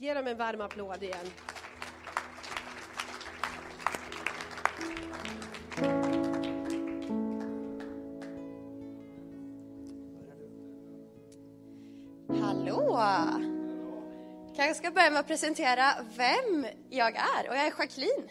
Ge 0.00 0.14
dem 0.14 0.26
en 0.26 0.36
varm 0.36 0.60
applåd 0.60 1.02
igen. 1.02 1.26
Hallå! 12.40 13.00
Kanske 14.56 14.74
ska 14.74 14.90
börja 14.90 15.10
med 15.10 15.20
att 15.20 15.26
presentera 15.26 15.84
vem 16.16 16.66
jag 16.90 17.16
är. 17.16 17.48
Och 17.48 17.56
jag 17.56 17.66
är 17.66 17.72
Jacqueline. 17.78 18.28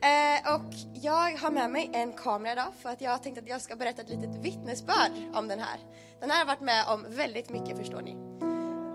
Eh, 0.00 0.54
och 0.54 0.74
jag 1.02 1.36
har 1.36 1.50
med 1.50 1.70
mig 1.70 1.90
en 1.92 2.12
kamera 2.12 2.52
idag 2.52 2.72
för 2.82 2.88
att 2.88 3.00
jag 3.00 3.22
tänkte 3.22 3.40
att 3.42 3.48
jag 3.48 3.60
ska 3.60 3.76
berätta 3.76 4.02
ett 4.02 4.10
litet 4.10 4.36
vittnesbörd 4.44 5.12
om 5.34 5.48
den 5.48 5.58
här. 5.58 5.80
Den 6.20 6.30
här 6.30 6.38
har 6.38 6.46
varit 6.46 6.60
med 6.60 6.84
om 6.88 7.06
väldigt 7.08 7.50
mycket 7.50 7.78
förstår 7.78 8.00
ni. 8.00 8.51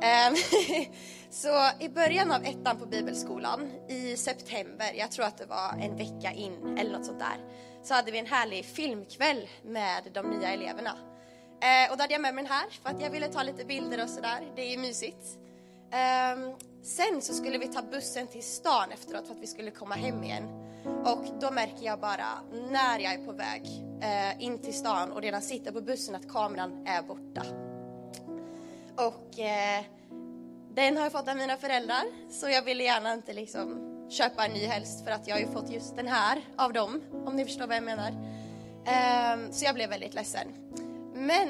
Ehm, 0.07 0.35
så 1.29 1.69
i 1.79 1.89
början 1.89 2.31
av 2.31 2.43
ettan 2.43 2.77
på 2.77 2.85
bibelskolan 2.85 3.71
i 3.89 4.17
september, 4.17 4.93
jag 4.95 5.11
tror 5.11 5.25
att 5.25 5.37
det 5.37 5.45
var 5.45 5.77
en 5.81 5.97
vecka 5.97 6.31
in 6.31 6.77
eller 6.77 6.91
något 6.91 7.05
sånt 7.05 7.19
där, 7.19 7.37
så 7.83 7.93
hade 7.93 8.11
vi 8.11 8.19
en 8.19 8.25
härlig 8.25 8.65
filmkväll 8.65 9.47
med 9.63 10.03
de 10.13 10.29
nya 10.29 10.53
eleverna. 10.53 10.97
Ehm, 11.61 11.91
och 11.91 11.97
då 11.97 12.03
hade 12.03 12.13
jag 12.13 12.21
med 12.21 12.35
mig 12.35 12.43
den 12.43 12.53
här 12.53 12.69
för 12.83 12.89
att 12.89 13.01
jag 13.01 13.09
ville 13.09 13.27
ta 13.27 13.43
lite 13.43 13.65
bilder 13.65 14.03
och 14.03 14.09
sådär. 14.09 14.51
Det 14.55 14.61
är 14.61 14.71
ju 14.71 14.77
mysigt. 14.77 15.25
Ehm, 15.91 16.51
sen 16.83 17.21
så 17.21 17.33
skulle 17.33 17.57
vi 17.57 17.67
ta 17.67 17.81
bussen 17.81 18.27
till 18.27 18.43
stan 18.43 18.91
efteråt 18.91 19.27
för 19.27 19.33
att 19.33 19.41
vi 19.41 19.47
skulle 19.47 19.71
komma 19.71 19.95
hem 19.95 20.23
igen. 20.23 20.43
Och 21.05 21.25
då 21.41 21.51
märker 21.51 21.85
jag 21.85 21.99
bara 21.99 22.27
när 22.71 22.99
jag 22.99 23.13
är 23.13 23.25
på 23.25 23.31
väg 23.31 23.61
eh, 24.01 24.43
in 24.43 24.59
till 24.59 24.73
stan 24.73 25.11
och 25.11 25.21
redan 25.21 25.41
sitter 25.41 25.71
på 25.71 25.81
bussen 25.81 26.15
att 26.15 26.29
kameran 26.29 26.87
är 26.87 27.01
borta. 27.01 27.66
Och 28.97 29.39
eh, 29.39 29.83
den 30.75 30.97
har 30.97 31.03
jag 31.03 31.11
fått 31.11 31.27
av 31.27 31.37
mina 31.37 31.57
föräldrar 31.57 32.03
så 32.29 32.49
jag 32.49 32.61
ville 32.61 32.83
gärna 32.83 33.13
inte 33.13 33.33
liksom 33.33 33.83
köpa 34.09 34.45
en 34.45 34.51
ny 34.51 34.65
helst 34.65 35.03
för 35.05 35.11
att 35.11 35.27
jag 35.27 35.35
har 35.35 35.39
ju 35.39 35.47
fått 35.47 35.69
just 35.69 35.95
den 35.95 36.07
här 36.07 36.41
av 36.55 36.73
dem 36.73 37.01
om 37.25 37.35
ni 37.35 37.45
förstår 37.45 37.67
vad 37.67 37.75
jag 37.75 37.83
menar. 37.83 38.09
Eh, 38.85 39.51
så 39.51 39.65
jag 39.65 39.75
blev 39.75 39.89
väldigt 39.89 40.13
ledsen. 40.13 40.47
Men 41.13 41.47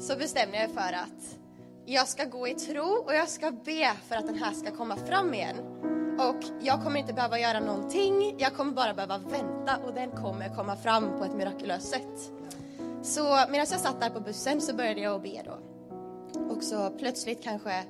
så 0.00 0.16
bestämde 0.16 0.56
jag 0.56 0.70
för 0.70 0.92
att 0.92 1.38
jag 1.86 2.08
ska 2.08 2.24
gå 2.24 2.48
i 2.48 2.54
tro 2.54 3.04
och 3.06 3.14
jag 3.14 3.28
ska 3.28 3.50
be 3.50 3.92
för 4.08 4.16
att 4.16 4.26
den 4.26 4.38
här 4.38 4.52
ska 4.52 4.70
komma 4.70 4.96
fram 4.96 5.34
igen. 5.34 5.56
Och 6.18 6.44
jag 6.60 6.84
kommer 6.84 7.00
inte 7.00 7.12
behöva 7.12 7.38
göra 7.38 7.60
någonting, 7.60 8.34
jag 8.38 8.54
kommer 8.54 8.72
bara 8.72 8.94
behöva 8.94 9.18
vänta 9.18 9.76
och 9.86 9.94
den 9.94 10.10
kommer 10.10 10.54
komma 10.56 10.76
fram 10.76 11.18
på 11.18 11.24
ett 11.24 11.34
mirakulöst 11.34 11.88
sätt. 11.88 12.32
Så 13.02 13.22
medan 13.22 13.54
jag 13.54 13.68
satt 13.68 14.00
där 14.00 14.10
på 14.10 14.20
bussen 14.20 14.60
så 14.60 14.74
började 14.74 15.00
jag 15.00 15.14
att 15.14 15.22
be 15.22 15.42
då. 15.44 15.67
Och 16.50 16.62
så 16.62 16.90
plötsligt 16.90 17.42
kanske 17.42 17.84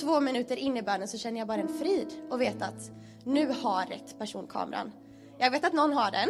två 0.00 0.20
minuter 0.20 0.56
in 0.56 0.76
i 0.76 0.82
bönen 0.82 1.08
så 1.08 1.18
känner 1.18 1.38
jag 1.38 1.48
bara 1.48 1.60
en 1.60 1.78
frid 1.78 2.08
och 2.30 2.40
vet 2.40 2.62
att 2.62 2.90
nu 3.24 3.54
har 3.62 3.86
rätt 3.86 4.18
person 4.18 4.46
kameran. 4.46 4.92
Jag 5.38 5.50
vet 5.50 5.64
att 5.64 5.72
någon 5.72 5.92
har 5.92 6.10
den 6.10 6.28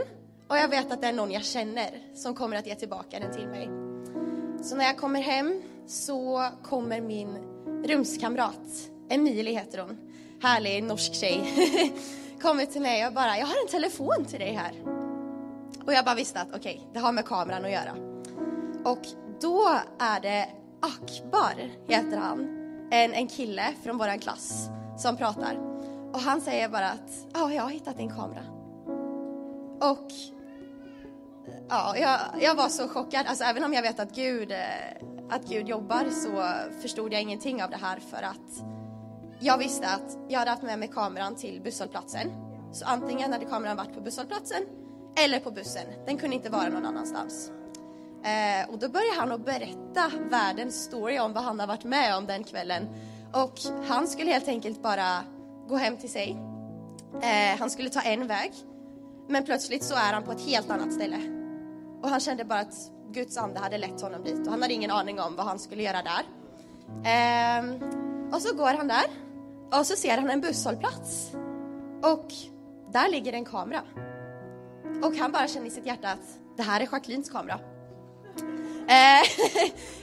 och 0.48 0.56
jag 0.56 0.69
vet 0.69 0.92
att 0.92 1.00
det 1.00 1.06
är 1.06 1.12
någon 1.12 1.31
jag 1.31 1.44
känner 1.44 1.91
som 2.14 2.34
kommer 2.34 2.56
att 2.56 2.66
ge 2.66 2.75
tillbaka 2.75 3.19
den 3.19 3.33
till 3.33 3.48
mig. 3.48 3.69
Så 4.62 4.77
när 4.77 4.84
jag 4.84 4.97
kommer 4.97 5.20
hem 5.20 5.62
så 5.86 6.48
kommer 6.62 7.00
min 7.00 7.38
rumskamrat, 7.84 8.91
Emilie 9.08 9.58
heter 9.58 9.78
hon, 9.78 9.98
härlig 10.42 10.84
norsk 10.84 11.14
tjej, 11.14 11.42
kommer 12.42 12.66
till 12.66 12.83
mig 12.83 13.06
och 13.06 13.12
bara, 13.12 13.38
jag 13.38 13.47
har 13.47 13.62
en 13.62 13.69
telefon 13.70 14.25
till 14.28 14.41
dig 14.41 14.53
här. 14.53 14.72
Och 15.86 15.92
jag 15.92 16.05
bara 16.05 16.14
visste 16.14 16.41
att 16.41 16.48
okej, 16.48 16.58
okay, 16.58 16.86
det 16.92 16.98
har 16.98 17.12
med 17.12 17.25
kameran 17.25 17.64
att 17.64 17.70
göra. 17.70 17.94
Och 18.84 19.06
då 19.41 19.69
är 19.98 20.20
det 20.20 20.48
Akbar, 20.81 21.55
heter 21.89 22.17
han, 22.17 22.41
en, 22.91 23.12
en 23.12 23.28
kille 23.28 23.75
från 23.83 23.98
vår 23.98 24.19
klass 24.19 24.70
som 24.97 25.17
pratar. 25.17 25.59
Och 26.12 26.20
han 26.20 26.41
säger 26.41 26.69
bara 26.69 26.91
att, 26.91 27.27
ja, 27.34 27.45
oh, 27.45 27.55
jag 27.55 27.62
har 27.62 27.70
hittat 27.70 27.97
din 27.97 28.11
kamera. 28.11 28.42
Och 29.81 30.09
ja, 31.69 31.97
jag, 31.97 32.19
jag 32.41 32.54
var 32.54 32.69
så 32.69 32.88
chockad. 32.88 33.27
Alltså, 33.27 33.44
även 33.44 33.65
om 33.65 33.72
jag 33.72 33.82
vet 33.82 34.00
att 34.00 34.15
Gud, 34.15 34.50
eh, 34.53 34.56
att 35.31 35.49
Gud 35.49 35.69
jobbar 35.69 36.10
så 36.10 36.43
förstod 36.83 37.12
jag 37.12 37.22
ingenting 37.22 37.62
av 37.62 37.71
det 37.71 37.77
här 37.77 38.00
för 38.00 38.22
att 38.22 38.65
jag 39.41 39.59
visste 39.59 39.88
att 39.88 40.19
jag 40.28 40.38
hade 40.38 40.50
haft 40.50 40.62
med 40.62 40.78
mig 40.78 40.88
kameran 40.88 41.37
till 41.37 41.60
busshållplatsen. 41.65 42.31
Så 42.72 42.84
antingen 42.84 43.33
hade 43.33 43.44
kameran 43.44 43.77
varit 43.77 43.94
på 43.94 44.00
busshållplatsen 44.00 44.62
eller 45.25 45.41
på 45.41 45.50
bussen. 45.50 45.87
Den 46.06 46.16
kunde 46.16 46.37
inte 46.37 46.50
vara 46.50 46.69
någon 46.69 46.87
annanstans. 46.87 47.53
Eh, 48.25 48.70
och 48.70 48.78
då 48.78 48.88
började 48.88 49.20
han 49.20 49.32
att 49.32 49.44
berätta 49.44 50.10
världens 50.31 50.84
story 50.84 51.19
om 51.19 51.32
vad 51.32 51.44
han 51.44 51.60
har 51.60 51.66
varit 51.66 51.84
med 51.84 52.16
om 52.16 52.26
den 52.26 52.44
kvällen. 52.44 52.88
Och 53.32 53.60
han 53.88 54.08
skulle 54.08 54.31
helt 54.31 54.48
enkelt 54.48 54.82
bara 54.82 55.25
gå 55.69 55.76
hem 55.76 55.97
till 55.97 56.10
sig. 56.10 56.36
Eh, 57.22 57.59
han 57.59 57.70
skulle 57.70 57.91
ta 57.91 58.00
en 58.00 58.26
väg. 58.26 58.53
Men 59.28 59.44
plötsligt 59.44 59.84
så 59.84 59.94
är 59.94 60.12
han 60.12 60.22
på 60.22 60.32
ett 60.32 60.41
helt 60.41 60.70
annat 60.70 60.92
ställe. 60.92 61.19
Och 62.03 62.09
han 62.09 62.20
kände 62.20 62.44
bara 62.44 62.60
att 62.60 62.75
Guds 63.12 63.36
ande 63.36 63.60
hade 63.60 63.78
lett 63.78 64.00
honom 64.00 64.25
dit 64.25 64.47
och 64.47 64.50
han 64.50 64.62
hade 64.62 64.75
ingen 64.75 64.91
aning 64.91 65.20
om 65.20 65.36
vad 65.36 65.47
han 65.47 65.59
skulle 65.59 65.82
göra 65.82 66.03
där. 66.03 66.25
Eh, 67.04 67.64
och 68.32 68.42
så 68.42 68.54
går 68.54 68.75
han 68.75 68.88
där 68.88 69.06
och 69.78 69.86
så 69.86 69.97
ser 69.97 70.19
han 70.19 70.30
en 70.30 70.41
busshållplats. 70.41 71.32
Och 72.03 72.32
där 72.92 73.10
ligger 73.10 73.32
en 73.32 73.44
kamera. 73.44 73.82
Och 75.03 75.16
han 75.16 75.32
bara 75.32 75.48
känner 75.48 75.66
i 75.66 75.70
sitt 75.70 75.86
hjärta 75.86 76.09
att 76.09 76.38
det 76.56 76.62
här 76.62 76.80
är 76.80 76.88
Jacquelines 76.92 77.30
kamera. 77.30 77.60
Eh, 78.89 79.28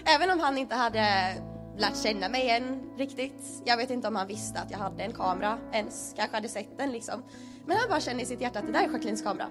även 0.16 0.32
om 0.32 0.40
han 0.40 0.58
inte 0.58 0.76
hade 0.76 1.36
lärt 1.78 2.04
känna 2.04 2.30
mig 2.30 2.50
än 2.50 2.82
riktigt. 2.98 3.62
Jag 3.66 3.78
vet 3.78 3.90
inte 3.90 4.08
om 4.08 4.16
han 4.16 4.28
visste 4.28 4.60
att 4.60 4.72
jag 4.72 4.78
hade 4.78 5.04
en 5.04 5.14
kamera 5.14 5.58
ens, 5.72 6.14
kanske 6.18 6.38
hade 6.38 6.50
sett 6.50 6.78
den 6.78 6.92
liksom. 6.92 7.24
Men 7.66 7.78
han 7.78 7.90
bara 7.90 8.00
känner 8.00 8.24
i 8.24 8.26
sitt 8.26 8.42
hjärta 8.42 8.60
att 8.60 8.66
det 8.66 8.72
där 8.72 8.80
är 8.80 8.84
Jacquelines 8.84 9.22
kamera. 9.22 9.48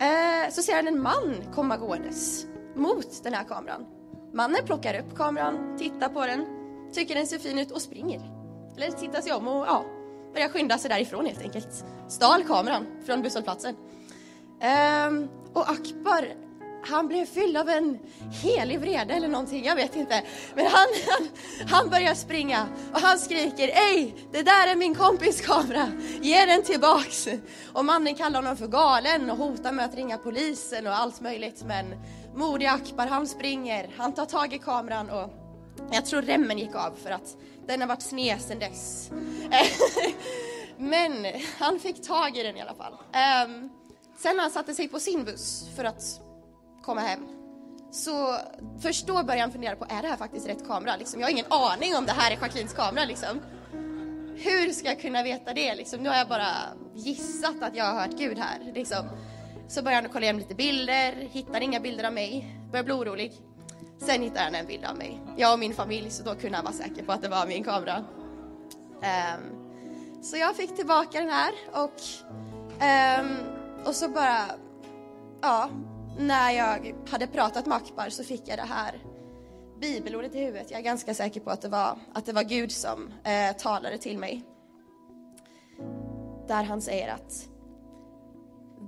Eh, 0.00 0.50
så 0.50 0.62
ser 0.62 0.76
han 0.76 0.88
en 0.88 1.02
man 1.02 1.44
komma 1.54 1.76
gåendes 1.76 2.46
mot 2.74 3.22
den 3.22 3.34
här 3.34 3.44
kameran. 3.44 3.86
Mannen 4.32 4.64
plockar 4.66 5.00
upp 5.00 5.16
kameran, 5.16 5.76
tittar 5.78 6.08
på 6.08 6.26
den, 6.26 6.46
tycker 6.92 7.14
den 7.14 7.26
ser 7.26 7.38
fin 7.38 7.58
ut 7.58 7.70
och 7.70 7.82
springer. 7.82 8.20
Eller 8.76 8.90
tittar 8.90 9.20
sig 9.20 9.32
om 9.32 9.48
och 9.48 9.66
ja, 9.66 9.84
börjar 10.32 10.48
skynda 10.48 10.78
sig 10.78 10.90
därifrån 10.90 11.26
helt 11.26 11.42
enkelt. 11.42 11.84
Stal 12.08 12.44
kameran 12.44 12.86
från 13.06 13.22
busshållplatsen. 13.22 13.76
Um, 15.08 15.28
och 15.52 15.70
Akbar, 15.70 16.28
han 16.88 17.08
blev 17.08 17.26
fylld 17.26 17.56
av 17.56 17.68
en 17.68 17.98
helig 18.42 18.80
vrede 18.80 19.14
eller 19.14 19.28
någonting, 19.28 19.64
jag 19.64 19.76
vet 19.76 19.96
inte. 19.96 20.22
Men 20.54 20.66
han, 20.66 20.86
han, 21.08 21.28
han 21.68 21.90
börjar 21.90 22.14
springa 22.14 22.66
och 22.92 23.00
han 23.00 23.18
skriker 23.18 23.68
Ej, 23.68 24.14
det 24.32 24.42
där 24.42 24.68
är 24.68 24.76
min 24.76 24.94
kompis 24.94 25.40
kamera, 25.40 25.92
ge 26.22 26.46
den 26.46 26.62
tillbaks. 26.62 27.28
Och 27.72 27.84
mannen 27.84 28.14
kallar 28.14 28.42
honom 28.42 28.56
för 28.56 28.66
galen 28.66 29.30
och 29.30 29.36
hotar 29.36 29.72
med 29.72 29.84
att 29.84 29.94
ringa 29.94 30.18
polisen 30.18 30.86
och 30.86 30.98
allt 30.98 31.20
möjligt. 31.20 31.64
Men 31.66 31.86
modig 32.34 32.66
Akbar, 32.66 33.06
han 33.06 33.26
springer, 33.26 33.90
han 33.96 34.14
tar 34.14 34.26
tag 34.26 34.52
i 34.52 34.58
kameran 34.58 35.10
och 35.10 35.30
jag 35.92 36.06
tror 36.06 36.22
remmen 36.22 36.58
gick 36.58 36.74
av 36.74 36.92
för 37.02 37.10
att 37.10 37.36
den 37.66 37.80
har 37.80 37.88
varit 37.88 38.02
sned 38.02 38.40
sedan 38.40 38.58
dess. 38.58 39.10
Men 40.78 41.26
han 41.58 41.80
fick 41.80 42.02
tag 42.02 42.36
i 42.36 42.42
den 42.42 42.56
i 42.56 42.60
alla 42.60 42.74
fall. 42.74 42.92
Ehm, 43.12 43.70
sen 44.18 44.36
när 44.36 44.42
han 44.42 44.50
satte 44.50 44.74
sig 44.74 44.88
på 44.88 45.00
sin 45.00 45.24
buss 45.24 45.68
för 45.76 45.84
att 45.84 46.20
komma 46.84 47.00
hem 47.00 47.34
så 47.94 48.36
först 48.80 49.06
då 49.06 49.12
började 49.12 49.40
han 49.40 49.52
fundera 49.52 49.76
på, 49.76 49.86
är 49.88 50.02
det 50.02 50.08
här 50.08 50.16
faktiskt 50.16 50.48
rätt 50.48 50.66
kamera? 50.66 50.96
Liksom, 50.96 51.20
jag 51.20 51.26
har 51.26 51.32
ingen 51.32 51.52
aning 51.52 51.96
om 51.96 52.06
det 52.06 52.12
här 52.12 52.30
är 52.30 52.36
Jacquelines 52.40 52.74
kamera 52.74 53.04
liksom. 53.04 53.40
Hur 54.36 54.72
ska 54.72 54.88
jag 54.88 55.00
kunna 55.00 55.22
veta 55.22 55.54
det 55.54 55.74
liksom? 55.74 56.02
Nu 56.02 56.08
har 56.08 56.16
jag 56.16 56.28
bara 56.28 56.52
gissat 56.94 57.62
att 57.62 57.76
jag 57.76 57.84
har 57.84 58.00
hört 58.00 58.18
Gud 58.18 58.38
här 58.38 58.72
liksom. 58.74 59.08
Så 59.68 59.82
började 59.82 60.02
han 60.02 60.12
kolla 60.12 60.24
igenom 60.24 60.40
lite 60.40 60.54
bilder, 60.54 61.12
hittar 61.12 61.60
inga 61.60 61.80
bilder 61.80 62.04
av 62.04 62.12
mig, 62.12 62.56
börjar 62.70 62.84
bli 62.84 62.94
orolig. 62.94 63.32
Sen 63.98 64.22
hittade 64.22 64.44
han 64.44 64.54
en 64.54 64.66
bild 64.66 64.84
av 64.84 64.96
mig, 64.96 65.20
jag 65.36 65.52
och 65.52 65.58
min 65.58 65.74
familj, 65.74 66.10
så 66.10 66.22
då 66.22 66.34
kunde 66.34 66.56
han 66.56 66.64
vara 66.64 66.74
säker 66.74 67.04
på 67.04 67.12
att 67.12 67.22
det 67.22 67.28
var 67.28 67.46
min 67.46 67.64
kamera. 67.64 68.04
Um, 69.36 70.22
så 70.22 70.36
jag 70.36 70.56
fick 70.56 70.76
tillbaka 70.76 71.20
den 71.20 71.30
här 71.30 71.52
och, 71.72 72.00
um, 73.20 73.36
och 73.84 73.94
så 73.94 74.08
bara, 74.08 74.46
ja, 75.42 75.70
när 76.18 76.50
jag 76.50 76.94
hade 77.08 77.26
pratat 77.26 77.66
med 77.66 77.76
Akbar 77.76 78.08
så 78.08 78.24
fick 78.24 78.42
jag 78.48 78.58
det 78.58 78.62
här 78.62 79.02
bibelordet 79.80 80.34
i 80.34 80.38
huvudet. 80.38 80.70
Jag 80.70 80.80
är 80.80 80.84
ganska 80.84 81.14
säker 81.14 81.40
på 81.40 81.50
att 81.50 81.62
det 81.62 81.68
var, 81.68 81.98
att 82.12 82.26
det 82.26 82.32
var 82.32 82.42
Gud 82.42 82.72
som 82.72 83.12
eh, 83.24 83.56
talade 83.56 83.98
till 83.98 84.18
mig. 84.18 84.42
Där 86.48 86.62
han 86.62 86.80
säger 86.80 87.14
att 87.14 87.48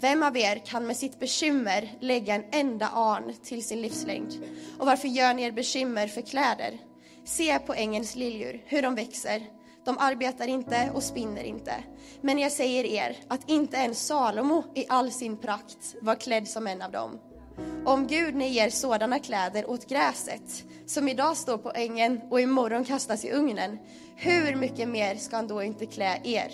vem 0.01 0.23
av 0.23 0.37
er 0.37 0.63
kan 0.67 0.87
med 0.87 0.97
sitt 0.97 1.21
bekymmer 1.21 1.93
lägga 2.01 2.35
en 2.35 2.45
enda 2.53 2.89
arn 2.89 3.35
till 3.45 3.65
sin 3.65 3.83
livslängd? 3.83 4.35
Och 4.79 4.87
varför 4.87 5.09
gör 5.09 5.35
ni 5.35 5.43
er 5.43 5.53
bekymmer 5.53 6.09
för 6.09 6.21
kläder? 6.21 6.79
Se 7.25 7.59
på 7.59 7.75
ängens 7.75 8.17
liljor, 8.17 8.61
hur 8.65 8.83
de 8.83 8.95
växer. 8.95 9.43
De 9.87 9.99
arbetar 9.99 10.47
inte 10.49 10.91
och 10.95 11.03
spinner 11.03 11.43
inte. 11.43 11.75
Men 12.21 12.39
jag 12.39 12.53
säger 12.53 12.85
er 12.85 13.17
att 13.29 13.51
inte 13.51 13.77
ens 13.77 14.07
Salomo 14.07 14.65
i 14.75 14.87
all 14.89 15.11
sin 15.11 15.37
prakt 15.37 15.95
var 16.01 16.15
klädd 16.15 16.49
som 16.49 16.67
en 16.67 16.83
av 16.83 16.91
dem. 16.93 17.19
Om 17.85 18.07
Gud 18.07 18.35
ni 18.35 18.49
ger 18.49 18.71
sådana 18.71 19.19
kläder 19.19 19.71
åt 19.71 19.89
gräset, 19.89 20.65
som 20.87 21.09
idag 21.09 21.37
står 21.37 21.59
på 21.59 21.73
ängen 21.75 22.21
och 22.31 22.41
imorgon 22.41 22.85
kastas 22.85 23.25
i 23.25 23.33
ugnen, 23.33 23.79
hur 24.17 24.57
mycket 24.57 24.89
mer 24.89 25.17
ska 25.17 25.37
han 25.37 25.49
då 25.49 25.63
inte 25.63 25.87
klä 25.87 26.21
er? 26.25 26.53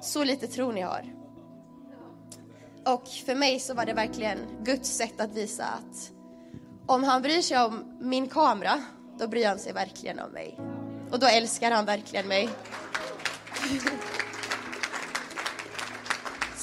Så 0.00 0.24
lite 0.24 0.46
tro 0.46 0.72
ni 0.72 0.80
har. 0.80 1.04
Och 2.86 3.08
för 3.08 3.34
mig 3.34 3.60
så 3.60 3.74
var 3.74 3.86
det 3.86 3.92
verkligen 3.92 4.38
Guds 4.62 4.88
sätt 4.88 5.20
att 5.20 5.34
visa 5.34 5.64
att 5.64 6.10
om 6.86 7.04
han 7.04 7.22
bryr 7.22 7.42
sig 7.42 7.58
om 7.58 7.98
min 8.00 8.28
kamera, 8.28 8.82
då 9.18 9.28
bryr 9.28 9.46
han 9.46 9.58
sig 9.58 9.72
verkligen 9.72 10.18
om 10.18 10.30
mig. 10.30 10.75
Och 11.10 11.18
då 11.18 11.26
älskar 11.26 11.70
han 11.70 11.84
verkligen 11.84 12.28
mig. 12.28 12.48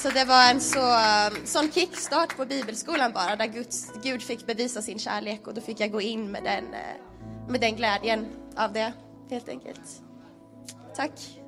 Så 0.04 0.10
det 0.10 0.26
var 0.26 0.52
en 0.52 0.62
så, 0.62 0.80
um, 0.80 1.46
sån 1.46 1.72
kickstart 1.72 2.38
på 2.38 2.46
bibelskolan 2.46 3.12
bara, 3.14 3.36
där 3.36 3.48
Guds, 3.48 3.92
Gud 4.04 4.22
fick 4.24 4.46
bevisa 4.46 4.82
sin 4.82 5.00
kärlek 5.00 5.48
och 5.48 5.54
då 5.54 5.62
fick 5.62 5.80
jag 5.80 5.92
gå 5.92 6.02
in 6.02 6.32
med 6.32 6.44
den, 6.44 6.74
eh, 6.74 7.50
med 7.50 7.62
den 7.62 7.76
glädjen 7.76 8.26
av 8.56 8.74
det, 8.74 8.94
helt 9.30 9.50
enkelt. 9.50 10.02
Tack. 10.96 11.40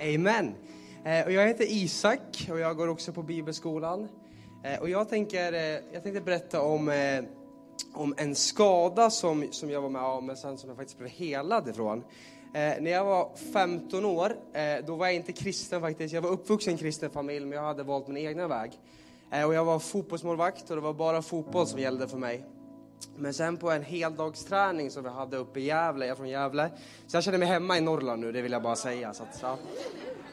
Amen. 0.00 0.54
Eh, 1.04 1.24
och 1.24 1.32
jag 1.32 1.46
heter 1.46 1.64
Isak 1.68 2.48
och 2.50 2.58
jag 2.58 2.76
går 2.76 2.88
också 2.88 3.12
på 3.12 3.22
bibelskolan. 3.22 4.08
Eh, 4.64 4.80
och 4.80 4.90
jag, 4.90 5.08
tänker, 5.08 5.52
jag 5.92 6.02
tänkte 6.02 6.20
berätta 6.20 6.62
om, 6.62 6.88
om 7.92 8.14
en 8.16 8.34
skada 8.34 9.10
som, 9.10 9.46
som 9.50 9.70
jag 9.70 9.80
var 9.80 9.88
med 9.88 10.02
om, 10.02 10.26
men 10.26 10.36
sen 10.36 10.58
som 10.58 10.68
jag 10.68 10.76
faktiskt 10.76 10.98
blev 10.98 11.10
helad 11.10 11.68
ifrån. 11.68 12.04
Eh, 12.54 12.82
när 12.82 12.90
jag 12.90 13.04
var 13.04 13.30
15 13.52 14.04
år, 14.04 14.36
eh, 14.52 14.86
då 14.86 14.96
var 14.96 15.06
jag 15.06 15.14
inte 15.14 15.32
kristen 15.32 15.80
faktiskt. 15.80 16.14
Jag 16.14 16.22
var 16.22 16.30
uppvuxen 16.30 16.70
i 16.70 16.72
en 16.72 16.78
kristen 16.78 17.10
familj, 17.10 17.46
men 17.46 17.58
jag 17.58 17.64
hade 17.64 17.82
valt 17.82 18.08
min 18.08 18.16
egna 18.16 18.48
väg. 18.48 18.72
Eh, 19.30 19.44
och 19.44 19.54
jag 19.54 19.64
var 19.64 19.78
fotbollsmålvakt 19.78 20.70
och 20.70 20.76
det 20.76 20.82
var 20.82 20.92
bara 20.92 21.22
fotboll 21.22 21.66
som 21.66 21.78
gällde 21.78 22.08
för 22.08 22.18
mig. 22.18 22.46
Men 23.16 23.34
sen 23.34 23.56
på 23.56 23.70
en 23.70 23.82
heldagsträning 23.82 24.90
som 24.90 25.02
vi 25.02 25.08
hade 25.08 25.36
uppe 25.36 25.60
i 25.60 25.64
Gävle, 25.64 26.06
jag 26.06 26.12
är 26.12 26.16
från 26.16 26.28
Gävle, 26.28 26.70
så 27.06 27.16
jag 27.16 27.24
känner 27.24 27.38
mig 27.38 27.48
hemma 27.48 27.78
i 27.78 27.80
Norrland 27.80 28.20
nu, 28.20 28.32
det 28.32 28.42
vill 28.42 28.52
jag 28.52 28.62
bara 28.62 28.76
säga. 28.76 29.14
Så 29.14 29.22
att, 29.22 29.36
så 29.36 29.56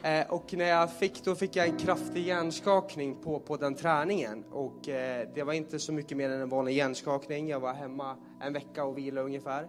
eh, 0.04 0.30
och 0.30 0.54
när 0.54 0.70
jag 0.70 0.94
fick, 0.94 1.24
då 1.24 1.36
fick 1.36 1.56
jag 1.56 1.68
en 1.68 1.78
kraftig 1.78 2.28
hjärnskakning 2.28 3.16
på, 3.16 3.40
på 3.40 3.58
den 3.58 3.76
träningen. 3.76 4.44
Och 4.52 4.90
eh, 4.90 5.28
det 5.36 5.44
var 5.44 5.54
inte 5.54 5.80
så 5.80 5.94
mycket 5.94 6.18
mer 6.18 6.30
än 6.30 6.42
en 6.42 6.50
vanlig 6.50 6.74
hjärnskakning, 6.74 7.50
jag 7.50 7.60
var 7.60 7.74
hemma 7.74 8.16
en 8.42 8.54
vecka 8.54 8.84
och 8.84 8.98
vilade 8.98 9.26
ungefär. 9.26 9.68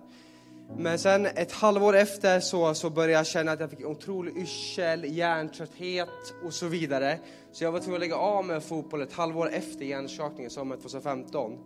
Men 0.76 0.98
sen 0.98 1.26
ett 1.26 1.52
halvår 1.52 1.96
efter 1.96 2.40
så, 2.40 2.74
så 2.74 2.90
började 2.90 3.12
jag 3.12 3.26
känna 3.26 3.52
att 3.52 3.60
jag 3.60 3.70
fick 3.70 3.86
otrolig 3.86 4.36
yrsel, 4.36 5.04
hjärntrötthet 5.04 6.34
och 6.44 6.54
så 6.54 6.66
vidare. 6.66 7.18
Så 7.52 7.64
jag 7.64 7.72
var 7.72 7.78
tvungen 7.78 7.94
att 7.94 8.00
lägga 8.00 8.16
av 8.16 8.44
med 8.44 8.62
fotboll 8.62 9.02
ett 9.02 9.12
halvår 9.12 9.50
efter 9.52 9.84
hjärnskakningen, 9.84 10.50
sommaren 10.50 10.80
2015. 10.80 11.58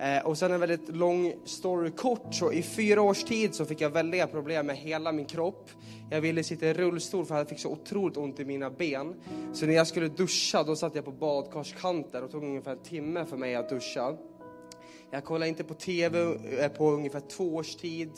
Eh, 0.00 0.26
och 0.26 0.38
sen 0.38 0.52
en 0.52 0.60
väldigt 0.60 0.96
lång 0.96 1.34
story 1.44 1.90
kort, 1.90 2.34
så 2.34 2.52
i 2.52 2.62
fyra 2.62 3.02
års 3.02 3.24
tid 3.24 3.54
så 3.54 3.64
fick 3.64 3.80
jag 3.80 3.90
väldiga 3.90 4.26
problem 4.26 4.66
med 4.66 4.76
hela 4.76 5.12
min 5.12 5.26
kropp. 5.26 5.70
Jag 6.10 6.20
ville 6.20 6.44
sitta 6.44 6.66
i 6.66 6.74
rullstol 6.74 7.26
för 7.26 7.38
jag 7.38 7.48
fick 7.48 7.58
så 7.58 7.70
otroligt 7.70 8.16
ont 8.16 8.40
i 8.40 8.44
mina 8.44 8.70
ben. 8.70 9.14
Så 9.52 9.66
när 9.66 9.74
jag 9.74 9.86
skulle 9.86 10.08
duscha 10.08 10.62
då 10.62 10.76
satt 10.76 10.94
jag 10.94 11.04
på 11.04 11.12
badkarskanten 11.12 12.22
och 12.22 12.28
det 12.28 12.32
tog 12.32 12.44
ungefär 12.44 12.72
en 12.72 12.82
timme 12.82 13.26
för 13.26 13.36
mig 13.36 13.54
att 13.54 13.68
duscha. 13.68 14.16
Jag 15.10 15.24
kollade 15.24 15.48
inte 15.48 15.64
på 15.64 15.74
TV 15.74 16.20
eh, 16.58 16.68
på 16.68 16.90
ungefär 16.90 17.20
två 17.20 17.54
års 17.54 17.76
tid. 17.76 18.10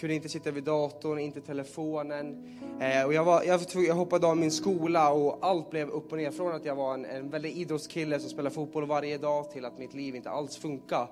Kunde 0.00 0.14
inte 0.14 0.28
sitta 0.28 0.50
vid 0.50 0.64
datorn, 0.64 1.18
inte 1.18 1.40
telefonen. 1.40 2.58
Eh, 2.80 3.06
och 3.06 3.14
jag, 3.14 3.24
var, 3.24 3.42
jag, 3.42 3.60
jag 3.74 3.94
hoppade 3.94 4.26
av 4.26 4.36
min 4.36 4.50
skola 4.50 5.12
och 5.12 5.38
allt 5.40 5.70
blev 5.70 5.90
upp 5.90 6.12
och 6.12 6.18
ner. 6.18 6.30
Från 6.30 6.54
att 6.54 6.64
jag 6.64 6.74
var 6.74 6.94
en, 6.94 7.04
en 7.04 7.30
väldigt 7.30 7.56
idrottskille 7.56 8.20
som 8.20 8.30
spelade 8.30 8.54
fotboll 8.54 8.86
varje 8.86 9.18
dag 9.18 9.50
till 9.50 9.64
att 9.64 9.78
mitt 9.78 9.94
liv 9.94 10.16
inte 10.16 10.30
alls 10.30 10.56
funkade. 10.56 11.08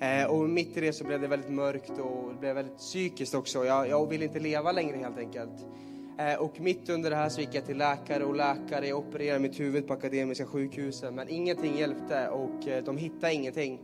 Eh, 0.00 0.24
och 0.24 0.48
mitt 0.48 0.76
i 0.76 0.80
det 0.80 0.92
så 0.92 1.04
blev 1.04 1.20
det 1.20 1.26
väldigt 1.26 1.50
mörkt 1.50 1.90
och 1.90 2.32
det 2.32 2.40
blev 2.40 2.54
väldigt 2.54 2.78
psykiskt 2.78 3.34
också. 3.34 3.64
Jag, 3.64 3.88
jag 3.88 4.06
ville 4.06 4.24
inte 4.24 4.40
leva 4.40 4.72
längre 4.72 4.96
helt 4.96 5.18
enkelt. 5.18 5.66
Eh, 6.18 6.34
och 6.34 6.60
mitt 6.60 6.88
under 6.88 7.10
det 7.10 7.16
här 7.16 7.28
så 7.28 7.40
gick 7.40 7.54
jag 7.54 7.66
till 7.66 7.78
läkare 7.78 8.24
och 8.24 8.36
läkare. 8.36 8.88
Jag 8.88 8.98
opererade 8.98 9.38
mitt 9.38 9.60
huvud 9.60 9.86
på 9.86 9.92
Akademiska 9.92 10.46
sjukhuset 10.46 11.14
men 11.14 11.28
ingenting 11.28 11.78
hjälpte 11.78 12.28
och 12.28 12.68
eh, 12.68 12.84
de 12.84 12.96
hittade 12.96 13.34
ingenting. 13.34 13.80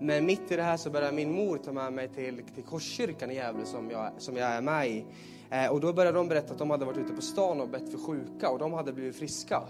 Men 0.00 0.26
mitt 0.26 0.52
i 0.52 0.56
det 0.56 0.62
här 0.62 0.76
så 0.76 0.90
började 0.90 1.16
min 1.16 1.32
mor 1.32 1.58
ta 1.58 1.72
med 1.72 1.92
mig 1.92 2.08
till, 2.08 2.42
till 2.54 2.64
Korskyrkan 2.64 3.30
i 3.30 3.34
Gävle 3.34 3.64
som 3.64 3.90
jag, 3.90 4.10
som 4.18 4.36
jag 4.36 4.48
är 4.48 4.60
med 4.60 4.88
i. 4.88 5.04
Eh, 5.50 5.72
och 5.72 5.80
då 5.80 5.92
började 5.92 6.18
de 6.18 6.28
berätta 6.28 6.52
att 6.52 6.58
de 6.58 6.70
hade 6.70 6.84
varit 6.84 6.98
ute 6.98 7.12
på 7.12 7.22
stan 7.22 7.60
och 7.60 7.68
bett 7.68 7.90
för 7.90 7.98
sjuka 7.98 8.50
och 8.50 8.58
de 8.58 8.72
hade 8.72 8.92
blivit 8.92 9.16
friska. 9.16 9.62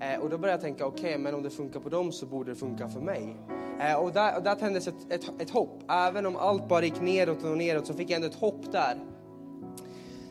Eh, 0.00 0.20
och 0.20 0.30
då 0.30 0.38
började 0.38 0.52
jag 0.52 0.60
tänka, 0.60 0.86
okej, 0.86 1.10
okay, 1.10 1.18
men 1.18 1.34
om 1.34 1.42
det 1.42 1.50
funkar 1.50 1.80
på 1.80 1.88
dem 1.88 2.12
så 2.12 2.26
borde 2.26 2.50
det 2.50 2.56
funka 2.56 2.88
för 2.88 3.00
mig. 3.00 3.36
Eh, 3.80 3.94
och, 3.94 4.12
där, 4.12 4.36
och 4.36 4.42
där 4.42 4.54
tändes 4.54 4.88
ett, 4.88 5.12
ett, 5.12 5.40
ett 5.40 5.50
hopp. 5.50 5.82
Även 5.90 6.26
om 6.26 6.36
allt 6.36 6.68
bara 6.68 6.84
gick 6.84 7.00
neråt 7.00 7.44
och 7.44 7.58
neråt 7.58 7.86
så 7.86 7.94
fick 7.94 8.10
jag 8.10 8.16
ändå 8.16 8.28
ett 8.28 8.34
hopp 8.34 8.72
där. 8.72 8.98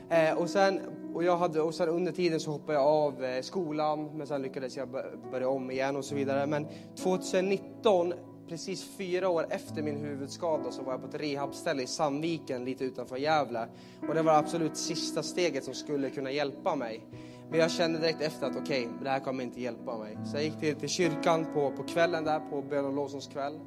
Eh, 0.09 0.37
och 0.37 0.49
sen 0.49 0.79
och, 1.13 1.23
jag 1.23 1.37
hade, 1.37 1.61
och 1.61 1.75
sen 1.75 1.89
under 1.89 2.11
tiden 2.11 2.39
så 2.39 2.51
hoppade 2.51 2.73
jag 2.73 2.87
av 2.87 3.23
eh, 3.23 3.41
skolan, 3.41 4.17
men 4.17 4.27
sen 4.27 4.41
lyckades 4.41 4.77
jag 4.77 4.89
börja 5.31 5.49
om 5.49 5.71
igen 5.71 5.95
och 5.95 6.05
så 6.05 6.15
vidare. 6.15 6.45
Men 6.45 6.67
2019 7.03 8.13
precis 8.49 8.83
fyra 8.97 9.29
år 9.29 9.45
efter 9.49 9.81
min 9.81 9.97
huvudskada 9.97 10.71
så 10.71 10.83
var 10.83 10.93
jag 10.93 11.01
på 11.01 11.07
ett 11.07 11.21
rehabställe 11.21 11.83
i 11.83 11.87
Sandviken 11.87 12.65
lite 12.65 12.83
utanför 12.83 13.17
Gävle. 13.17 13.67
Och 14.07 14.13
det 14.13 14.21
var 14.21 14.33
absolut 14.33 14.77
sista 14.77 15.23
steget 15.23 15.63
som 15.63 15.73
skulle 15.73 16.09
kunna 16.09 16.31
hjälpa 16.31 16.75
mig. 16.75 17.05
Men 17.49 17.59
jag 17.59 17.71
kände 17.71 17.99
direkt 17.99 18.21
efter 18.21 18.47
att 18.47 18.55
okej, 18.57 18.85
okay, 18.85 19.03
det 19.03 19.09
här 19.09 19.19
kommer 19.19 19.43
inte 19.43 19.61
hjälpa 19.61 19.97
mig. 19.97 20.17
Så 20.25 20.37
jag 20.37 20.43
gick 20.43 20.59
till, 20.59 20.75
till 20.75 20.89
kyrkan 20.89 21.45
på, 21.53 21.71
på 21.71 21.83
kvällen 21.83 22.23
där, 22.23 22.39
på 22.39 22.61
bön 22.61 22.85
och 22.85 22.93
lovsångskväll. 22.93 23.59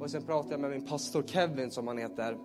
Och 0.00 0.10
sen 0.10 0.22
pratade 0.22 0.54
jag 0.54 0.60
med 0.60 0.70
min 0.70 0.86
pastor 0.86 1.22
Kevin 1.26 1.70
som 1.70 1.88
han 1.88 1.98
heter. 1.98 2.36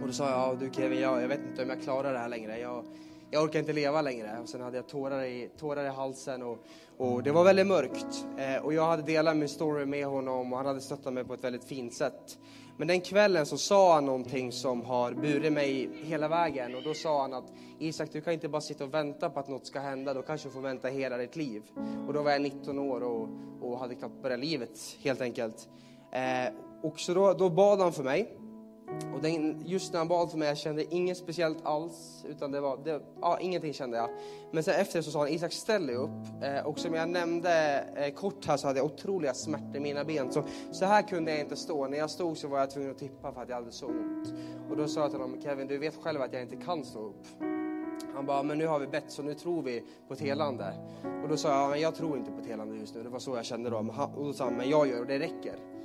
Och 0.00 0.06
då 0.06 0.12
sa 0.12 0.30
jag, 0.30 0.38
ja 0.38 0.56
du 0.60 0.70
Kevin, 0.72 1.00
jag, 1.00 1.22
jag 1.22 1.28
vet 1.28 1.40
inte 1.50 1.62
om 1.62 1.68
jag 1.68 1.82
klarar 1.82 2.12
det 2.12 2.18
här 2.18 2.28
längre. 2.28 2.58
Jag, 2.58 2.84
jag 3.30 3.44
orkar 3.44 3.58
inte 3.58 3.72
leva 3.72 4.02
längre. 4.02 4.38
Och 4.42 4.48
sen 4.48 4.60
hade 4.60 4.76
jag 4.76 4.88
tårar 4.88 5.24
i, 5.24 5.50
tårar 5.58 5.84
i 5.84 5.88
halsen 5.88 6.42
och, 6.42 6.58
och 6.96 7.22
det 7.22 7.32
var 7.32 7.44
väldigt 7.44 7.66
mörkt. 7.66 8.26
Eh, 8.38 8.64
och 8.64 8.74
jag 8.74 8.86
hade 8.86 9.02
delat 9.02 9.36
min 9.36 9.48
story 9.48 9.86
med 9.86 10.06
honom 10.06 10.52
och 10.52 10.58
han 10.58 10.66
hade 10.66 10.80
stöttat 10.80 11.12
mig 11.12 11.24
på 11.24 11.34
ett 11.34 11.44
väldigt 11.44 11.64
fint 11.64 11.94
sätt. 11.94 12.38
Men 12.76 12.88
den 12.88 13.00
kvällen 13.00 13.46
så 13.46 13.58
sa 13.58 13.94
han 13.94 14.06
någonting 14.06 14.52
som 14.52 14.82
har 14.82 15.12
burit 15.12 15.52
mig 15.52 15.90
hela 16.04 16.28
vägen 16.28 16.74
och 16.74 16.82
då 16.82 16.94
sa 16.94 17.22
han 17.22 17.34
att 17.34 17.52
Isak 17.78 18.08
du 18.12 18.20
kan 18.20 18.32
inte 18.32 18.48
bara 18.48 18.60
sitta 18.60 18.84
och 18.84 18.94
vänta 18.94 19.30
på 19.30 19.40
att 19.40 19.48
något 19.48 19.66
ska 19.66 19.80
hända, 19.80 20.14
då 20.14 20.22
kanske 20.22 20.48
du 20.48 20.52
får 20.52 20.60
vänta 20.60 20.88
hela 20.88 21.16
ditt 21.16 21.36
liv. 21.36 21.62
Och 22.06 22.12
då 22.12 22.22
var 22.22 22.30
jag 22.30 22.42
19 22.42 22.78
år 22.78 23.00
och, 23.00 23.28
och 23.60 23.78
hade 23.78 23.94
knappt 23.94 24.22
börjat 24.22 24.40
livet 24.40 24.70
helt 25.04 25.20
enkelt. 25.20 25.68
Eh, 26.12 26.54
och 26.82 27.00
så 27.00 27.14
då, 27.14 27.32
då 27.32 27.50
bad 27.50 27.80
han 27.80 27.92
för 27.92 28.02
mig 28.02 28.37
och 29.14 29.22
den, 29.22 29.62
just 29.66 29.92
när 29.92 29.98
han 29.98 30.08
bad 30.08 30.30
för 30.30 30.38
mig, 30.38 30.48
jag 30.48 30.58
kände 30.58 30.94
inget 30.94 31.16
speciellt 31.16 31.66
alls, 31.66 32.24
utan 32.28 32.52
det 32.52 32.60
var, 32.60 32.78
det, 32.84 33.00
ja, 33.20 33.38
ingenting 33.40 33.72
kände 33.72 33.96
jag. 33.96 34.10
Men 34.52 34.62
sen 34.62 34.74
efter 34.74 35.02
så 35.02 35.10
sa 35.10 35.18
han, 35.18 35.28
Isak 35.28 35.52
ställ 35.52 35.86
dig 35.86 35.96
upp. 35.96 36.10
Eh, 36.42 36.66
och 36.66 36.78
som 36.78 36.94
jag 36.94 37.08
nämnde 37.08 37.84
eh, 37.96 38.14
kort 38.14 38.46
här 38.46 38.56
så 38.56 38.66
hade 38.66 38.78
jag 38.78 38.86
otroliga 38.86 39.34
smärtor 39.34 39.76
i 39.76 39.80
mina 39.80 40.04
ben. 40.04 40.32
Så, 40.32 40.44
så 40.72 40.84
här 40.84 41.02
kunde 41.02 41.30
jag 41.30 41.40
inte 41.40 41.56
stå. 41.56 41.86
När 41.86 41.98
jag 41.98 42.10
stod 42.10 42.38
så 42.38 42.48
var 42.48 42.58
jag 42.58 42.70
tvungen 42.70 42.90
att 42.90 42.98
tippa 42.98 43.32
för 43.32 43.42
att 43.42 43.48
jag 43.48 43.56
hade 43.56 43.72
så 43.72 43.86
ont. 43.86 44.34
Och 44.70 44.76
då 44.76 44.88
sa 44.88 45.00
jag 45.00 45.10
till 45.10 45.20
honom, 45.20 45.40
Kevin 45.40 45.66
du 45.66 45.78
vet 45.78 45.96
själv 46.02 46.22
att 46.22 46.32
jag 46.32 46.42
inte 46.42 46.56
kan 46.56 46.84
stå 46.84 46.98
upp. 46.98 47.26
Han 48.14 48.26
bara, 48.26 48.42
men 48.42 48.58
nu 48.58 48.66
har 48.66 48.78
vi 48.78 48.86
bett 48.86 49.04
så 49.12 49.22
nu 49.22 49.34
tror 49.34 49.62
vi 49.62 49.84
på 50.08 50.14
ett 50.14 50.20
helande. 50.20 50.74
Och 51.22 51.28
då 51.28 51.36
sa 51.36 51.60
jag, 51.60 51.70
men 51.70 51.80
jag 51.80 51.94
tror 51.94 52.18
inte 52.18 52.30
på 52.30 52.38
ett 52.38 52.46
helande 52.46 52.76
just 52.76 52.94
nu. 52.94 53.02
Det 53.02 53.08
var 53.08 53.18
så 53.18 53.36
jag 53.36 53.44
kände 53.44 53.70
då. 53.70 53.76
Och 54.16 54.24
då 54.24 54.32
sa 54.32 54.44
han, 54.44 54.54
men 54.54 54.70
jag 54.70 54.88
gör 54.88 55.00
och 55.00 55.06
det 55.06 55.18
räcker. 55.18 55.77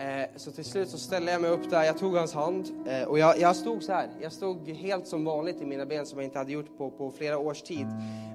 Eh, 0.00 0.26
så 0.36 0.50
till 0.50 0.64
slut 0.64 0.88
så 0.88 0.98
ställde 0.98 1.32
jag 1.32 1.40
mig 1.40 1.50
upp 1.50 1.70
där, 1.70 1.82
jag 1.82 1.98
tog 1.98 2.16
hans 2.16 2.34
hand 2.34 2.68
eh, 2.86 3.02
och 3.02 3.18
jag, 3.18 3.38
jag, 3.38 3.56
stod 3.56 3.82
så 3.82 3.92
här. 3.92 4.08
Jag 4.20 4.32
stod 4.32 4.68
helt 4.68 5.06
som 5.06 5.24
vanligt 5.24 5.62
i 5.62 5.66
mina 5.66 5.86
ben 5.86 6.06
som 6.06 6.18
jag 6.18 6.24
inte 6.24 6.38
hade 6.38 6.52
gjort 6.52 6.78
på, 6.78 6.90
på 6.90 7.10
flera 7.10 7.38
års 7.38 7.62
tid. 7.62 7.86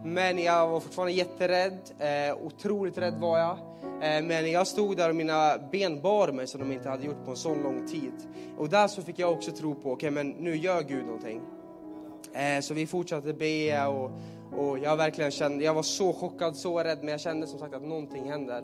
Men 0.03 0.39
jag 0.39 0.67
var 0.67 0.79
fortfarande 0.79 1.13
jätterädd, 1.13 1.79
eh, 2.00 2.45
otroligt 2.45 2.98
rädd 2.98 3.13
var 3.19 3.39
jag. 3.39 3.57
Eh, 3.81 4.24
men 4.25 4.51
jag 4.51 4.67
stod 4.67 4.98
där 4.98 5.10
och 5.10 5.15
mina 5.15 5.57
ben 5.72 6.01
bar 6.01 6.31
mig 6.31 6.48
som 6.48 6.62
de 6.62 6.72
inte 6.72 6.89
hade 6.89 7.05
gjort 7.05 7.25
på 7.25 7.31
en 7.31 7.38
sån 7.38 7.63
lång 7.63 7.88
tid. 7.88 8.13
Och 8.57 8.69
där 8.69 8.88
så 8.88 9.01
fick 9.01 9.19
jag 9.19 9.31
också 9.31 9.51
tro 9.51 9.75
på, 9.75 9.91
okej 9.91 9.93
okay, 9.93 10.12
men 10.12 10.29
nu 10.29 10.55
gör 10.55 10.81
Gud 10.81 11.05
någonting. 11.05 11.41
Eh, 12.34 12.62
så 12.62 12.74
vi 12.74 12.88
fortsatte 12.88 13.34
be 13.34 13.88
och, 13.88 14.12
och 14.57 14.79
jag 14.79 14.98
verkligen 14.98 15.31
kände, 15.31 15.63
jag 15.63 15.74
var 15.74 15.84
så 15.84 16.13
chockad, 16.13 16.55
så 16.55 16.79
rädd 16.79 16.98
men 17.00 17.07
jag 17.07 17.19
kände 17.19 17.48
som 17.48 17.60
sagt 17.60 17.74
att 17.74 17.84
någonting 17.84 18.31
händer. 18.31 18.63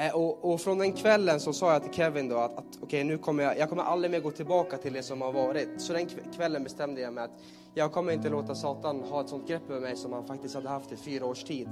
Eh, 0.00 0.14
och, 0.14 0.52
och, 0.52 0.60
från 0.60 0.78
den 0.78 0.92
kvällen 0.92 1.40
så 1.40 1.52
sa 1.52 1.72
jag 1.72 1.82
till 1.82 1.92
Kevin 1.92 2.28
då 2.28 2.36
att, 2.36 2.58
att 2.58 2.64
okej 2.66 2.78
okay, 2.82 3.04
nu 3.04 3.18
kommer 3.18 3.42
jag, 3.42 3.58
jag 3.58 3.68
kommer 3.68 3.82
aldrig 3.82 4.10
mer 4.10 4.20
gå 4.20 4.30
tillbaka 4.30 4.76
till 4.76 4.92
det 4.92 5.02
som 5.02 5.20
har 5.20 5.32
varit. 5.32 5.68
Så 5.78 5.92
den 5.92 6.08
kvällen 6.36 6.64
bestämde 6.64 7.00
jag 7.00 7.12
mig 7.12 7.24
att 7.24 7.30
jag 7.74 7.92
kommer 7.92 8.12
inte 8.12 8.28
låta 8.28 8.54
Satan 8.54 9.00
ha 9.00 9.20
ett 9.20 9.28
sånt 9.28 9.48
grepp 9.48 9.70
över 9.70 9.80
mig 9.80 9.96
som 9.96 10.12
han 10.12 10.26
faktiskt 10.26 10.54
hade 10.54 10.68
haft 10.68 10.92
i 10.92 10.96
fyra 10.96 11.26
års 11.26 11.44
tid. 11.44 11.68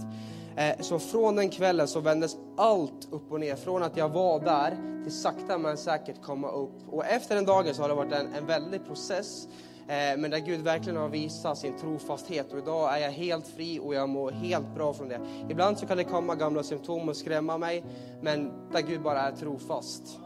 Eh, 0.57 0.81
så 0.81 0.99
från 0.99 1.37
den 1.37 1.51
kvällen 1.51 1.89
så 1.89 2.01
vändes 2.01 2.37
allt 2.57 3.09
upp 3.11 3.33
och 3.33 3.41
ner. 3.41 3.57
Från 3.57 3.83
att 3.83 3.97
jag 3.97 4.09
var 4.09 4.41
där 4.41 5.03
till 5.03 5.13
sakta 5.13 5.59
men 5.59 5.77
säkert 5.77 6.23
komma 6.23 6.51
upp. 6.51 6.89
Och 6.91 7.07
efter 7.07 7.35
den 7.35 7.45
dagen 7.45 7.75
så 7.75 7.83
har 7.83 7.89
det 7.89 7.95
varit 7.95 8.13
en, 8.13 8.35
en 8.35 8.47
väldig 8.47 8.87
process 8.87 9.49
Eh, 9.89 10.19
men 10.19 10.31
där 10.31 10.39
Gud 10.39 10.61
verkligen 10.61 10.97
har 10.97 11.09
visat 11.09 11.59
sin 11.59 11.79
trofasthet 11.79 12.53
och 12.53 12.59
idag 12.59 12.97
är 12.97 12.99
jag 12.99 13.11
helt 13.11 13.47
fri 13.47 13.81
och 13.83 13.95
jag 13.95 14.09
mår 14.09 14.31
helt 14.31 14.75
bra 14.75 14.95
från 14.95 15.09
det. 15.09 15.21
Ibland 15.49 15.79
så 15.79 15.87
kan 15.87 15.97
det 15.97 16.05
komma 16.05 16.35
gamla 16.35 16.63
symptom 16.63 17.09
och 17.09 17.17
skrämma 17.17 17.59
mig, 17.59 17.85
men 18.23 18.53
där 18.73 18.81
Gud 18.81 19.03
bara 19.03 19.21
är 19.21 19.33
trofast. 19.33 20.19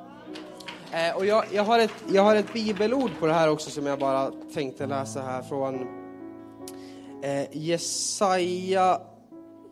Eh, 0.92 1.16
och 1.16 1.26
jag, 1.26 1.44
jag, 1.52 1.64
har 1.64 1.78
ett, 1.78 1.94
jag 2.12 2.22
har 2.22 2.36
ett 2.36 2.52
bibelord 2.52 3.10
på 3.20 3.26
det 3.26 3.32
här 3.32 3.50
också 3.50 3.70
som 3.70 3.86
jag 3.86 3.98
bara 3.98 4.30
tänkte 4.54 4.86
läsa 4.86 5.22
här 5.22 5.42
från 5.42 5.74
eh, 7.22 7.56
Jesaja, 7.56 9.00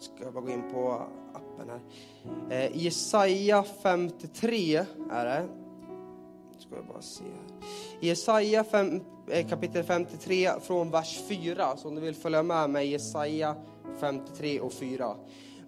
ska 0.01 0.25
jag 0.25 0.35
bara 0.35 0.45
gå 0.45 0.51
in 0.51 0.71
på 0.73 1.03
appen 1.35 1.71
här. 1.71 1.81
Eh, 2.65 2.77
Jesaja 2.77 3.65
53 3.83 4.85
är 5.11 5.25
det. 5.25 5.49
Ska 6.59 6.77
jag 6.77 6.87
bara 6.87 7.03
se 7.03 7.25
här. 7.25 7.69
Jesaja 8.01 8.65
53 8.65 9.20
Eh, 9.33 9.47
kapitel 9.47 9.85
53 9.85 10.51
från 10.63 10.91
vers 10.91 11.21
4, 11.29 11.77
så 11.77 11.89
om 11.89 11.95
du 11.95 12.01
vill 12.01 12.15
följa 12.15 12.43
med 12.43 12.71
mig, 12.71 12.91
Jesaja 12.91 13.57
53 14.01 14.61
och 14.61 14.73
4. 14.73 15.17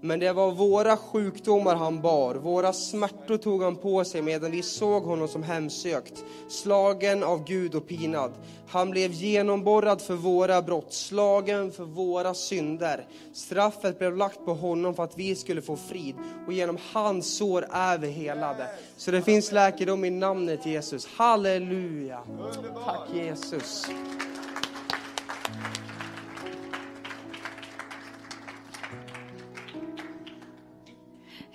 Men 0.04 0.20
det 0.20 0.32
var 0.32 0.50
våra 0.50 0.96
sjukdomar 0.96 1.76
han 1.76 2.00
bar, 2.00 2.34
våra 2.34 2.72
smärtor 2.72 3.36
tog 3.36 3.62
han 3.62 3.76
på 3.76 4.04
sig 4.04 4.22
medan 4.22 4.50
vi 4.50 4.62
såg 4.62 5.02
honom 5.02 5.28
som 5.28 5.42
hemsökt, 5.42 6.24
slagen 6.48 7.22
av 7.22 7.44
Gud 7.44 7.74
och 7.74 7.88
pinad. 7.88 8.32
Han 8.68 8.90
blev 8.90 9.12
genomborrad 9.12 10.00
för 10.00 10.14
våra 10.14 10.62
brott, 10.62 10.92
slagen 10.92 11.72
för 11.72 11.84
våra 11.84 12.34
synder. 12.34 13.06
Straffet 13.32 13.98
blev 13.98 14.16
lagt 14.16 14.44
på 14.44 14.54
honom 14.54 14.94
för 14.94 15.04
att 15.04 15.18
vi 15.18 15.36
skulle 15.36 15.62
få 15.62 15.76
frid 15.76 16.14
och 16.46 16.52
genom 16.52 16.78
hans 16.92 17.36
sår 17.36 17.66
är 17.70 17.98
vi 17.98 18.10
helade. 18.10 18.66
Så 18.96 19.10
det 19.10 19.22
finns 19.22 19.52
läkedom 19.52 20.04
i 20.04 20.10
namnet 20.10 20.66
Jesus. 20.66 21.06
Halleluja! 21.06 22.20
Tack 22.84 23.08
Jesus. 23.14 23.86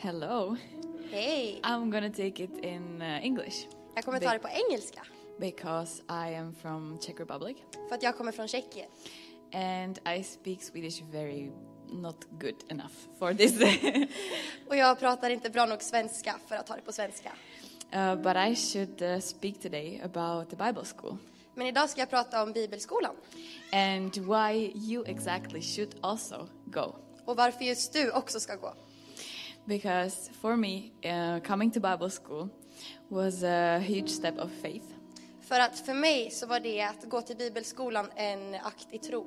Hello. 0.07 0.55
Hej! 1.11 1.59
I'm 1.63 1.91
gonna 1.91 2.09
take 2.09 2.43
it 2.43 2.57
in 2.63 3.01
uh, 3.01 3.25
English 3.25 3.67
Jag 3.95 4.05
kommer 4.05 4.19
ta 4.19 4.33
det 4.33 4.39
på 4.39 4.47
engelska, 4.47 5.01
because 5.39 6.01
I 6.09 6.35
am 6.35 6.55
from 6.61 6.99
Czech 6.99 7.19
Republic 7.19 7.57
för 7.89 7.95
att 7.95 8.03
jag 8.03 8.17
kommer 8.17 8.31
från 8.31 8.47
Tjeckien. 8.47 8.87
and 9.53 9.99
I 10.17 10.23
speak 10.23 10.63
Swedish 10.63 11.03
very 11.11 11.51
not 11.89 12.25
good 12.29 12.55
enough 12.69 12.93
for 13.19 13.33
this. 13.33 13.53
Och 14.67 14.75
jag 14.75 14.99
pratar 14.99 15.29
inte 15.29 15.49
bra 15.49 15.65
nog 15.65 15.81
svenska 15.81 16.35
för 16.47 16.55
att 16.55 16.67
ta 16.67 16.75
det 16.75 16.81
på 16.81 16.91
svenska. 16.91 17.31
uh, 17.95 18.15
but 18.15 18.35
I 18.35 18.55
should 18.55 19.01
uh, 19.01 19.19
speak 19.19 19.59
today 19.59 20.01
about 20.03 20.49
the 20.49 20.55
Bible 20.55 20.83
school 20.97 21.17
Men 21.55 21.67
idag 21.67 21.89
ska 21.89 22.01
jag 22.01 22.09
prata 22.09 22.43
om 22.43 22.53
bibelskolan 22.53 23.15
and 23.71 24.17
why 24.17 24.71
you 24.75 25.05
exactly 25.07 25.61
should 25.61 25.95
also 26.01 26.47
go. 26.65 26.95
och 27.25 27.37
varför 27.37 27.65
just 27.65 27.93
du 27.93 28.11
också 28.11 28.39
ska 28.39 28.55
gå. 28.55 28.73
Because 29.67 30.29
for 30.41 30.57
me, 30.57 30.91
uh, 31.05 31.39
coming 31.39 31.71
to 31.71 31.79
Bible 31.79 32.09
school 32.09 32.49
was 33.09 33.43
a 33.43 33.79
huge 33.79 34.09
step 34.09 34.37
of 34.39 34.51
faith. 34.61 34.85
För 35.41 35.59
att 35.59 35.79
för 35.79 35.93
mig 35.93 36.31
så 36.31 36.47
var 36.47 36.59
det 36.59 36.81
att 36.81 37.09
gå 37.09 37.21
till 37.21 37.37
bibelskolan 37.37 38.07
en 38.15 38.55
akt 38.55 38.87
i 38.91 38.97
tro. 38.97 39.25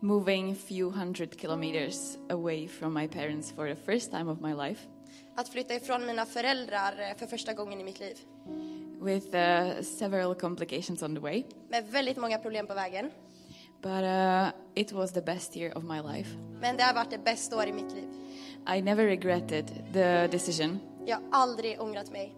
Moving 0.00 0.56
few 0.56 0.98
hundred 0.98 1.40
kilometers 1.40 2.16
away 2.30 2.68
from 2.68 2.94
my 2.94 3.08
parents 3.08 3.52
for 3.52 3.74
the 3.74 3.92
first 3.92 4.10
time 4.10 4.30
of 4.30 4.40
my 4.40 4.54
life. 4.54 4.88
Att 5.36 5.48
flytta 5.48 5.74
ifrån 5.74 6.06
mina 6.06 6.26
föräldrar 6.26 6.92
eh, 7.00 7.16
för 7.16 7.26
första 7.26 7.54
gången 7.54 7.80
i 7.80 7.84
mitt 7.84 8.00
liv. 8.00 8.16
with 9.00 9.34
uh, 9.34 9.82
several 9.82 10.34
complications 10.34 11.02
on 11.02 11.14
the 11.14 11.20
way. 11.20 11.44
Med 11.68 11.84
väldigt 11.90 12.16
många 12.16 12.38
problem 12.38 12.66
på 12.66 12.74
vägen. 12.74 13.10
But 13.82 14.02
uh, 14.02 14.48
it 14.74 14.92
was 14.92 15.12
the 15.12 15.22
best 15.22 15.56
year 15.56 15.78
of 15.78 15.84
my 15.84 16.00
life. 16.00 16.36
Men 16.60 16.76
det 16.76 16.82
har 16.82 16.94
varit 16.94 17.10
det 17.10 17.24
bästa 17.24 17.56
år 17.56 17.66
i 17.66 17.72
mitt 17.72 17.92
liv. 17.92 18.08
I 18.66 18.80
never 18.82 19.04
regretted 19.06 19.66
the 19.92 20.26
decision. 20.26 20.78
Jag 21.06 21.16
har 21.16 21.22
aldrig 21.30 21.80
ångrat 21.80 22.10
mig. 22.10 22.34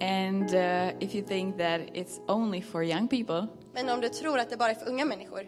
And 0.00 0.54
uh, 0.54 1.02
if 1.04 1.14
you 1.14 1.26
think 1.26 1.56
that 1.58 1.80
it's 1.80 2.20
only 2.28 2.62
for 2.62 2.84
young 2.84 3.08
people, 3.08 3.46
Men 3.74 3.88
om 3.88 4.00
du 4.00 4.08
tror 4.08 4.38
att 4.38 4.50
det 4.50 4.56
bara 4.56 4.70
är 4.70 4.74
för 4.74 4.88
unga 4.88 5.04
människor, 5.04 5.46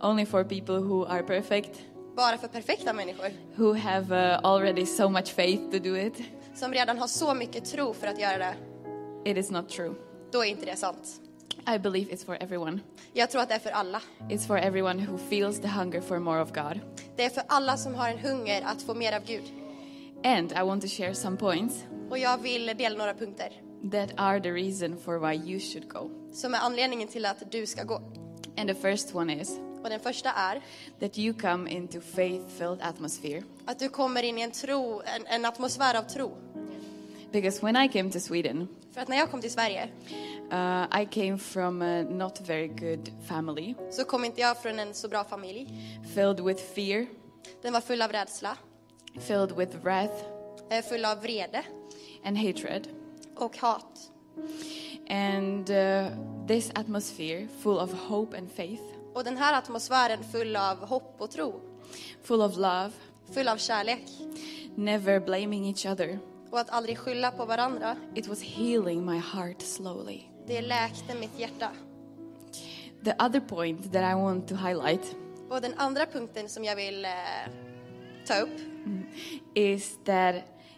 only 0.00 0.26
for 0.26 0.44
people 0.44 0.74
who 0.78 1.04
are 1.06 1.22
perfect, 1.22 1.80
bara 2.16 2.38
för 2.38 2.48
perfekta 2.48 2.92
människor, 2.92 3.28
who 3.56 3.74
have 3.74 4.32
uh, 4.34 4.40
already 4.44 4.86
so 4.86 5.08
much 5.08 5.34
faith 5.34 5.70
to 5.70 5.78
do 5.78 5.96
it, 5.96 6.14
som 6.54 6.72
redan 6.72 6.98
har 6.98 7.06
så 7.06 7.34
mycket 7.34 7.64
tro 7.64 7.92
för 7.92 8.06
att 8.06 8.20
göra 8.20 8.38
det, 8.38 8.54
it 9.30 9.36
is 9.36 9.50
not 9.50 9.68
true. 9.68 9.94
då 10.32 10.44
är 10.44 10.48
inte 10.48 10.66
det 10.66 10.76
sant. 10.76 11.20
I 11.66 11.78
believe 11.78 12.10
it's 12.12 12.24
for 12.24 12.36
everyone. 12.40 12.80
Jag 13.12 13.30
tror 13.30 13.42
att 13.42 13.48
det 13.48 13.54
är 13.54 13.58
för 13.58 13.70
alla. 13.70 14.02
It's 14.28 14.46
for 14.46 14.58
everyone 14.58 15.06
who 15.06 15.18
feels 15.18 15.60
the 15.60 15.68
hunger 15.68 16.00
for 16.00 16.18
more 16.18 16.40
of 16.42 16.52
God. 16.52 16.80
Det 17.16 17.24
är 17.24 17.30
för 17.30 17.42
alla 17.46 17.76
som 17.76 17.94
har 17.94 18.08
en 18.08 18.18
hunger 18.18 18.62
att 18.62 18.82
få 18.82 18.94
mer 18.94 19.12
av 19.16 19.24
Gud. 19.26 19.44
And 20.24 20.52
I 20.52 20.62
want 20.62 20.82
to 20.82 20.88
share 20.88 21.14
some 21.14 21.36
points 21.36 21.84
Och 22.10 22.18
jag 22.18 22.38
vill 22.42 22.66
dela 22.78 22.98
några 22.98 23.14
punkter 23.14 23.52
that 23.92 24.10
are 24.16 24.40
the 24.40 24.50
reason 24.50 24.96
for 25.04 25.18
why 25.18 25.50
you 25.50 25.60
should 25.60 25.88
go. 25.88 26.10
som 26.32 26.54
är 26.54 26.58
anledningen 26.58 27.08
till 27.08 27.24
att 27.26 27.50
du 27.52 27.66
ska 27.66 27.82
gå. 27.84 28.00
And 28.56 28.68
the 28.68 28.74
first 28.74 29.14
one 29.14 29.40
is 29.40 29.58
Och 29.82 29.88
den 29.90 30.00
första 30.00 30.30
är 30.32 30.60
that 31.00 31.18
you 31.18 31.34
come 31.34 31.70
into 31.70 32.00
faith-filled 32.00 32.78
atmosphere. 32.82 33.42
att 33.66 33.78
du 33.78 33.88
kommer 33.88 34.22
in 34.22 34.38
i 34.38 34.42
en 34.42 34.50
tro, 34.50 35.02
en, 35.16 35.26
en 35.26 35.44
atmosfär 35.44 35.98
av 35.98 36.02
tro. 36.02 36.36
Because 37.32 37.62
when 37.62 37.76
I 37.76 37.88
came 37.88 38.10
to 38.10 38.20
Sweden, 38.20 38.68
För 38.94 39.00
att 39.00 39.08
när 39.08 39.16
jag 39.16 39.30
kom 39.30 39.40
till 39.40 39.50
Sverige 39.52 39.88
uh, 40.52 41.00
I 41.02 41.06
came 41.10 41.38
from 41.38 41.82
a 41.82 42.02
not 42.02 42.40
very 42.40 42.68
good 42.68 43.10
family, 43.28 43.74
så 43.90 44.04
kom 44.04 44.24
inte 44.24 44.40
jag 44.40 44.62
från 44.62 44.78
en 44.78 44.94
så 44.94 45.08
bra 45.08 45.24
familj. 45.24 45.68
filled 46.14 46.40
with 46.40 46.62
fear, 46.74 47.06
Den 47.62 47.72
var 47.72 47.80
full 47.80 48.02
av 48.02 48.12
rädsla, 48.12 48.56
filled 49.20 49.52
with 49.56 49.76
wrath 49.82 50.24
eh, 50.70 50.84
full 50.84 51.04
av 51.04 51.20
vrede 51.22 51.62
and 52.24 52.38
hatred. 52.38 52.88
och 53.36 53.56
hat. 53.58 53.98
And 55.08 55.70
uh, 55.70 56.06
this 56.48 56.70
atmosphere, 56.74 57.48
full 57.62 57.78
of 57.78 57.92
hope 57.92 58.38
and 58.38 58.50
faith, 58.52 58.82
Och 59.14 59.24
den 59.24 59.36
här 59.36 59.58
atmosfären 59.58 60.24
full 60.32 60.56
av 60.56 60.76
hopp 60.86 61.14
och 61.18 61.30
tro, 61.30 61.60
full 62.22 62.42
of 62.42 62.56
love, 62.56 62.90
full 63.34 63.48
av 63.48 63.56
kärlek 63.56 64.02
never 64.74 65.20
blaming 65.20 65.68
each 65.68 65.86
other, 65.86 66.18
och 66.52 66.60
att 66.60 66.70
aldrig 66.70 66.98
skylla 66.98 67.30
på 67.30 67.44
varandra, 67.44 67.96
it 68.14 68.26
was 68.26 68.42
healing 68.42 69.06
my 69.06 69.18
heart 69.18 69.62
slowly. 69.62 70.20
det 70.46 70.60
läkte 70.60 71.14
mitt 71.14 71.38
hjärta. 71.38 71.70
The 73.04 73.14
other 73.18 73.40
point 73.40 73.92
that 73.92 74.12
I 74.12 74.14
want 74.14 74.48
to 74.48 74.54
highlight 74.54 75.16
Och 75.50 75.60
den 75.60 75.74
andra 75.76 76.06
punkten 76.06 76.48
som 76.48 76.64
jag 76.64 76.76
vill 76.76 77.04
eh, 77.04 77.10
ta 78.26 78.34
upp 78.40 78.60
is 79.54 79.98
that 80.04 80.34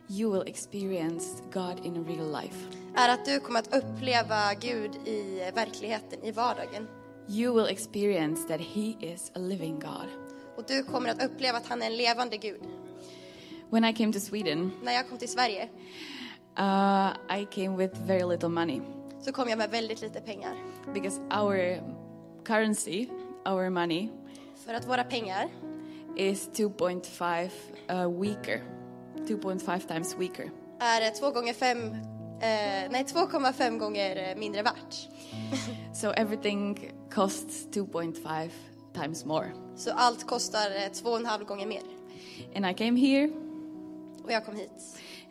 you 0.09 0.33
will 0.33 0.49
experience 0.49 1.27
God 1.53 1.87
in 1.87 2.05
real 2.05 2.43
life. 2.43 2.57
är 2.97 3.09
att 3.09 3.25
du 3.25 3.41
kommer 3.41 3.61
att 3.61 3.77
uppleva 3.77 4.55
Gud 4.61 5.09
i 5.09 5.51
verkligheten, 5.55 6.25
i 6.25 6.31
vardagen. 6.33 6.89
You 7.29 7.55
will 7.55 7.73
experience 7.73 8.49
that 8.49 8.61
He 8.61 8.95
is 9.01 9.33
a 9.35 9.39
living 9.39 9.75
God. 9.81 10.09
Och 10.57 10.65
du 10.69 10.83
kommer 10.85 11.11
att 11.11 11.25
uppleva 11.25 11.59
att 11.59 11.67
han 11.67 11.83
är 11.83 11.87
en 11.87 11.97
levande 11.97 12.37
Gud. 12.37 12.61
When 13.75 13.85
I 13.85 13.93
came 13.93 14.13
to 14.13 14.21
Sweden, 14.21 14.73
När 14.83 14.93
jag 14.93 15.09
kom 15.09 15.19
till 15.19 15.29
Sverige 15.29 15.69
uh, 16.59 17.39
I 17.39 17.47
came 17.51 17.77
with 17.77 18.01
very 18.07 18.25
little 18.25 18.49
money 18.49 18.81
så 19.21 19.33
kom 19.33 19.49
jag 19.49 19.59
med 19.59 19.71
väldigt 19.71 20.01
lite 20.01 20.21
pengar. 20.21 20.57
because 20.95 21.21
our 21.31 21.83
currency, 22.45 23.09
our 23.47 23.71
money, 23.71 24.09
För 24.67 24.75
att 24.75 24.89
våra 24.89 25.05
pengar 25.05 25.49
is 26.17 26.49
2.5 26.49 27.51
uh, 27.91 28.21
weaker, 28.21 28.63
2.5 29.17 29.89
times 29.89 30.17
weaker. 30.19 30.51
är 30.79 31.11
2 31.11 31.31
gånger 31.31 31.55
5, 31.55 31.79
eh, 31.79 31.95
nej 32.91 33.05
2,5 33.05 33.79
gånger 33.79 34.31
eh, 34.31 34.39
mindre 34.39 34.63
värt. 34.63 35.09
So 35.95 36.11
everything 36.11 36.93
costs 37.15 37.67
2.5 37.73 38.51
times 38.95 39.25
more. 39.25 39.47
Så 39.77 39.91
allt 39.93 40.27
kostar 40.27 40.71
eh, 40.71 40.93
två 40.93 41.11
och 41.11 41.17
en 41.17 41.27
halv 41.27 41.45
gånger 41.45 41.67
mer. 41.67 41.83
And 42.57 42.67
I 42.67 42.75
came 42.75 43.01
here 43.01 43.44
Och 44.25 44.33
jag 44.33 44.45
kom 44.45 44.57
hit. 44.57 44.71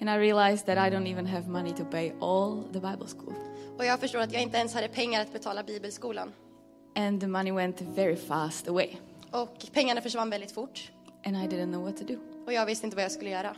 and 0.01 0.09
I 0.09 0.13
realized 0.17 0.65
that 0.65 0.77
I 0.77 0.95
don't 0.95 1.07
even 1.11 1.25
have 1.25 1.47
money 1.47 1.73
to 1.73 1.85
pay 1.85 2.11
all 2.21 2.63
the 2.73 2.79
Bible 2.79 3.07
school. 3.07 3.33
Och 3.77 3.85
jag 3.85 3.99
förstår 3.99 4.19
att 4.19 4.33
jag 4.33 4.41
inte 4.41 4.57
ens 4.57 4.73
hade 4.73 4.87
pengar 4.87 5.21
att 5.21 5.33
betala 5.33 5.63
bibelskolan. 5.63 6.33
And 6.95 7.21
the 7.21 7.27
money 7.27 7.51
went 7.51 7.81
very 7.81 8.15
fast 8.15 8.67
away. 8.67 8.89
Och 9.31 9.65
pengarna 9.73 10.01
försvann 10.01 10.29
väldigt 10.29 10.51
fort. 10.51 10.91
And 11.25 11.37
I 11.37 11.39
didn't 11.39 11.71
know 11.71 11.83
what 11.83 11.97
to 11.97 12.03
do. 12.03 12.17
Och 12.45 12.53
jag 12.53 12.65
visste 12.65 12.85
inte 12.87 12.95
vad 12.95 13.03
jag 13.03 13.11
skulle 13.11 13.29
göra. 13.29 13.55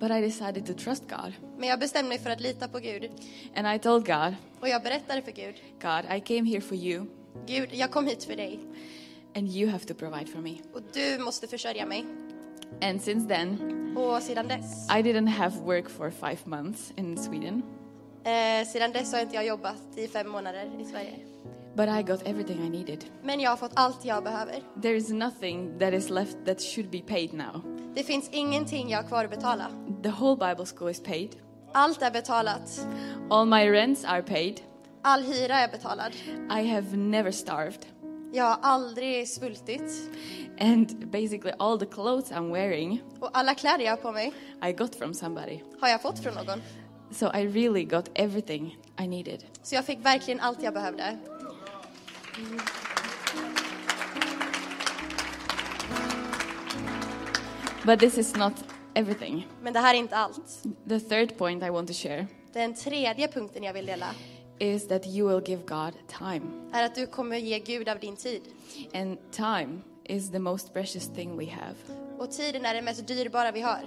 But 0.00 0.10
I 0.10 0.20
decided 0.20 0.66
to 0.66 0.72
trust 0.74 1.02
God. 1.08 1.32
Men 1.58 1.68
jag 1.68 1.80
bestämde 1.80 2.08
mig 2.08 2.18
för 2.18 2.30
att 2.30 2.40
lita 2.40 2.68
på 2.68 2.78
Gud. 2.78 3.10
And 3.56 3.76
I 3.76 3.78
told 3.78 4.06
God, 4.06 4.34
Och 4.60 4.68
jag 4.68 4.82
berättade 4.82 5.22
för 5.22 5.32
Gud. 5.32 5.54
God, 5.82 6.16
I 6.16 6.20
came 6.20 6.50
here 6.50 6.60
for 6.60 6.76
you, 6.76 7.06
Gud, 7.46 7.68
jag 7.72 7.90
kom 7.90 8.06
hit 8.06 8.24
för 8.24 8.36
dig. 8.36 8.60
and 9.34 9.48
you 9.48 9.70
have 9.70 9.84
to 9.84 9.94
provide 9.94 10.26
for 10.30 10.38
me. 10.38 10.54
Och 10.74 10.80
du 10.92 11.18
måste 11.18 11.46
försörja 11.46 11.86
mig. 11.86 12.04
And 12.82 13.02
since 13.02 13.34
then, 13.34 13.72
Och 13.96 14.22
sedan 14.22 14.48
dess, 14.48 14.88
I 14.90 15.02
didn't 15.02 15.28
have 15.28 15.56
work 15.56 15.88
for 15.88 16.10
five 16.10 16.38
months 16.44 16.92
in 16.96 17.16
Sweden. 17.18 17.62
eh, 18.24 18.66
sedan 18.66 18.92
dess 18.92 19.12
har 19.12 19.20
inte 19.20 19.34
jag 19.34 19.46
jobbat 19.46 19.82
i 19.96 20.08
fem 20.08 20.28
månader 20.28 20.70
i 20.80 20.84
Sverige. 20.84 21.14
But 21.74 21.88
I 21.88 22.02
got 22.02 22.22
everything 22.26 22.66
I 22.66 22.70
needed. 22.70 23.04
Men 23.22 23.40
jag 23.40 23.50
har 23.50 23.56
fått 23.56 23.72
allt 23.74 24.04
jag 24.04 24.24
behöver. 24.24 24.54
There 24.82 24.96
is 24.96 25.08
nothing 25.10 25.78
that 25.78 25.92
is 25.94 26.10
left 26.10 26.36
that 26.46 26.60
should 26.62 26.90
be 26.90 27.00
paid 27.00 27.32
now. 27.34 27.62
Det 27.94 28.02
finns 28.02 28.28
ingenting 28.32 28.88
jag 28.90 28.98
har 29.02 29.08
kvar 29.08 29.24
att 29.24 29.30
betala. 29.30 29.66
The 30.02 30.08
whole 30.08 30.36
Bible 30.48 30.66
school 30.66 30.90
is 30.90 31.02
paid. 31.02 31.36
Allt 31.72 32.02
är 32.02 32.10
betalat. 32.10 32.86
All 33.30 33.46
my 33.46 33.70
rents 33.70 34.04
are 34.04 34.22
paid. 34.22 34.60
All 35.02 35.22
hyra 35.22 35.54
är 35.54 35.68
betalad. 35.68 36.12
I 36.62 36.68
have 36.68 36.96
never 36.96 37.30
starved. 37.30 37.86
Jag 38.32 38.44
har 38.44 38.58
aldrig 38.62 39.28
svultit. 39.28 39.92
And 40.60 41.06
basically, 41.10 41.52
all 41.58 41.78
the 41.78 41.86
clothes 41.86 42.30
I'm 42.32 42.52
wearing, 42.52 43.02
Och 43.20 43.30
alla 43.38 43.54
kläder 43.54 43.84
jag 43.84 43.92
har 43.92 43.96
på 43.96 44.12
mig 44.12 44.32
I 44.66 44.72
got 44.72 44.94
from 44.94 45.14
somebody. 45.14 45.60
har 45.80 45.88
jag 45.88 46.02
fått 46.02 46.18
från 46.18 46.34
någon. 46.34 46.62
So 47.10 47.26
I 47.26 47.46
really 47.46 47.84
got 47.84 48.10
everything 48.14 48.78
I 49.00 49.08
needed. 49.08 49.44
Så 49.62 49.74
jag 49.74 49.84
fick 49.84 49.98
verkligen 50.04 50.40
allt 50.40 50.62
jag 50.62 50.74
behövde. 50.74 51.18
But 57.84 58.00
this 58.00 58.18
is 58.18 58.36
not 58.36 58.52
everything. 58.94 59.46
Men 59.62 59.72
det 59.72 59.80
här 59.80 59.94
är 59.94 59.98
inte 59.98 60.16
allt. 60.16 60.62
The 60.88 61.00
third 61.00 61.38
point 61.38 61.62
I 61.62 61.70
want 61.70 61.88
to 61.88 61.94
share 61.94 62.26
Den 62.52 62.74
tredje 62.74 63.28
punkten 63.28 63.62
jag 63.62 63.72
vill 63.72 63.86
dela 63.86 64.06
is 64.58 64.88
that 64.88 65.06
you 65.06 65.28
will 65.28 65.48
give 65.48 65.62
God 65.66 65.92
time. 66.08 66.42
är 66.72 66.84
att 66.84 66.94
du 66.94 67.06
kommer 67.06 67.36
ge 67.36 67.58
Gud 67.58 67.88
av 67.88 67.98
din 67.98 68.16
tid. 68.16 68.42
And 68.94 69.18
time 69.30 69.78
is 70.04 70.30
the 70.30 70.38
most 70.38 70.72
precious 70.72 71.08
thing 71.08 71.36
we 71.38 71.46
have. 71.50 71.74
Och 72.18 72.30
tiden 72.30 72.64
är 72.64 72.74
det 72.74 72.82
mest 72.82 73.06
dyrbara 73.06 73.52
vi 73.52 73.60
har. 73.60 73.80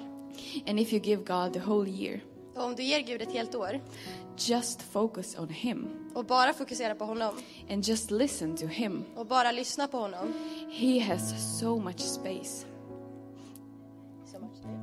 And 0.68 0.80
if 0.80 0.94
you 0.94 1.02
give 1.02 1.24
God 1.24 1.54
the 1.54 1.60
whole 1.60 1.90
year, 1.90 2.22
Och 2.56 2.64
om 2.66 2.76
du 2.76 2.84
ger 2.84 3.00
Gud 3.00 3.22
ett 3.22 3.32
helt 3.32 3.56
år 3.56 3.80
just 4.38 4.82
focus 4.82 5.40
on 5.40 5.50
Him 5.50 5.88
och 6.14 6.26
bara 6.26 6.54
fokuserar 6.54 6.96
på 6.96 7.06
honom 7.06 7.36
and 7.70 7.84
just 7.84 8.12
listen 8.12 8.58
to 8.58 8.66
Him. 8.66 9.04
och 9.16 9.26
bara 9.26 9.52
lyssnar 9.52 9.88
på 9.88 9.98
honom 9.98 10.34
He 10.72 11.00
has 11.00 11.60
so 11.60 11.80
much 11.80 12.00
space, 12.00 12.66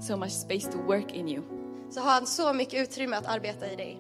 so 0.00 0.16
much 0.16 0.32
space 0.32 0.72
to 0.72 0.78
work 0.78 1.14
in 1.14 1.28
you, 1.28 1.42
så 1.90 2.00
har 2.00 2.10
han 2.10 2.26
så 2.26 2.52
mycket 2.52 2.88
utrymme 2.88 3.16
att 3.16 3.26
arbeta 3.26 3.72
i 3.72 3.76
dig. 3.76 3.98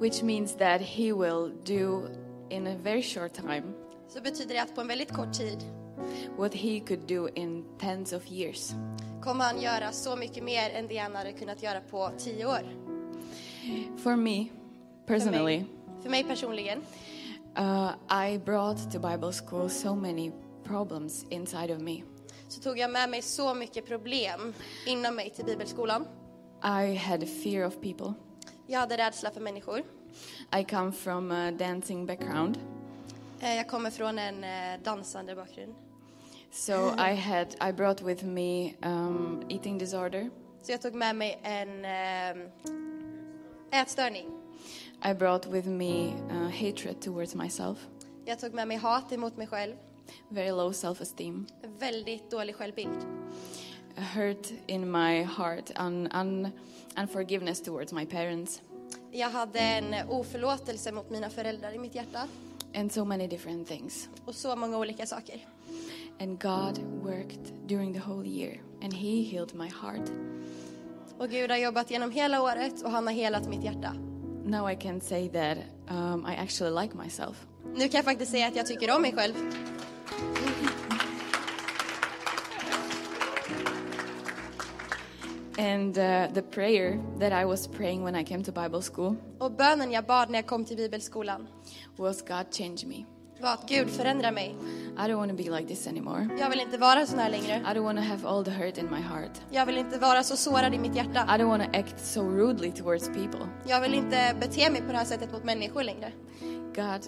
Which 0.00 0.22
means 0.22 0.56
that 0.56 0.80
He 0.80 1.12
will 1.12 1.52
do 1.66 2.08
in 2.50 2.66
a 2.66 2.76
very 2.82 3.02
short 3.02 3.34
time 3.34 3.62
Så 4.08 4.20
betyder 4.20 4.54
det 4.54 4.60
att 4.62 4.74
på 4.74 4.80
en 4.80 4.88
väldigt 4.88 5.12
kort 5.12 5.32
tid 5.32 5.58
what 6.38 6.54
He 6.54 6.80
could 6.80 7.06
do 7.08 7.28
in 7.34 7.64
tens 7.80 8.12
of 8.12 8.30
years. 8.32 8.72
kommer 9.22 9.44
han 9.44 9.60
göra 9.62 9.92
så 9.92 10.16
mycket 10.16 10.44
mer 10.44 10.70
än 10.70 10.88
det 10.88 10.96
han 10.96 11.14
hade 11.14 11.32
kunnat 11.32 11.62
göra 11.62 11.80
på 11.80 12.10
tio 12.18 12.46
år. 12.46 12.62
For 14.02 14.16
me, 14.16 14.44
För 15.06 15.14
personally, 15.14 15.58
mig, 15.58 15.66
för 16.02 16.10
mig 16.10 16.24
personligen 16.24 16.78
uh, 17.58 17.90
I 18.28 18.38
brought 18.38 18.92
to 18.92 18.98
Bible 18.98 19.32
school 19.32 19.70
so 19.70 19.94
many 19.94 20.32
problems 20.64 21.24
inside 21.30 21.70
of 21.70 21.80
me. 21.82 22.02
så 22.48 22.60
tog 22.60 22.78
jag 22.78 22.90
med 22.90 23.10
mig 23.10 23.22
så 23.22 23.54
mycket 23.54 23.86
problem 23.86 24.54
inom 24.86 25.14
mig 25.16 25.30
till 25.30 25.44
bibelskolan. 25.44 26.06
I 26.64 26.94
had 26.96 27.28
fear 27.28 27.66
of 27.66 27.74
people. 27.80 28.14
Jag 28.66 28.80
hade 28.80 28.96
rädsla 28.96 29.30
för 29.30 29.40
människor. 29.40 29.82
I 30.60 30.64
come 30.64 30.92
from 30.92 31.30
a 31.30 31.50
dancing 31.50 32.06
background, 32.06 32.58
Eh, 33.40 33.54
Jag 33.56 33.68
kommer 33.68 33.90
från 33.90 34.18
en 34.18 34.44
eh, 34.44 34.80
dansande 34.84 35.34
bakgrund. 35.34 35.74
so 36.50 36.72
I 36.94 37.14
had 37.14 37.46
I 37.68 37.72
brought 37.72 38.02
with 38.02 38.24
me 38.24 38.74
um, 38.82 39.42
eating 39.48 39.78
disorder. 39.78 40.30
Så 40.62 40.72
jag 40.72 40.82
tog 40.82 40.94
med 40.94 41.16
mig 41.16 41.40
en 41.42 41.84
eh, 41.84 43.80
ätstörning. 43.80 44.26
I 45.10 45.14
brought 45.14 45.46
with 45.46 45.68
me 45.68 46.12
uh, 46.30 46.48
hatred 46.50 47.00
towards 47.00 47.34
myself, 47.34 47.78
Jag 48.24 48.38
tog 48.40 48.54
med 48.54 48.68
mig 48.68 48.76
hat 48.76 49.12
emot 49.12 49.36
mig 49.36 49.46
själv. 49.46 49.74
very 50.28 50.50
low 50.50 50.72
self-esteem, 50.72 51.46
Väldigt 51.78 52.30
dålig 52.30 52.54
självbild. 52.56 52.98
a 53.96 54.00
hurt 54.14 54.46
in 54.66 54.90
my 54.90 55.22
heart, 55.22 55.70
un, 55.80 56.48
un, 56.96 57.02
unforgiveness 57.02 57.62
towards 57.62 57.92
my 57.92 58.06
parents, 58.06 58.62
Jag 59.12 59.30
hade 59.30 59.58
en 59.60 60.08
oförlåtelse 60.08 60.92
mot 60.92 61.10
mina 61.10 61.30
föräldrar 61.30 61.72
i 61.74 61.78
mitt 61.78 61.94
hjärta. 61.94 62.28
and 62.74 62.92
so 62.92 63.04
many 63.04 63.26
different 63.26 63.68
things. 63.68 64.08
Och 64.24 64.34
så 64.34 64.56
många 64.56 64.78
olika 64.78 65.06
saker. 65.06 65.46
And 66.20 66.42
God 66.42 66.78
worked 67.04 67.52
during 67.66 67.92
the 67.94 68.00
whole 68.00 68.28
year, 68.28 68.60
and 68.82 68.92
He 68.94 69.22
healed 69.22 69.54
my 69.54 69.68
heart. 69.68 70.10
Och 71.18 71.30
Gud 71.30 71.50
har 71.50 71.56
jobbat 71.58 71.90
genom 71.90 72.10
hela 72.10 72.42
året 72.42 72.82
och 72.82 72.90
han 72.90 73.06
har 73.06 73.14
helat 73.14 73.48
mitt 73.48 73.64
hjärta. 73.64 73.92
Now 74.44 74.70
I 74.70 74.76
can 74.76 75.00
say 75.00 75.28
that 75.28 75.58
um, 75.90 76.26
I 76.26 76.36
actually 76.36 76.82
like 76.82 76.96
myself. 76.96 77.46
Nu 77.74 77.88
kan 77.88 77.98
jag 77.98 78.04
faktiskt 78.04 78.30
säga 78.32 78.46
att 78.48 78.56
jag 78.56 78.66
tycker 78.66 78.96
om 78.96 79.02
mig 79.02 79.12
själv. 79.12 79.34
And 85.58 85.98
uh, 85.98 86.26
the 86.34 86.42
prayer 86.42 86.98
that 87.18 87.32
I 87.32 87.44
was 87.44 87.66
praying 87.68 88.02
when 88.02 88.16
I 88.16 88.24
came 88.24 88.42
to 88.44 88.52
Bible 88.52 88.82
school 88.82 89.16
Och 89.38 89.52
bönen 89.52 89.92
jag 89.92 90.04
bad 90.04 90.30
när 90.30 90.38
jag 90.38 90.46
kom 90.46 90.64
till 90.64 90.76
bibelskolan 90.76 91.46
was 91.96 92.22
God 92.22 92.46
change 92.54 92.86
me. 92.86 93.04
var 93.44 93.52
att 93.52 93.68
Gud 93.68 93.90
förändrar 93.90 94.32
mig. 94.32 94.56
I 94.96 95.00
don't 95.00 95.16
want 95.16 95.30
to 95.30 95.36
be 95.36 95.58
like 95.58 95.68
this 95.68 95.86
anymore. 95.86 96.28
Jag 96.40 96.50
vill 96.50 96.60
inte 96.60 96.78
vara 96.78 97.06
sån 97.06 97.18
här 97.18 97.30
längre. 97.30 97.56
I 97.56 97.74
don't 97.74 97.84
want 97.84 97.98
to 97.98 98.04
have 98.04 98.28
all 98.28 98.44
the 98.44 98.50
hurt 98.50 98.78
in 98.78 98.90
my 98.90 99.00
heart. 99.00 99.40
Jag 99.50 99.66
vill 99.66 99.78
inte 99.78 99.98
vara 99.98 100.22
så 100.22 100.36
sårad 100.36 100.74
i 100.74 100.78
mitt 100.78 100.96
hjärta. 100.96 101.26
I 101.36 101.38
don't 101.40 101.48
want 101.48 101.62
to 101.62 101.78
act 101.78 102.06
so 102.06 102.22
rudely 102.22 102.72
towards 102.72 103.08
people. 103.08 103.48
Jag 103.66 103.80
vill 103.80 103.94
inte 103.94 104.36
bete 104.40 104.70
mig 104.70 104.80
på 104.80 104.92
det 104.92 104.98
här 104.98 105.04
sättet 105.04 105.32
mot 105.32 105.44
människor 105.44 105.82
längre. 105.82 106.12
God, 106.74 107.06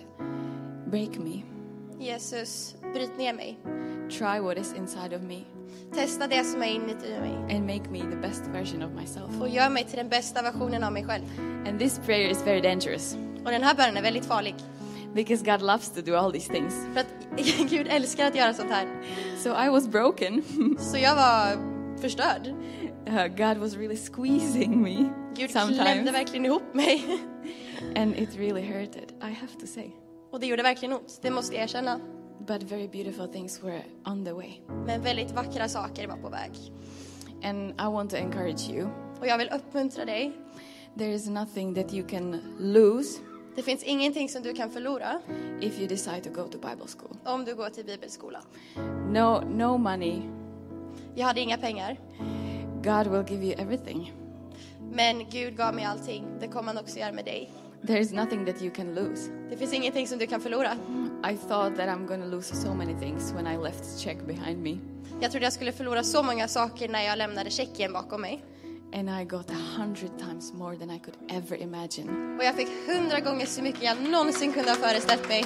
break 0.90 1.18
me. 1.18 1.42
Jesus, 1.98 2.74
bryt 2.92 3.18
ner 3.18 3.32
mig. 3.34 3.58
Try 4.10 4.40
what 4.40 4.58
is 4.58 4.74
inside 4.74 5.12
of 5.14 5.22
me 5.22 5.55
Testa 5.94 6.26
det 6.26 6.44
som 6.44 6.62
är 6.62 6.66
inuti 6.66 7.20
mig. 7.20 7.56
and 7.56 7.66
make 7.66 7.90
me 7.90 8.00
the 8.10 8.16
best 8.16 8.46
version 8.46 8.82
of 8.82 8.90
myself. 8.92 9.40
Och 9.40 9.48
gör 9.48 9.70
mig 9.70 9.84
till 9.84 9.96
den 9.96 10.08
bästa 10.08 10.42
versionen 10.42 10.84
av 10.84 10.92
mig 10.92 11.04
själv. 11.04 11.24
And 11.68 11.78
this 11.78 11.98
prayer 12.06 12.30
is 12.30 12.46
very 12.46 12.60
dangerous 12.60 13.16
Och 13.44 13.50
den 13.50 13.62
här 13.62 13.74
bönen 13.74 13.96
är 13.96 14.02
väldigt 14.02 14.24
farlig. 14.26 14.54
because 15.14 15.44
God 15.44 15.62
loves 15.62 15.90
to 15.90 16.00
do 16.02 16.14
all 16.16 16.32
these 16.32 16.52
things. 16.52 16.74
För 16.94 17.00
att 17.00 17.06
Gud 17.70 17.86
älskar 17.90 18.26
att 18.26 18.34
göra 18.36 18.54
sånt 18.54 18.70
här. 18.70 18.86
So 19.38 19.48
I 19.66 19.68
was 19.68 19.88
broken. 19.88 20.42
Så 20.78 20.98
jag 20.98 21.14
var 21.16 21.56
förstörd. 22.00 22.46
Uh, 23.08 23.26
God 23.26 23.56
was 23.58 23.76
really 23.76 23.96
squeezing 23.96 24.82
me 24.82 25.08
Gud 25.36 25.50
sometimes. 25.50 25.80
klämde 25.82 26.10
verkligen 26.12 26.44
ihop 26.46 26.74
mig. 26.74 27.04
And 27.96 28.16
it 28.16 28.36
really 28.36 28.62
hurted, 28.62 29.12
I 29.22 29.32
have 29.34 29.52
to 29.60 29.66
say. 29.66 29.90
Och 30.32 30.40
det 30.40 30.46
gjorde 30.46 30.62
verkligen 30.62 30.92
ont, 30.94 31.18
det 31.22 31.30
måste 31.30 31.54
jag 31.54 31.64
erkänna. 31.64 32.00
But 32.38 32.62
very 32.62 32.88
beautiful 32.88 33.26
things 33.32 33.62
were 33.62 33.82
on 34.06 34.24
the 34.24 34.32
way. 34.32 34.60
Men 34.86 35.02
väldigt 35.02 35.30
vackra 35.30 35.68
saker 35.68 36.08
var 36.08 36.16
på 36.16 36.28
väg. 36.28 36.50
And 37.44 37.70
I 37.70 37.84
want 37.92 38.10
to 38.10 38.16
encourage 38.16 38.70
you 38.70 38.88
Och 39.20 39.26
jag 39.26 39.38
vill 39.38 39.48
uppmuntra 39.48 40.04
dig. 40.04 40.32
there 40.98 41.12
is 41.14 41.26
nothing 41.28 41.74
that 41.74 41.92
you 41.94 42.06
can 42.08 42.40
lose 42.58 43.18
Det 43.56 43.62
finns 43.62 43.82
ingenting 43.82 44.28
som 44.28 44.42
du 44.42 44.52
kan 44.52 44.70
förlora 44.70 45.20
if 45.60 45.78
you 45.78 45.88
decide 45.88 46.20
to 46.20 46.30
go 46.30 46.48
to 46.48 46.58
Bible 46.58 46.86
school. 46.98 47.16
om 47.24 47.44
du 47.44 47.54
går 47.54 47.68
till 47.68 47.84
bibelskolan. 47.84 48.42
No, 49.10 49.40
no 49.40 49.78
money. 49.78 50.22
Jag 51.14 51.26
hade 51.26 51.40
inga 51.40 51.56
pengar, 51.58 51.96
God 52.82 53.06
will 53.06 53.24
give 53.32 53.46
you 53.46 53.54
everything. 53.60 54.12
men 54.92 55.18
Gud 55.30 55.56
gav 55.56 55.74
mig 55.74 55.84
allting. 55.84 56.26
Det 56.40 56.48
kommer 56.48 56.68
han 56.74 56.78
också 56.78 56.98
göra 56.98 57.12
med 57.12 57.24
dig. 57.24 57.50
There 57.86 58.00
is 58.00 58.12
nothing 58.12 58.44
that 58.46 58.62
you 58.62 58.70
can 58.70 58.94
lose. 58.94 59.30
Det 59.50 59.56
finns 59.56 59.72
ingenting 59.72 60.06
som 60.06 60.18
du 60.18 60.26
kan 60.26 60.40
förlora. 60.40 60.76
I 61.32 61.36
thought 61.36 61.76
that 61.76 61.88
I'm 61.88 62.06
to 62.08 62.26
lose 62.26 62.54
so 62.54 62.74
many 62.74 62.94
things 62.94 63.32
when 63.32 63.46
I 63.46 63.56
left 63.56 64.00
Czech 64.00 64.16
behind 64.26 64.62
me. 64.62 64.78
Jag 65.20 65.30
trodde 65.30 65.46
jag 65.46 65.52
skulle 65.52 65.72
förlora 65.72 66.02
så 66.02 66.22
många 66.22 66.48
saker 66.48 66.88
när 66.88 67.02
jag 67.02 67.18
lämnade 67.18 67.50
Tjeckien 67.50 67.92
bakom 67.92 68.20
mig. 68.20 68.44
And 68.94 69.10
I 69.10 69.24
got 69.24 69.50
a 69.50 69.78
hundred 69.78 70.18
times 70.18 70.52
more 70.52 70.76
than 70.76 70.90
I 70.90 70.98
could 70.98 71.16
ever 71.30 71.62
imagine. 71.62 72.36
Och 72.38 72.44
jag 72.44 72.54
fick 72.54 72.68
hundra 72.86 73.20
gånger 73.20 73.46
så 73.46 73.62
mycket 73.62 73.82
jag 73.82 74.10
någonsin 74.10 74.52
kunde 74.52 74.70
ha 74.70 74.76
föreställt 74.76 75.28
mig. 75.28 75.44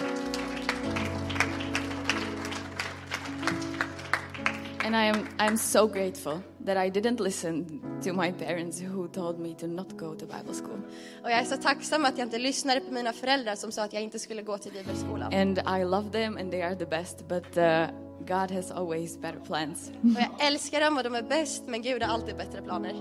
And 4.90 4.96
I 4.96 5.06
am 5.08 5.28
I'm 5.38 5.56
so 5.56 5.86
grateful 5.86 6.42
that 6.64 6.76
I 6.76 6.90
didn't 6.90 7.20
listen 7.20 7.80
to 8.02 8.12
my 8.12 8.32
parents 8.32 8.80
who 8.80 9.08
told 9.08 9.38
me 9.38 9.54
to 9.54 9.66
not 9.68 9.96
go 9.96 10.14
to 10.14 10.26
Bible 10.26 10.54
school. 10.54 10.80
Och 11.22 11.30
jag 11.30 11.38
är 11.38 11.44
så 11.44 11.56
tacksam 11.56 12.04
att 12.04 12.18
jag 12.18 12.26
inte 12.26 12.38
lyssnade 12.38 12.80
på 12.80 12.92
mina 12.92 13.12
föräldrar 13.12 13.54
som 13.54 13.72
sa 13.72 13.84
att 13.84 13.92
jag 13.92 14.02
inte 14.02 14.18
skulle 14.18 14.42
gå 14.42 14.58
till 14.58 14.72
bibelskolan. 14.72 15.34
And 15.34 15.58
I 15.58 15.84
love 15.84 16.10
them 16.10 16.36
and 16.36 16.50
they 16.50 16.62
are 16.62 16.76
the 16.76 16.86
best, 16.86 17.28
but 17.28 17.56
uh, 17.56 17.86
God 18.26 18.50
has 18.50 18.70
always 18.70 19.18
better 19.18 19.40
plans. 19.40 19.90
Och 19.90 20.20
jag 20.20 20.46
älskar 20.46 20.80
dem 20.80 20.96
och 20.96 21.04
de 21.04 21.14
är 21.14 21.22
bäst, 21.22 21.62
men 21.66 21.82
Gud 21.82 22.02
har 22.02 22.14
alltid 22.14 22.36
bättre 22.36 22.62
planer. 22.62 22.94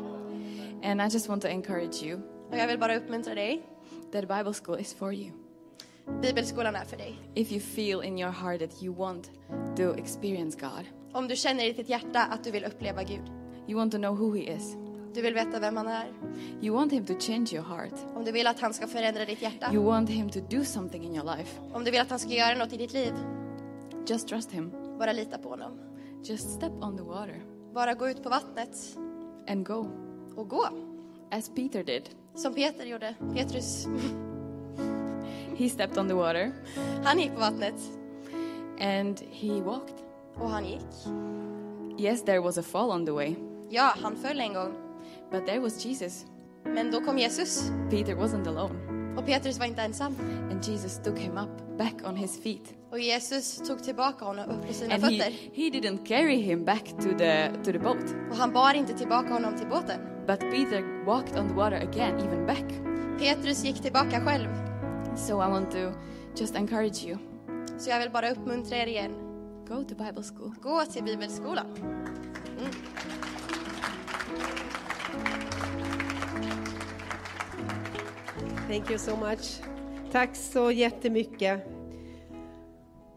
And 0.84 1.02
I 1.02 1.06
just 1.13 1.30
want 1.30 1.41
to 1.41 1.47
encourage 1.47 2.04
you 2.04 2.19
Och 2.52 2.58
jag 2.58 2.67
vill 2.67 2.80
bara 2.80 2.95
uppmuntra 2.95 3.36
dig. 3.36 3.65
that 4.12 4.28
Bible 4.28 4.54
school 4.54 4.80
is 4.80 4.93
for 4.93 5.13
you. 5.13 5.32
Bibelskolan 6.21 6.75
är 6.75 6.86
för 6.86 6.97
dig. 6.97 7.15
If 7.36 7.52
you 7.52 7.62
feel 7.62 8.04
in 8.04 8.19
your 8.19 8.32
heart 8.32 8.60
that 8.60 8.84
you 8.84 8.95
want 8.95 9.32
to 9.78 9.93
experience 9.97 10.58
God, 10.60 10.86
Om 11.13 11.28
du 11.28 11.36
känner 11.36 11.63
i 11.63 11.72
ditt 11.72 11.89
hjärta 11.89 12.22
att 12.24 12.43
du 12.43 12.52
vill 12.52 12.65
uppleva 12.65 13.04
Gud. 13.04 13.32
you 13.67 13.78
want 13.80 13.91
to 13.91 13.98
know 13.98 14.17
who 14.17 14.36
He 14.36 14.41
is, 14.56 14.76
Du 15.13 15.22
vill 15.22 15.34
veta 15.34 15.60
vem 15.60 15.78
han 15.78 15.88
är. 15.88 16.12
You 16.62 16.76
want 16.76 16.91
Him 16.93 17.06
to 17.06 17.13
change 17.19 17.48
your 17.54 17.65
heart. 17.65 17.93
Om 18.15 18.26
du 18.26 18.32
vill 18.32 18.48
att 18.48 18.60
han 18.60 18.74
ska 18.74 18.88
förändra 18.88 19.26
ditt 19.26 19.41
hjärta. 19.41 19.74
You 19.74 19.84
want 19.84 20.10
Him 20.10 20.30
to 20.30 20.39
do 20.50 20.63
something 20.63 21.04
in 21.04 21.15
your 21.15 21.38
life. 21.38 21.60
Om 21.74 21.84
du 21.84 21.91
vill 21.91 22.02
att 22.02 22.10
han 22.10 22.19
ska 22.19 22.30
göra 22.30 22.58
något 22.58 22.74
i 22.74 22.78
ditt 22.78 22.93
liv. 22.93 23.13
Just 24.08 24.28
trust 24.28 24.52
Him. 24.52 24.72
Bara 25.00 25.13
lita 25.13 25.38
på 25.38 25.50
honom. 25.50 25.72
Just 26.24 26.50
step 26.54 26.72
on 26.82 26.98
the 26.98 27.04
water 27.04 27.41
Bara 27.74 27.93
gå 27.93 28.10
ut 28.10 28.24
på 28.24 28.30
vattnet 28.30 28.98
and 29.48 29.65
go, 29.67 29.86
och 30.36 30.50
gå. 30.50 30.67
as 31.32 31.50
Peter 31.56 31.84
did. 31.84 32.10
Som 32.36 32.54
Peter 32.54 32.86
gjorde. 32.86 33.15
Petrus, 33.36 33.88
He 35.58 35.69
stepped 35.69 35.98
on 35.98 36.08
the 36.08 36.13
water 36.13 36.52
han 37.04 37.19
gick 37.19 37.34
på 37.34 37.39
vattnet 37.39 37.76
and 38.80 39.19
he 39.32 39.62
walked. 39.62 39.95
Och 40.41 40.49
han 40.49 40.65
gick. 40.65 40.86
Yes, 41.97 42.23
there 42.23 42.39
was 42.39 42.58
a 42.58 42.62
fall 42.63 42.91
on 42.91 43.06
the 43.06 43.12
way, 43.12 43.36
Ja, 43.69 43.93
han 44.02 44.15
föll 44.15 44.39
en 44.39 44.54
gång. 44.54 44.73
but 45.32 45.45
there 45.45 45.60
was 45.60 45.86
Jesus. 45.86 46.25
Men 46.63 46.91
då 46.91 47.02
kom 47.02 47.17
Jesus 47.17 47.71
Peter 47.89 48.15
wasn't 48.15 48.47
alone. 48.47 48.75
och 49.17 49.25
Petrus 49.25 49.60
var 49.60 49.65
inte 49.65 49.82
ensam. 49.82 50.15
And 50.52 50.63
Jesus 50.65 50.99
took 51.04 51.19
him 51.19 51.38
up 51.38 51.78
back 51.78 51.93
on 52.10 52.15
his 52.15 52.43
feet. 52.43 52.73
Och 52.91 52.99
Jesus 52.99 53.58
tog 53.67 53.84
tillbaka 53.84 54.25
honom 54.25 54.49
upp 54.49 54.67
på 54.67 54.73
sina 54.73 54.93
And 54.95 55.04
he, 55.04 55.10
fötter. 55.10 55.32
he 55.54 55.69
didn't 55.69 56.06
carry 56.06 56.41
him 56.41 56.65
back 56.65 56.84
to 56.86 57.10
the, 57.17 57.49
to 57.63 57.71
the 57.71 57.80
boat, 57.80 58.15
Och 58.32 58.36
han 58.38 58.54
bar 58.54 58.73
inte 58.73 58.93
tillbaka 58.93 59.34
honom 59.34 59.58
till 59.58 59.67
båten. 59.67 59.99
but 60.28 60.39
Peter 60.39 61.06
walked 61.06 61.39
on 61.39 61.47
the 61.47 61.54
water 61.54 61.78
again, 61.89 62.19
even 62.19 62.45
back. 62.45 62.65
Petrus 63.19 63.63
gick 63.63 63.82
tillbaka 63.82 64.21
själv. 64.25 64.47
So 65.15 65.34
I 65.34 65.47
want 65.52 65.71
to 65.71 65.78
just 66.36 66.56
encourage 66.56 67.06
you 67.06 67.17
Så 67.78 67.89
jag 67.89 67.99
vill 67.99 68.12
bara 68.12 68.32
uppmuntra 68.32 68.78
er 68.78 68.88
igen. 68.88 69.12
Go 69.70 69.84
to 69.84 69.96
Bible 69.96 70.24
school. 70.24 70.54
Gå 70.62 70.86
till 70.86 71.04
bibelskolan. 71.04 71.66
Thank 78.68 78.90
you 78.90 79.00
so 79.00 79.16
much. 79.16 79.62
Tack 80.12 80.36
så 80.36 80.72
jättemycket. 80.72 81.64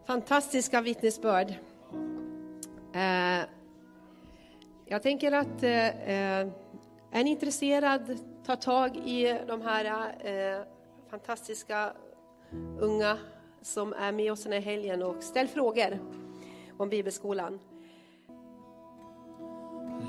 Fantastiska 0.05 0.81
vittnesbörd. 0.81 1.53
Eh, 2.93 3.45
jag 4.85 5.03
tänker 5.03 5.31
att 5.31 5.63
eh, 5.63 5.87
eh, 5.87 6.47
är 7.11 7.23
ni 7.23 7.29
intresserad, 7.29 8.19
ta 8.45 8.55
tag 8.55 8.97
i 8.97 9.39
de 9.47 9.61
här 9.61 9.85
eh, 10.25 10.65
fantastiska 11.09 11.93
unga 12.79 13.17
som 13.61 13.93
är 13.93 14.11
med 14.11 14.31
oss 14.31 14.43
den 14.43 14.53
här 14.53 14.59
helgen 14.59 15.03
och 15.03 15.23
ställ 15.23 15.47
frågor 15.47 15.99
om 16.83 16.89
bibelskolan. 16.89 17.59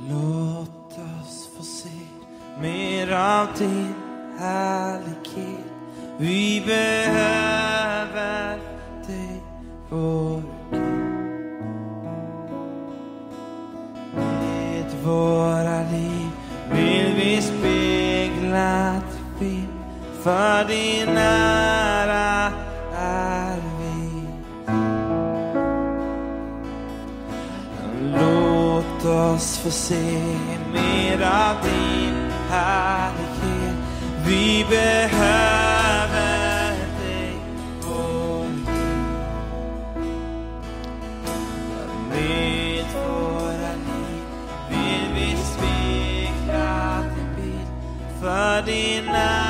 Låt 0.09 0.99
oss 0.99 1.49
få 1.57 1.63
se 1.63 1.89
mer 2.61 3.13
av 3.13 3.47
din 3.59 3.95
härlighet. 4.39 5.65
Vi 6.19 6.63
behöver 6.67 8.57
dig, 9.07 9.43
vår 9.91 10.43
Gud. 10.71 10.81
Med 14.15 14.93
våra 15.05 15.83
liv 15.91 16.31
vill 16.73 17.15
vi 17.15 17.43
spegla 17.43 18.93
din 18.93 19.39
bild. 19.39 19.69
För 20.23 20.65
din 20.65 21.17
ära 21.17 22.64
oss 29.35 29.59
få 29.59 29.71
se 29.71 30.39
mer 30.73 31.23
av 31.23 31.57
din 31.63 32.31
härlighet. 32.51 33.77
Vi 34.27 34.67
behöver 34.71 36.11
dig, 37.01 37.37
vår 37.83 38.47
Gud. 38.67 39.27
Med 42.11 42.85
våra 42.95 43.73
liv 43.75 44.25
vill 44.69 45.09
vi 45.15 45.37
spegla 45.37 47.03
din 47.17 47.35
bild. 47.37 47.69
För 48.21 48.63
din 48.63 49.09
ära 49.09 49.44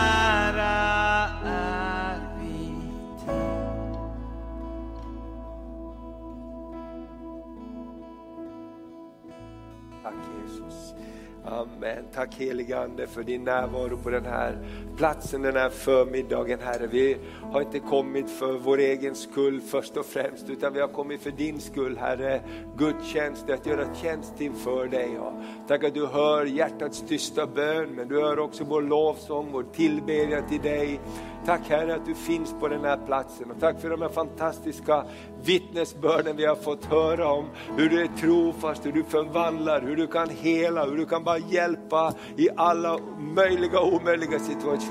Tack 12.15 12.35
helige 12.35 12.79
Ande 12.79 13.07
för 13.07 13.23
din 13.23 13.45
närvaro 13.45 13.97
på 13.97 14.11
den 14.11 14.25
här 14.25 14.59
platsen 14.97 15.43
den 15.43 15.57
här 15.57 15.71
förmiddagen 15.71 16.59
Herre. 16.61 16.87
Vi 16.87 17.17
har 17.53 17.61
inte 17.61 17.79
kommit 17.79 18.31
för 18.31 18.53
vår 18.53 18.79
egen 18.79 19.15
skull 19.15 19.61
först 19.61 19.97
och 19.97 20.07
främst 20.07 20.51
utan 20.51 20.73
vi 20.73 20.81
har 20.81 20.89
kommit 20.89 21.21
för 21.21 21.31
din 21.31 21.61
skull 21.61 21.99
Herre. 21.99 22.41
Gudstjänst, 22.77 23.51
att 23.51 23.67
göra 23.67 23.95
tjänst 23.95 24.41
inför 24.41 24.87
dig. 24.87 25.11
Ja. 25.17 25.33
Tack 25.69 25.85
att 25.85 25.95
du 25.95 26.07
hör 26.07 26.45
hjärtats 26.45 27.05
tysta 27.09 27.47
bön 27.47 27.89
men 27.89 28.09
du 28.09 28.21
hör 28.21 28.39
också 28.39 28.65
vår 28.65 28.83
lovsång, 28.83 29.49
vår 29.53 29.65
tillbedjan 29.73 30.49
till 30.49 30.61
dig. 30.61 31.01
Tack 31.47 31.61
Herre 31.69 31.95
att 31.95 32.07
du 32.07 32.15
finns 32.15 32.55
på 32.61 32.69
den 32.69 32.85
här 32.85 32.99
platsen 33.07 33.51
och 33.51 33.61
tack 33.61 33.81
för 33.81 33.91
de 33.91 34.03
här 34.03 34.09
fantastiska 34.09 35.05
vittnesbörden 35.43 36.37
vi 36.37 36.47
har 36.47 36.57
fått 36.57 36.85
höra 36.85 37.33
om 37.33 37.45
hur 37.77 37.89
du 37.89 38.03
är 38.03 38.09
trofast, 38.21 38.87
hur 38.87 38.93
du 38.93 39.05
förvandlar, 39.05 39.81
hur 39.81 39.97
du 39.97 40.07
kan 40.07 40.29
hela, 40.29 40.85
hur 40.85 40.97
du 40.97 41.07
kan 41.07 41.25
bara 41.25 41.39
hjälpa 41.39 42.15
i 42.37 42.49
alla 42.57 42.99
möjliga 43.19 43.81
och 43.81 43.93
omöjliga 43.93 44.39
situationer. 44.39 44.84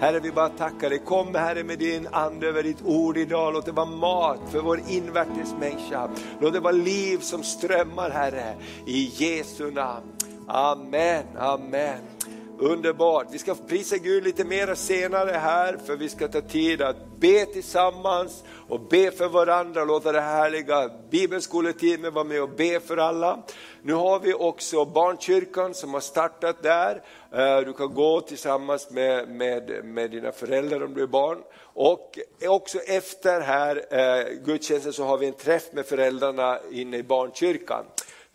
Herre 0.00 0.20
vi 0.20 0.32
bara 0.32 0.48
tackar 0.48 0.90
dig, 0.90 0.98
kom 0.98 1.34
Herre 1.34 1.64
med 1.64 1.78
din 1.78 2.08
ande 2.12 2.46
över 2.46 2.62
ditt 2.62 2.82
ord 2.84 3.16
idag, 3.16 3.52
låt 3.52 3.66
det 3.66 3.72
vara 3.72 3.86
mat 3.86 4.40
för 4.50 4.60
vår 4.60 4.80
invärtes 4.88 5.54
människa. 5.60 6.10
Låt 6.40 6.52
det 6.52 6.60
vara 6.60 6.72
liv 6.72 7.18
som 7.18 7.42
strömmar 7.42 8.10
Herre, 8.10 8.54
i 8.86 9.10
Jesu 9.14 9.70
namn. 9.70 10.06
Amen, 10.46 11.24
amen. 11.38 12.17
Underbart. 12.60 13.26
Vi 13.30 13.38
ska 13.38 13.54
prisa 13.54 13.96
Gud 13.96 14.24
lite 14.24 14.44
mer 14.44 14.74
senare 14.74 15.30
här 15.30 15.78
för 15.86 15.96
vi 15.96 16.08
ska 16.08 16.28
ta 16.28 16.40
tid 16.40 16.82
att 16.82 16.96
be 17.16 17.46
tillsammans 17.46 18.44
och 18.68 18.80
be 18.80 19.10
för 19.10 19.28
varandra. 19.28 19.84
Låta 19.84 20.12
det 20.12 20.20
härliga 20.20 20.90
bibelskoleteamet 21.10 22.12
vara 22.12 22.24
med 22.24 22.42
och 22.42 22.48
be 22.48 22.80
för 22.80 22.96
alla. 22.96 23.42
Nu 23.82 23.92
har 23.92 24.20
vi 24.20 24.34
också 24.34 24.84
barnkyrkan 24.84 25.74
som 25.74 25.94
har 25.94 26.00
startat 26.00 26.62
där. 26.62 27.02
Eh, 27.32 27.58
du 27.58 27.72
kan 27.72 27.94
gå 27.94 28.20
tillsammans 28.20 28.90
med, 28.90 29.28
med, 29.28 29.84
med 29.84 30.10
dina 30.10 30.32
föräldrar 30.32 30.84
om 30.84 30.94
du 30.94 31.02
är 31.02 31.06
barn. 31.06 31.38
Och 31.60 32.18
också 32.46 32.78
efter 32.78 33.40
här 33.40 33.84
eh, 33.90 34.44
gudstjänsten 34.44 34.92
så 34.92 35.04
har 35.04 35.18
vi 35.18 35.26
en 35.26 35.32
träff 35.32 35.72
med 35.72 35.86
föräldrarna 35.86 36.58
inne 36.70 36.96
i 36.96 37.02
barnkyrkan. 37.02 37.84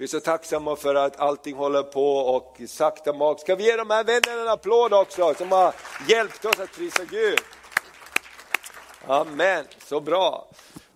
Vi 0.03 0.05
är 0.05 0.09
så 0.09 0.19
tacksamma 0.19 0.75
för 0.75 0.95
att 0.95 1.19
allting 1.19 1.55
håller 1.55 1.83
på 1.83 2.15
och 2.17 2.57
sakta 2.67 3.13
mak. 3.13 3.39
Ska 3.39 3.55
vi 3.55 3.63
ge 3.63 3.75
de 3.75 3.89
här 3.89 4.03
vännerna 4.03 4.41
en 4.41 4.47
applåd 4.47 4.93
också 4.93 5.33
som 5.33 5.51
har 5.51 5.73
hjälpt 6.07 6.45
oss 6.45 6.59
att 6.59 6.71
prisa 6.71 7.03
Gud? 7.05 7.39
Amen, 9.07 9.65
så 9.85 9.99
bra. 9.99 10.47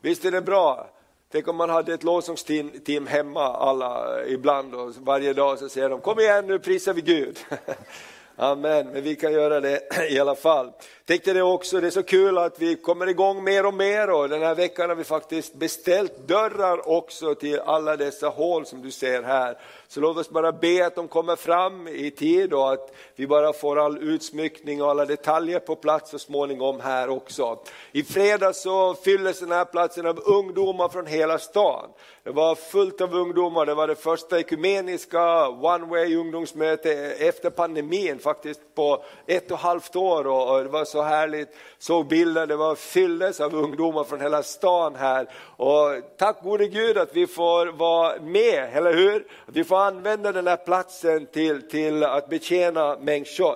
Visst 0.02 0.26
är 0.26 0.32
det 0.32 0.41
bra? 0.41 0.89
Tänk 1.32 1.48
om 1.48 1.56
man 1.56 1.70
hade 1.70 1.93
ett 1.93 2.04
lovsångsteam 2.04 3.08
hemma 3.08 3.54
alla 3.54 4.26
ibland 4.26 4.76
och 4.76 4.96
varje 4.96 5.34
dag 5.34 5.60
så 5.60 5.70
säger 5.70 5.89
de 5.89 6.02
kom 6.02 6.20
igen 6.20 6.48
nu 6.48 6.60
prisar 6.60 6.93
vi 6.93 7.02
Gud. 7.02 7.39
Amen, 8.36 8.88
men 8.88 9.04
vi 9.04 9.15
kan 9.15 9.34
göra 9.34 9.60
det 9.60 10.10
i 10.10 10.20
alla 10.20 10.36
fall. 10.36 10.72
Tänkte 11.08 11.34
det 11.34 11.41
också, 11.41 11.82
det 11.82 11.88
är 11.88 11.91
så 11.91 12.04
kul 12.04 12.38
att 12.38 12.60
vi 12.60 12.76
kommer 12.76 13.08
igång 13.08 13.43
mer 13.43 13.65
och 13.65 13.74
mer 13.74 14.10
och 14.10 14.30
den 14.30 14.41
här 14.41 14.56
veckan 14.56 14.89
har 14.89 14.96
vi 14.96 15.04
faktiskt 15.04 15.54
beställt 15.54 16.28
dörrar 16.28 16.89
också 16.89 17.36
till 17.36 17.60
alla 17.60 17.98
dessa 17.98 18.28
hål 18.30 18.65
som 18.65 18.82
du 18.82 18.91
ser 18.91 19.24
här. 19.24 19.58
Så 19.88 20.00
låt 20.00 20.17
oss 20.17 20.30
bara 20.30 20.52
be 20.52 20.88
att 20.88 20.96
de 20.96 21.08
kommer 21.08 21.36
fram 21.36 21.88
i 21.88 22.12
tid 22.12 22.54
och 22.54 22.74
att 22.74 22.93
vi 23.15 23.28
bara 23.28 23.54
får 23.54 23.80
all 23.80 23.98
utsmyckning 23.98 24.82
och 24.82 24.89
alla 24.89 25.06
detaljer 25.06 25.60
på 25.60 25.76
plats 25.76 26.12
så 26.12 26.20
småningom 26.20 26.80
här 26.80 27.10
också. 27.10 27.60
I 27.91 28.04
fredags 28.04 28.62
så 28.62 28.93
fylldes 28.93 29.39
den 29.39 29.52
här 29.52 29.65
platsen 29.65 30.06
av 30.06 30.20
ungdomar 30.26 30.89
från 30.89 31.06
hela 31.06 31.39
stan. 31.39 31.89
Det 32.24 32.32
var 32.32 32.56
fullt 32.56 33.02
av 33.02 33.15
ungdomar, 33.15 33.65
det 33.65 33.74
var 33.74 33.88
det 33.88 33.96
första 33.96 34.39
ekumeniska 34.39 35.50
one 35.50 35.86
way 35.86 36.15
ungdomsmöte 36.15 36.91
efter 37.20 37.50
pandemin 37.50 38.20
faktiskt 38.20 38.76
på 38.76 39.04
ett 39.26 39.52
och 39.52 39.58
ett 39.58 39.63
halvt 39.63 39.96
år 39.96 40.28
och 40.28 40.58
och 40.58 40.63
det 40.63 40.70
var 40.70 40.86
så 40.86 40.97
härligt. 41.02 41.56
Såg 41.78 42.08
bilder, 42.08 42.48
det 42.48 42.56
var 42.56 42.76
fylldes 42.76 43.42
av 43.42 43.56
ungdomar 43.56 44.04
från 44.04 44.22
hela 44.22 44.44
stan 44.44 44.96
här. 44.96 45.28
Och 45.58 46.18
tack 46.18 46.44
gode 46.44 46.68
Gud 46.68 46.98
att 46.98 47.16
vi 47.16 47.28
får 47.28 47.68
vara 47.68 48.22
med, 48.22 48.70
eller 48.74 48.94
hur? 48.94 49.28
Att 49.46 49.56
vi 49.56 49.64
får 49.64 49.78
använda 49.78 50.32
den 50.32 50.48
här 50.48 50.58
platsen 50.58 51.26
till, 51.26 51.70
till 51.70 52.04
att 52.04 52.30
betjäna 52.30 52.98
människor. 52.98 53.56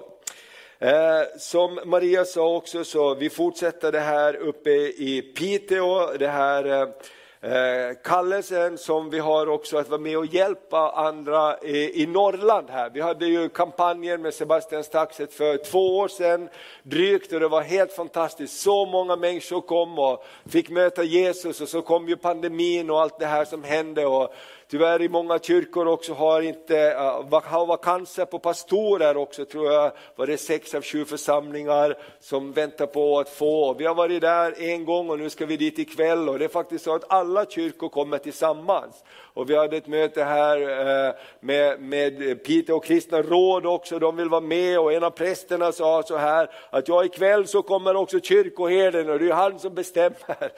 Eh, 0.80 1.38
som 1.38 1.80
Maria 1.86 2.26
sa 2.26 2.56
också 2.56 2.84
så 2.84 3.16
vi 3.16 3.30
fortsätter 3.30 3.92
det 3.92 4.00
här 4.00 4.36
uppe 4.36 4.70
i 4.70 5.34
Piteå, 5.38 6.18
det 6.20 6.28
här 6.28 6.66
eh, 6.66 6.88
Eh, 7.44 7.96
kallelsen 8.04 8.78
som 8.78 9.10
vi 9.10 9.20
har 9.20 9.50
också 9.50 9.78
att 9.78 9.90
vara 9.90 10.02
med 10.02 10.18
och 10.18 10.26
hjälpa 10.26 10.92
andra 10.92 11.58
i, 11.60 12.04
i 12.04 12.08
Norrland 12.08 12.70
här. 12.70 12.90
Vi 12.90 13.02
hade 13.02 13.26
ju 13.26 13.50
kampanjen 13.50 14.22
med 14.22 14.34
Sebastian 14.34 14.84
Staxet 14.84 15.34
för 15.34 15.58
två 15.58 15.98
år 15.98 16.08
sedan 16.08 16.50
drygt 16.84 17.34
och 17.34 17.40
det 17.40 17.48
var 17.48 17.62
helt 17.62 17.94
fantastiskt. 17.94 18.62
Så 18.62 18.86
många 18.86 19.16
människor 19.16 19.62
kom 19.62 20.00
och 20.00 20.26
fick 20.50 20.70
möta 20.70 21.04
Jesus 21.04 21.62
och 21.62 21.70
så 21.70 21.82
kom 21.82 22.08
ju 22.08 22.16
pandemin 22.16 22.90
och 22.90 23.02
allt 23.02 23.20
det 23.20 23.26
här 23.26 23.46
som 23.46 23.64
hände. 23.64 24.06
Och 24.06 24.34
Tyvärr 24.72 25.02
i 25.02 25.10
många 25.10 25.40
kyrkor 25.40 25.88
också 25.88 26.14
har 26.14 26.42
inte 26.42 26.76
har 27.44 27.66
vakanser 27.66 28.26
på 28.26 28.40
pastorer 28.40 29.18
också 29.18 29.46
tror 29.46 29.72
jag 29.72 29.92
var 30.16 30.28
det 30.28 30.38
sex 30.38 30.76
av 30.76 30.82
sju 30.82 31.06
församlingar 31.06 31.98
som 32.20 32.52
väntar 32.52 32.86
på 32.86 33.20
att 33.20 33.30
få. 33.30 33.74
Vi 33.74 33.86
har 33.86 33.96
varit 33.96 34.22
där 34.22 34.62
en 34.62 34.86
gång 34.86 35.10
och 35.10 35.20
nu 35.20 35.30
ska 35.30 35.46
vi 35.46 35.58
dit 35.58 35.80
ikväll 35.80 36.30
och 36.30 36.40
det 36.40 36.46
är 36.46 36.50
faktiskt 36.50 36.84
så 36.84 36.96
att 36.96 37.12
alla 37.12 37.46
kyrkor 37.46 37.90
kommer 37.90 38.18
tillsammans. 38.18 39.04
Och 39.34 39.50
vi 39.50 39.56
hade 39.56 39.78
ett 39.78 39.88
möte 39.88 40.24
här 40.24 40.62
eh, 41.08 41.14
med, 41.40 41.82
med 41.82 42.44
Peter 42.44 42.74
och 42.74 42.86
kristna 42.86 43.22
råd 43.22 43.66
också, 43.66 44.00
de 44.00 44.18
vill 44.18 44.30
vara 44.30 44.42
med 44.42 44.80
och 44.80 44.94
en 44.94 45.04
av 45.04 45.10
prästerna 45.10 45.72
sa 45.72 46.04
så 46.04 46.18
här 46.18 46.50
att 46.70 46.88
ja 46.88 47.06
ikväll 47.06 47.48
så 47.48 47.62
kommer 47.62 47.96
också 47.96 48.20
kyrkoherden 48.20 49.10
och 49.10 49.20
det 49.20 49.30
är 49.30 49.34
han 49.34 49.60
som 49.60 49.74
bestämmer. 49.74 50.52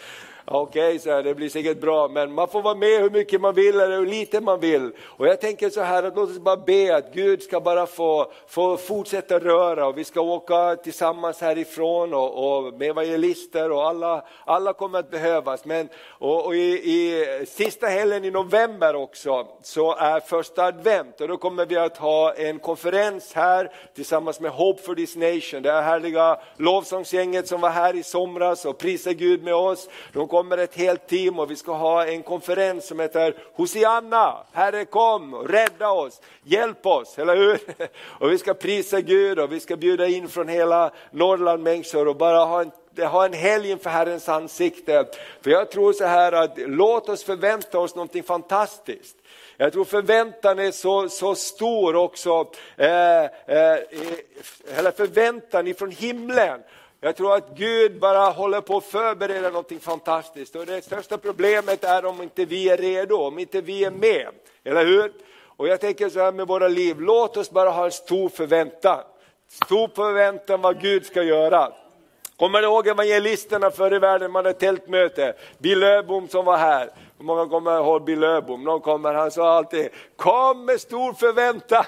Okej, 0.46 0.96
okay, 0.96 1.22
det 1.22 1.36
blir 1.36 1.50
säkert 1.50 1.82
bra, 1.82 2.08
men 2.08 2.34
man 2.34 2.48
får 2.48 2.62
vara 2.62 2.76
med 2.76 3.02
hur 3.02 3.10
mycket 3.10 3.42
man 3.42 3.56
vill 3.56 3.80
eller 3.80 3.98
hur 3.98 4.06
lite 4.06 4.42
man 4.42 4.60
vill. 4.60 4.92
Och 5.02 5.28
jag 5.28 5.42
tänker 5.42 5.70
så 5.70 5.82
här, 5.82 6.04
att 6.04 6.16
låt 6.16 6.30
oss 6.30 6.40
bara 6.40 6.58
be 6.58 6.96
att 6.96 7.14
Gud 7.14 7.44
ska 7.44 7.60
bara 7.60 7.86
få, 7.86 8.32
få 8.48 8.78
fortsätta 8.78 9.40
röra 9.40 9.88
och 9.88 9.98
vi 9.98 10.04
ska 10.04 10.22
åka 10.22 10.76
tillsammans 10.76 11.42
härifrån 11.42 12.14
och, 12.14 12.58
och 12.58 12.74
med 12.74 12.90
evangelister 12.90 13.72
och 13.72 13.88
alla, 13.88 14.26
alla 14.46 14.74
kommer 14.74 15.00
att 15.00 15.12
behövas. 15.12 15.66
Men, 15.66 15.90
och, 16.08 16.46
och 16.46 16.56
i, 16.56 16.70
i, 16.70 17.46
sista 17.46 17.88
helgen 17.88 18.26
i 18.26 18.32
november 18.32 18.96
också 18.96 19.48
så 19.62 19.96
är 19.96 20.20
första 20.20 20.64
advent 20.64 21.22
och 21.22 21.28
då 21.28 21.38
kommer 21.38 21.66
vi 21.66 21.78
att 21.78 21.98
ha 21.98 22.34
en 22.34 22.60
konferens 22.60 23.34
här 23.34 23.72
tillsammans 23.96 24.40
med 24.40 24.52
Hope 24.52 24.82
for 24.82 24.96
this 24.96 25.16
nation. 25.16 25.62
Det 25.62 25.72
här 25.72 25.82
härliga 25.82 26.40
lovsångsgänget 26.58 27.48
som 27.48 27.62
var 27.62 27.70
här 27.70 27.96
i 27.96 28.04
somras 28.04 28.66
och 28.66 28.78
prisade 28.78 29.16
Gud 29.16 29.44
med 29.44 29.56
oss. 29.56 29.90
De 30.14 30.28
kommer 30.34 30.58
ett 30.58 30.76
helt 30.76 31.08
team 31.08 31.40
och 31.40 31.52
vi 31.52 31.56
ska 31.56 31.74
ha 31.74 32.06
en 32.06 32.24
konferens 32.24 32.88
som 32.88 33.00
heter 33.00 33.36
Hosianna, 33.54 34.38
Herre 34.52 34.86
kom, 34.86 35.36
rädda 35.36 35.92
oss, 35.92 36.22
hjälp 36.44 36.86
oss, 36.86 37.20
eller 37.20 37.36
hur? 37.36 37.60
Och 38.20 38.32
vi 38.32 38.38
ska 38.38 38.54
prisa 38.54 39.02
Gud 39.02 39.40
och 39.40 39.52
vi 39.52 39.60
ska 39.60 39.76
bjuda 39.76 40.08
in 40.08 40.30
från 40.30 40.48
hela 40.48 40.92
Norrland 41.12 41.64
människor 41.64 42.08
och 42.08 42.16
bara 42.16 42.46
ha 42.46 42.62
en 42.62 42.72
ha 43.08 43.26
en 43.26 43.34
helg 43.34 43.72
inför 43.72 43.90
Herrens 43.90 44.30
ansikte. 44.30 45.06
För 45.42 45.52
jag 45.52 45.72
tror 45.72 45.94
så 45.94 46.06
här 46.06 46.32
att 46.32 46.54
låt 46.58 47.10
oss 47.10 47.24
förvänta 47.24 47.80
oss 47.80 47.96
någonting 47.96 48.24
fantastiskt. 48.24 49.18
Jag 49.58 49.74
tror 49.74 49.86
förväntan 49.86 50.60
är 50.60 50.72
så, 50.72 51.10
så 51.10 51.36
stor 51.36 51.96
också, 51.96 52.48
eh, 52.78 53.24
eh, 53.24 53.80
eller 54.78 54.92
förväntan 54.92 55.68
ifrån 55.68 55.92
himlen. 55.92 56.60
Jag 57.06 57.16
tror 57.16 57.36
att 57.36 57.58
Gud 57.58 58.00
bara 58.00 58.30
håller 58.30 58.62
på 58.62 58.78
att 58.78 58.84
förbereda 58.84 59.50
någonting 59.50 59.80
fantastiskt. 59.80 60.56
Och 60.56 60.66
det 60.66 60.86
största 60.86 61.18
problemet 61.18 61.84
är 61.84 62.06
om 62.06 62.22
inte 62.22 62.46
vi 62.46 62.70
är 62.70 62.78
redo, 62.78 63.16
om 63.16 63.40
inte 63.40 63.62
vi 63.62 63.84
är 63.84 63.92
med. 63.92 64.28
Eller 64.64 64.86
hur? 64.86 65.12
Och 65.46 65.68
jag 65.68 65.82
tänker 65.82 66.10
så 66.10 66.20
här 66.20 66.32
med 66.32 66.48
våra 66.48 66.68
liv, 66.68 67.02
låt 67.02 67.38
oss 67.38 67.52
bara 67.52 67.70
ha 67.70 67.86
en 67.86 67.92
stor 67.92 68.30
förväntan. 68.30 69.00
Stor 69.66 69.90
förväntan 69.96 70.62
vad 70.62 70.82
Gud 70.82 71.06
ska 71.06 71.24
göra. 71.24 71.74
Kommer 72.38 72.62
ni 72.62 72.68
ihåg 72.68 72.88
evangelisterna 72.88 73.72
förr 73.72 73.96
i 73.96 74.00
världen, 74.00 74.32
man 74.32 74.46
hade 74.46 74.60
tältmöte? 74.60 75.34
Bill 75.58 75.84
Öbom 75.84 76.28
som 76.28 76.46
var 76.46 76.58
här. 76.58 76.90
Många 77.24 77.48
kommer 77.48 77.78
ihåg 77.78 78.04
Bill 78.04 78.24
Öbom? 78.24 78.64
Någon 78.64 78.82
kommer, 78.82 79.14
han 79.14 79.32
sa 79.32 79.58
alltid, 79.58 79.90
kom 80.16 80.66
med 80.66 80.82
stor 80.82 81.14
förväntan. 81.14 81.86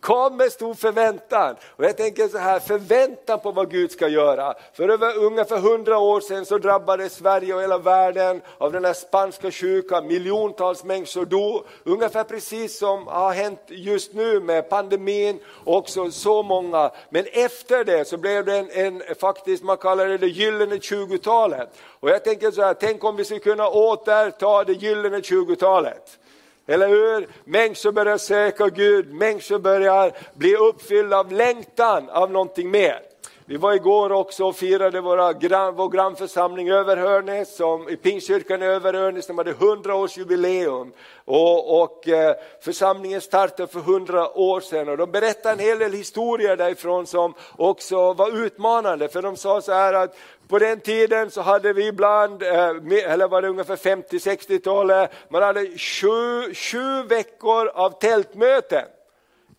Kom 0.00 0.36
med 0.36 0.52
stor 0.52 0.74
förväntan. 0.74 1.56
Och 1.76 1.84
jag 1.84 1.96
tänker 1.96 2.28
så 2.28 2.38
här, 2.38 2.60
förväntan 2.60 3.40
på 3.40 3.52
vad 3.52 3.70
Gud 3.70 3.90
ska 3.90 4.08
göra. 4.08 4.54
För 4.72 4.88
över 4.88 5.18
ungefär 5.18 5.58
hundra 5.58 5.98
år 5.98 6.20
sedan 6.20 6.46
så 6.46 6.58
drabbades 6.58 7.14
Sverige 7.14 7.54
och 7.54 7.62
hela 7.62 7.78
världen 7.78 8.40
av 8.58 8.72
den 8.72 8.84
här 8.84 8.92
spanska 8.92 9.50
sjukan. 9.50 10.06
Miljontals 10.06 10.84
människor 10.84 11.24
dog. 11.24 11.64
Ungefär 11.84 12.24
precis 12.24 12.78
som 12.78 13.06
har 13.06 13.32
hänt 13.32 13.60
just 13.66 14.14
nu 14.14 14.40
med 14.40 14.68
pandemin. 14.68 15.40
Också 15.64 16.10
så 16.10 16.42
många. 16.42 16.90
Men 17.10 17.24
efter 17.32 17.84
det 17.84 18.08
så 18.08 18.16
blev 18.16 18.44
det 18.44 18.58
en, 18.58 18.70
en 18.70 19.02
faktiskt, 19.20 19.64
man 19.64 19.76
kallar 19.76 20.06
det 20.06 20.18
det 20.18 20.26
gyllene 20.26 20.76
20-talet. 20.76 21.68
Och 22.02 22.10
jag 22.10 22.24
tänker 22.24 22.50
så 22.50 22.62
här, 22.62 22.74
tänk 22.74 23.04
om 23.04 23.16
vi 23.16 23.24
skulle 23.24 23.40
kunna 23.40 23.68
återta 23.68 24.64
det 24.64 24.72
gyllene 24.72 25.18
20-talet. 25.18 26.18
Eller 26.66 26.88
hur? 26.88 27.28
Människor 27.44 27.92
börjar 27.92 28.18
söka 28.18 28.68
Gud, 28.68 29.12
människor 29.12 29.58
börjar 29.58 30.12
bli 30.34 30.56
uppfyllda 30.56 31.18
av 31.18 31.32
längtan 31.32 32.10
av 32.10 32.30
någonting 32.30 32.70
mer. 32.70 33.00
Vi 33.52 33.58
var 33.58 33.72
igår 33.72 34.12
också 34.12 34.44
och 34.44 34.56
firade 34.56 35.00
våra 35.00 35.32
gran, 35.32 35.74
vår 35.76 35.88
grannförsamling 35.88 36.70
Överhörnes, 36.70 37.56
som, 37.56 37.88
i 37.88 37.96
Pingstkyrkan 37.96 38.62
i 38.62 38.66
Överhörnes, 38.66 39.26
de 39.26 39.38
hade 39.38 39.52
100-årsjubileum. 39.52 40.92
Och, 41.24 41.82
och 41.82 42.08
eh, 42.08 42.34
församlingen 42.60 43.20
startade 43.20 43.72
för 43.72 43.80
100 43.80 44.38
år 44.38 44.60
sedan 44.60 44.88
och 44.88 44.96
de 44.96 45.10
berättade 45.10 45.52
en 45.52 45.58
hel 45.68 45.78
del 45.78 45.92
historier 45.92 46.56
därifrån 46.56 47.06
som 47.06 47.34
också 47.56 48.12
var 48.12 48.44
utmanande. 48.44 49.08
För 49.08 49.22
de 49.22 49.36
sa 49.36 49.60
så 49.60 49.72
här 49.72 49.94
att 49.94 50.16
på 50.48 50.58
den 50.58 50.80
tiden 50.80 51.30
så 51.30 51.40
hade 51.40 51.72
vi 51.72 51.86
ibland, 51.86 52.42
eh, 52.42 53.12
eller 53.12 53.28
var 53.28 53.42
det 53.42 53.48
ungefär 53.48 53.76
50-60-talet, 53.76 55.10
man 55.28 55.42
hade 55.42 55.78
sju, 55.78 56.54
sju 56.54 57.02
veckor 57.02 57.68
av 57.68 57.90
tältmöten 57.90 58.84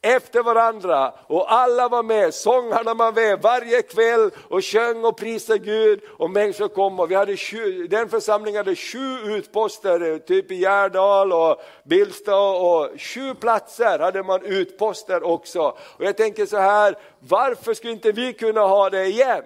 efter 0.04 0.44
varandra 0.44 1.14
och 1.28 1.54
alla 1.54 1.90
var 1.90 2.04
med, 2.04 2.34
sångarna 2.34 2.94
var 2.94 3.12
med 3.12 3.42
varje 3.42 3.82
kväll 3.82 4.32
och 4.50 4.66
sjöng 4.66 5.06
och 5.06 5.18
prisade 5.18 5.60
Gud 5.60 6.02
och 6.18 6.30
människor 6.30 6.68
kom 6.68 7.00
och 7.00 7.12
vi 7.12 7.16
hade 7.16 7.38
sju, 7.38 7.88
den 7.88 8.10
församlingen 8.10 8.58
hade 8.58 8.76
sju 8.76 9.18
utposter, 9.26 10.20
typ 10.20 10.52
i 10.52 10.56
Gärdal 10.56 11.34
och 11.34 11.62
Billsta 11.84 12.38
och 12.38 12.90
sju 12.98 13.34
platser 13.34 14.00
hade 14.00 14.24
man 14.24 14.46
utposter 14.46 15.24
också. 15.24 15.62
Och 15.98 16.06
jag 16.06 16.18
tänker 16.18 16.46
så 16.46 16.58
här, 16.58 16.96
varför 17.20 17.74
skulle 17.74 17.94
inte 17.94 18.12
vi 18.12 18.34
kunna 18.34 18.62
ha 18.62 18.90
det 18.90 19.06
igen? 19.06 19.44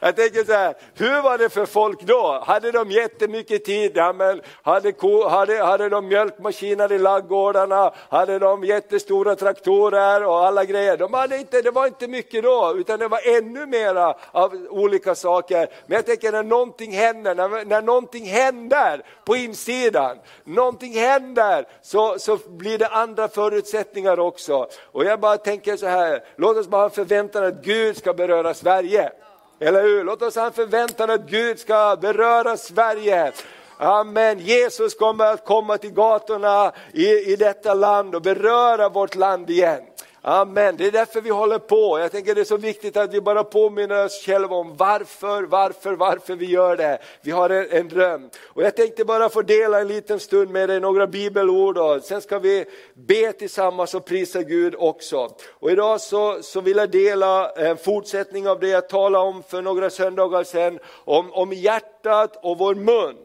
Jag 0.00 0.16
tänker 0.16 0.44
så 0.44 0.52
här, 0.52 0.74
hur 0.94 1.22
var 1.22 1.38
det 1.38 1.48
för 1.48 1.66
folk 1.66 2.02
då? 2.02 2.42
Hade 2.46 2.70
de 2.70 2.90
jättemycket 2.90 3.64
tid? 3.64 3.92
Ja, 3.94 4.12
men 4.12 4.40
hade, 4.62 4.92
ko, 4.92 5.28
hade, 5.28 5.62
hade 5.64 5.88
de 5.88 6.08
mjölkmaskiner 6.08 6.92
i 6.92 6.98
laggårdarna? 6.98 7.92
Hade 8.08 8.38
de 8.38 8.64
jättestora 8.64 9.36
traktorer 9.36 10.24
och 10.26 10.46
alla 10.46 10.64
grejer? 10.64 10.96
De 10.96 11.14
hade 11.14 11.36
inte, 11.38 11.62
det 11.62 11.70
var 11.70 11.86
inte 11.86 12.08
mycket 12.08 12.42
då, 12.42 12.74
utan 12.76 12.98
det 12.98 13.08
var 13.08 13.20
ännu 13.36 13.66
mera 13.66 14.14
av 14.32 14.66
olika 14.70 15.14
saker. 15.14 15.68
Men 15.86 15.96
jag 15.96 16.06
tänker 16.06 16.32
när 16.32 16.42
någonting 16.42 16.92
händer, 16.92 17.34
när, 17.34 17.64
när 17.64 17.82
någonting 17.82 18.26
händer 18.26 19.02
på 19.24 19.36
insidan, 19.36 20.18
någonting 20.44 20.92
händer 20.92 21.66
så, 21.82 22.18
så 22.18 22.38
blir 22.48 22.78
det 22.78 22.88
andra 22.88 23.28
förutsättningar 23.28 24.20
också. 24.20 24.66
Och 24.92 25.04
jag 25.04 25.20
bara 25.20 25.36
tänker 25.36 25.76
så 25.76 25.86
här, 25.86 26.24
låt 26.36 26.56
oss 26.56 26.68
bara 26.68 26.82
ha 26.82 26.90
förväntan 26.90 27.44
att 27.44 27.64
Gud 27.64 27.96
ska 27.96 28.14
beröra 28.14 28.51
Sverige. 28.54 29.12
Eller 29.60 29.82
hur? 29.82 30.04
Låt 30.04 30.22
oss 30.22 30.36
ha 30.36 30.46
en 30.46 30.52
förväntan 30.52 31.10
att 31.10 31.20
Gud 31.20 31.58
ska 31.58 31.96
beröra 32.00 32.56
Sverige. 32.56 33.32
Amen. 33.78 34.38
Jesus 34.38 34.94
kommer 34.94 35.24
att 35.24 35.44
komma 35.44 35.78
till 35.78 35.92
gatorna 35.92 36.72
i, 36.92 37.32
i 37.32 37.36
detta 37.36 37.74
land 37.74 38.14
och 38.14 38.22
beröra 38.22 38.88
vårt 38.88 39.14
land 39.14 39.50
igen. 39.50 39.82
Amen, 40.24 40.76
det 40.76 40.86
är 40.86 40.92
därför 40.92 41.20
vi 41.20 41.30
håller 41.30 41.58
på. 41.58 41.98
Jag 41.98 42.12
tänker 42.12 42.34
det 42.34 42.40
är 42.40 42.44
så 42.44 42.56
viktigt 42.56 42.96
att 42.96 43.14
vi 43.14 43.20
bara 43.20 43.44
påminner 43.44 44.04
oss 44.04 44.24
själva 44.24 44.56
om 44.56 44.76
varför, 44.76 45.42
varför, 45.42 45.92
varför 45.92 46.36
vi 46.36 46.46
gör 46.46 46.76
det. 46.76 46.98
Vi 47.20 47.30
har 47.30 47.50
en, 47.50 47.66
en 47.70 47.88
dröm. 47.88 48.30
Och 48.44 48.62
jag 48.62 48.76
tänkte 48.76 49.04
bara 49.04 49.28
få 49.28 49.42
dela 49.42 49.80
en 49.80 49.88
liten 49.88 50.20
stund 50.20 50.50
med 50.50 50.68
dig, 50.68 50.80
några 50.80 51.06
bibelord 51.06 51.78
och 51.78 52.02
sen 52.02 52.20
ska 52.20 52.38
vi 52.38 52.64
be 52.94 53.32
tillsammans 53.32 53.94
och 53.94 54.04
prisa 54.04 54.42
Gud 54.42 54.74
också. 54.78 55.28
Och 55.50 55.70
idag 55.70 56.00
så, 56.00 56.42
så 56.42 56.60
vill 56.60 56.76
jag 56.76 56.90
dela 56.90 57.50
en 57.50 57.76
fortsättning 57.76 58.48
av 58.48 58.60
det 58.60 58.68
jag 58.68 58.88
talade 58.88 59.24
om 59.24 59.42
för 59.42 59.62
några 59.62 59.90
söndagar 59.90 60.44
sedan, 60.44 60.78
om, 61.04 61.32
om 61.32 61.52
hjärtat 61.52 62.38
och 62.42 62.58
vår 62.58 62.74
mun. 62.74 63.16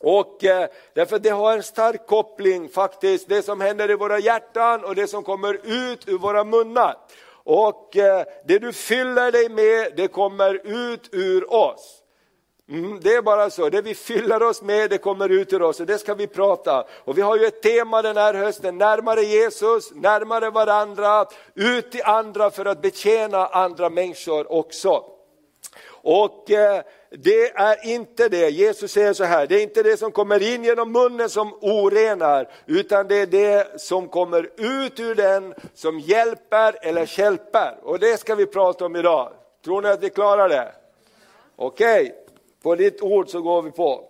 Och 0.00 0.44
eh, 0.44 0.68
därför 0.94 1.18
det 1.18 1.30
har 1.30 1.52
en 1.52 1.62
stark 1.62 2.06
koppling 2.06 2.68
faktiskt, 2.68 3.28
det 3.28 3.42
som 3.42 3.60
händer 3.60 3.90
i 3.90 3.94
våra 3.94 4.18
hjärtan 4.18 4.84
och 4.84 4.94
det 4.94 5.06
som 5.06 5.22
kommer 5.22 5.54
ut 5.64 6.08
ur 6.08 6.18
våra 6.18 6.44
munnar. 6.44 6.96
Och 7.44 7.96
eh, 7.96 8.24
det 8.44 8.58
du 8.58 8.72
fyller 8.72 9.32
dig 9.32 9.48
med, 9.48 9.92
det 9.96 10.08
kommer 10.08 10.54
ut 10.64 11.08
ur 11.12 11.52
oss. 11.54 11.96
Mm, 12.70 13.00
det 13.02 13.14
är 13.14 13.22
bara 13.22 13.50
så, 13.50 13.68
det 13.68 13.82
vi 13.82 13.94
fyller 13.94 14.42
oss 14.42 14.62
med 14.62 14.90
det 14.90 14.98
kommer 14.98 15.28
ut 15.28 15.52
ur 15.52 15.62
oss 15.62 15.80
och 15.80 15.86
det 15.86 15.98
ska 15.98 16.14
vi 16.14 16.26
prata. 16.26 16.84
Och 17.04 17.18
vi 17.18 17.22
har 17.22 17.36
ju 17.36 17.46
ett 17.46 17.62
tema 17.62 18.02
den 18.02 18.16
här 18.16 18.34
hösten, 18.34 18.78
närmare 18.78 19.22
Jesus, 19.22 19.90
närmare 19.94 20.50
varandra, 20.50 21.26
ut 21.54 21.92
till 21.92 22.02
andra 22.04 22.50
för 22.50 22.64
att 22.64 22.82
betjäna 22.82 23.46
andra 23.46 23.90
människor 23.90 24.52
också. 24.52 25.04
Och 26.02 26.50
eh, 26.50 26.82
det 27.18 27.50
är 27.50 27.86
inte 27.86 28.28
det, 28.28 28.50
Jesus 28.50 28.92
säger 28.92 29.12
så 29.12 29.24
här, 29.24 29.46
det 29.46 29.54
är 29.54 29.62
inte 29.62 29.82
det 29.82 29.96
som 29.96 30.12
kommer 30.12 30.42
in 30.54 30.64
genom 30.64 30.92
munnen 30.92 31.28
som 31.28 31.54
orenar, 31.60 32.48
utan 32.66 33.08
det 33.08 33.16
är 33.16 33.26
det 33.26 33.80
som 33.80 34.08
kommer 34.08 34.50
ut 34.56 35.00
ur 35.00 35.14
den 35.14 35.54
som 35.74 36.00
hjälper 36.00 36.76
eller 36.82 37.18
hjälper. 37.18 37.78
Och 37.82 37.98
det 37.98 38.20
ska 38.20 38.34
vi 38.34 38.46
prata 38.46 38.86
om 38.86 38.96
idag. 38.96 39.32
Tror 39.64 39.82
ni 39.82 39.88
att 39.88 40.02
vi 40.02 40.10
klarar 40.10 40.48
det? 40.48 40.72
Okej, 41.56 42.02
okay. 42.02 42.12
på 42.62 42.74
ditt 42.74 43.02
ord 43.02 43.28
så 43.28 43.40
går 43.40 43.62
vi 43.62 43.70
på. 43.70 44.08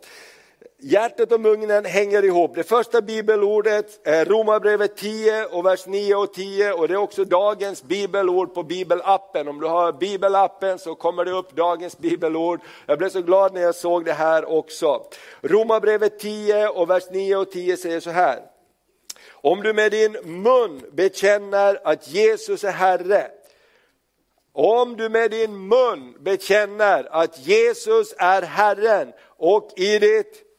Hjärtat 0.83 1.33
och 1.33 1.41
munnen 1.41 1.85
hänger 1.85 2.25
ihop. 2.25 2.55
Det 2.55 2.63
första 2.63 3.01
bibelordet 3.01 4.07
är 4.07 4.25
Romarbrevet 4.25 4.97
10 4.97 5.45
och 5.45 5.67
vers 5.67 5.87
9 5.87 6.15
och 6.15 6.33
10 6.35 6.73
och 6.73 6.89
det 6.89 6.95
är 6.95 6.99
också 6.99 7.25
dagens 7.25 7.83
bibelord 7.83 8.55
på 8.55 8.63
bibelappen. 8.63 9.49
Om 9.49 9.61
du 9.61 9.67
har 9.67 9.93
bibelappen 9.93 10.79
så 10.79 10.95
kommer 10.95 11.25
det 11.25 11.31
upp 11.31 11.57
dagens 11.57 11.99
bibelord. 11.99 12.61
Jag 12.87 12.99
blev 12.99 13.09
så 13.09 13.23
glad 13.23 13.55
när 13.55 13.61
jag 13.61 13.75
såg 13.75 14.05
det 14.05 14.13
här 14.13 14.45
också. 14.45 15.03
Romarbrevet 15.41 16.19
10 16.19 16.69
och 16.69 16.91
vers 16.91 17.05
9 17.11 17.37
och 17.37 17.51
10 17.51 17.77
säger 17.77 18.01
så 18.01 18.11
här. 18.11 18.41
Om 19.33 19.63
du 19.63 19.73
med 19.73 19.91
din 19.91 20.13
mun 20.43 20.83
bekänner 20.93 21.81
att 21.85 22.09
Jesus 22.09 22.65
är 22.65 22.73
Herre 22.73 23.31
om 24.53 24.97
du 24.97 25.09
med 25.09 25.31
din 25.31 25.69
mun 25.69 26.15
bekänner 26.21 27.09
att 27.11 27.47
Jesus 27.47 28.15
är 28.19 28.43
Herren 28.43 29.13
och 29.37 29.73
i 29.77 29.99
ditt 29.99 30.50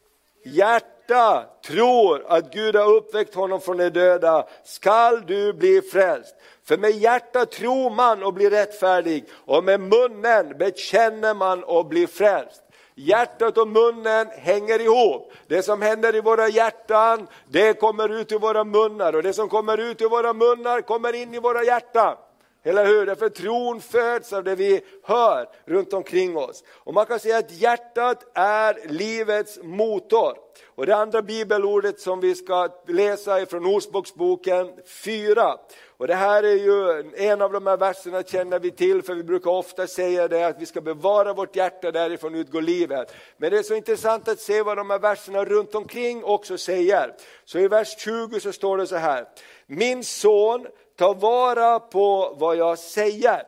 hjärta 0.43 1.45
tror 1.65 2.25
att 2.27 2.54
Gud 2.54 2.75
har 2.75 2.93
uppväckt 2.93 3.36
honom 3.36 3.62
från 3.62 3.77
de 3.77 3.89
döda 3.89 4.47
skall 4.63 5.25
du 5.25 5.54
bli 5.54 5.82
frälst. 5.82 6.36
För 6.63 6.77
med 6.77 6.91
hjärta 6.91 7.45
tror 7.45 7.89
man 7.89 8.23
och 8.23 8.34
blir 8.34 8.49
rättfärdig 8.49 9.25
och 9.45 9.63
med 9.63 9.80
munnen 9.80 10.58
bekänner 10.58 11.34
man 11.34 11.63
och 11.63 11.86
blir 11.86 12.08
frälst. 12.08 12.62
Hjärtat 12.95 13.58
och 13.58 13.67
munnen 13.67 14.27
hänger 14.27 14.82
ihop. 14.82 15.34
Det 15.47 15.63
som 15.63 15.82
händer 15.82 16.15
i 16.15 16.21
våra 16.21 16.47
hjärtan, 16.47 17.27
det 17.47 17.80
kommer 17.80 18.10
ut 18.10 18.32
i 18.32 18.38
våra 18.38 18.63
munnar 18.63 19.15
och 19.15 19.23
det 19.23 19.34
som 19.34 19.49
kommer 19.49 19.77
ut 19.77 20.01
ur 20.01 20.10
våra 20.10 20.34
munnar 20.34 20.82
kommer 20.82 21.15
in 21.15 21.34
i 21.34 21.39
våra 21.39 21.63
hjärtan. 21.63 22.15
Eller 22.63 22.86
hur? 22.86 23.06
Därför 23.06 23.30
tron 23.30 23.82
föds 23.82 24.34
av 24.34 24.43
det 24.43 24.56
vi 24.56 24.82
hör 25.04 25.50
runt 25.65 25.93
omkring 25.93 26.38
oss. 26.38 26.63
Och 26.69 26.93
man 26.93 27.06
kan 27.06 27.19
säga 27.19 27.38
att 27.38 27.52
hjärtat 27.52 28.32
är 28.34 28.88
livets 28.88 29.60
motor. 29.63 30.38
Och 30.76 30.86
det 30.86 30.95
andra 30.95 31.21
bibelordet 31.21 32.00
som 32.00 32.19
vi 32.19 32.36
ska 32.36 32.69
läsa 32.88 33.41
är 33.41 33.45
från 33.45 33.65
Ordspråksboken 33.65 34.71
4. 34.86 35.58
Och 35.97 36.08
det 36.08 36.15
här 36.15 36.43
är 36.43 36.56
ju 36.56 37.12
en 37.15 37.41
av 37.41 37.52
de 37.52 37.67
här 37.67 37.78
verserna 37.78 38.24
känner 38.24 38.60
vi 38.60 38.71
till, 38.71 39.02
för 39.02 39.13
vi 39.13 39.24
brukar 39.24 39.52
ofta 39.52 39.88
säga 39.88 40.28
det 40.28 40.43
att 40.43 40.62
vi 40.62 40.65
ska 40.65 40.82
bevara 40.82 41.34
vårt 41.34 41.56
hjärta, 41.56 41.91
därifrån 41.91 42.36
utgår 42.36 42.62
livet. 42.62 43.13
Men 43.38 43.52
det 43.52 43.58
är 43.58 43.63
så 43.63 43.74
intressant 43.74 44.28
att 44.28 44.39
se 44.39 44.62
vad 44.62 44.78
de 44.78 44.89
här 44.89 45.00
verserna 45.00 45.45
runt 45.45 45.76
omkring 45.76 46.24
också 46.24 46.58
säger. 46.58 47.13
Så 47.45 47.60
i 47.60 47.67
vers 47.67 47.95
20 48.00 48.39
så 48.39 48.52
står 48.52 48.78
det 48.78 48.88
så 48.88 48.95
här. 48.95 49.28
Min 49.65 50.04
son, 50.04 50.67
ta 51.02 51.14
vara 51.14 51.80
på 51.80 52.36
vad 52.40 52.56
jag 52.56 52.80
säger. 52.80 53.44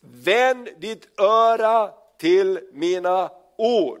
Vänd 0.00 0.68
ditt 0.78 1.20
öra 1.20 1.90
till 2.18 2.60
mina 2.72 3.30
ord. 3.58 4.00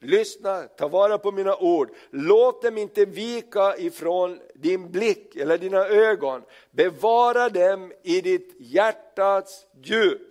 Lyssna, 0.00 0.62
ta 0.62 0.88
vara 0.88 1.18
på 1.18 1.32
mina 1.32 1.56
ord. 1.56 1.90
Låt 2.10 2.62
dem 2.62 2.78
inte 2.78 3.04
vika 3.04 3.76
ifrån 3.76 4.40
din 4.54 4.90
blick 4.90 5.36
eller 5.36 5.58
dina 5.58 5.86
ögon. 5.86 6.42
Bevara 6.70 7.48
dem 7.48 7.92
i 8.02 8.20
ditt 8.20 8.56
hjärtats 8.58 9.66
djup. 9.82 10.28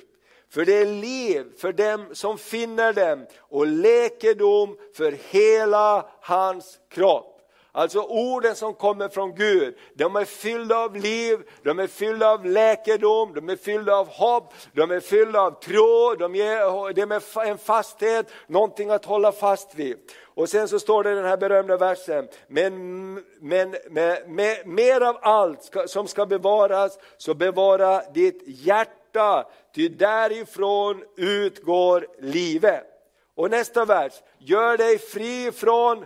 För 0.50 0.66
det 0.66 0.74
är 0.74 0.86
liv 0.86 1.46
för 1.58 1.74
dem 1.74 2.06
som 2.12 2.38
finner 2.38 2.94
dem 2.94 3.26
och 3.40 3.68
läkedom 3.68 4.78
för 4.94 5.12
hela 5.12 6.10
hans 6.22 6.80
kropp. 6.90 7.31
Alltså 7.74 8.00
orden 8.00 8.56
som 8.56 8.74
kommer 8.74 9.10
från 9.10 9.36
Gud, 9.36 9.76
de 9.94 10.16
är 10.16 10.26
fyllda 10.26 10.78
av 10.78 10.96
liv, 10.96 11.40
de 11.64 11.80
är 11.80 11.88
fyllda 11.88 12.30
av 12.30 12.46
läkedom, 12.46 13.34
de 13.34 13.50
är 13.50 13.56
fyllda 13.56 13.96
av 13.96 14.08
hopp, 14.08 14.54
de 14.74 14.92
är 14.92 15.00
fyllda 15.00 15.42
av 15.42 15.60
tro, 15.60 16.16
de 16.16 16.36
ger 16.36 16.50
är 16.52 17.46
en 17.46 17.58
fasthet, 17.58 18.32
någonting 18.48 18.90
att 18.90 19.06
hålla 19.06 19.32
fast 19.32 19.76
vid. 19.76 19.98
Och 20.24 20.50
sen 20.50 20.68
så 20.68 20.80
står 20.80 21.04
det 21.04 21.12
i 21.12 21.16
den 21.16 21.26
här 21.26 21.38
berömda 21.38 21.78
versen, 21.78 22.28
men, 22.48 23.14
men 23.40 23.76
med, 23.90 24.30
med, 24.30 24.68
mer 24.68 25.02
av 25.02 25.18
allt 25.22 25.64
ska, 25.64 25.88
som 25.88 26.08
ska 26.08 26.26
bevaras, 26.26 27.00
så 27.18 27.34
bevara 27.34 28.02
ditt 28.14 28.44
hjärta, 28.46 29.48
ty 29.76 29.90
därifrån 29.90 31.04
utgår 31.18 32.08
livet. 32.20 32.88
Och 33.36 33.52
nästa 33.52 33.86
vers, 33.86 34.14
gör 34.40 34.78
dig 34.78 34.98
fri 34.98 35.52
från 35.52 36.06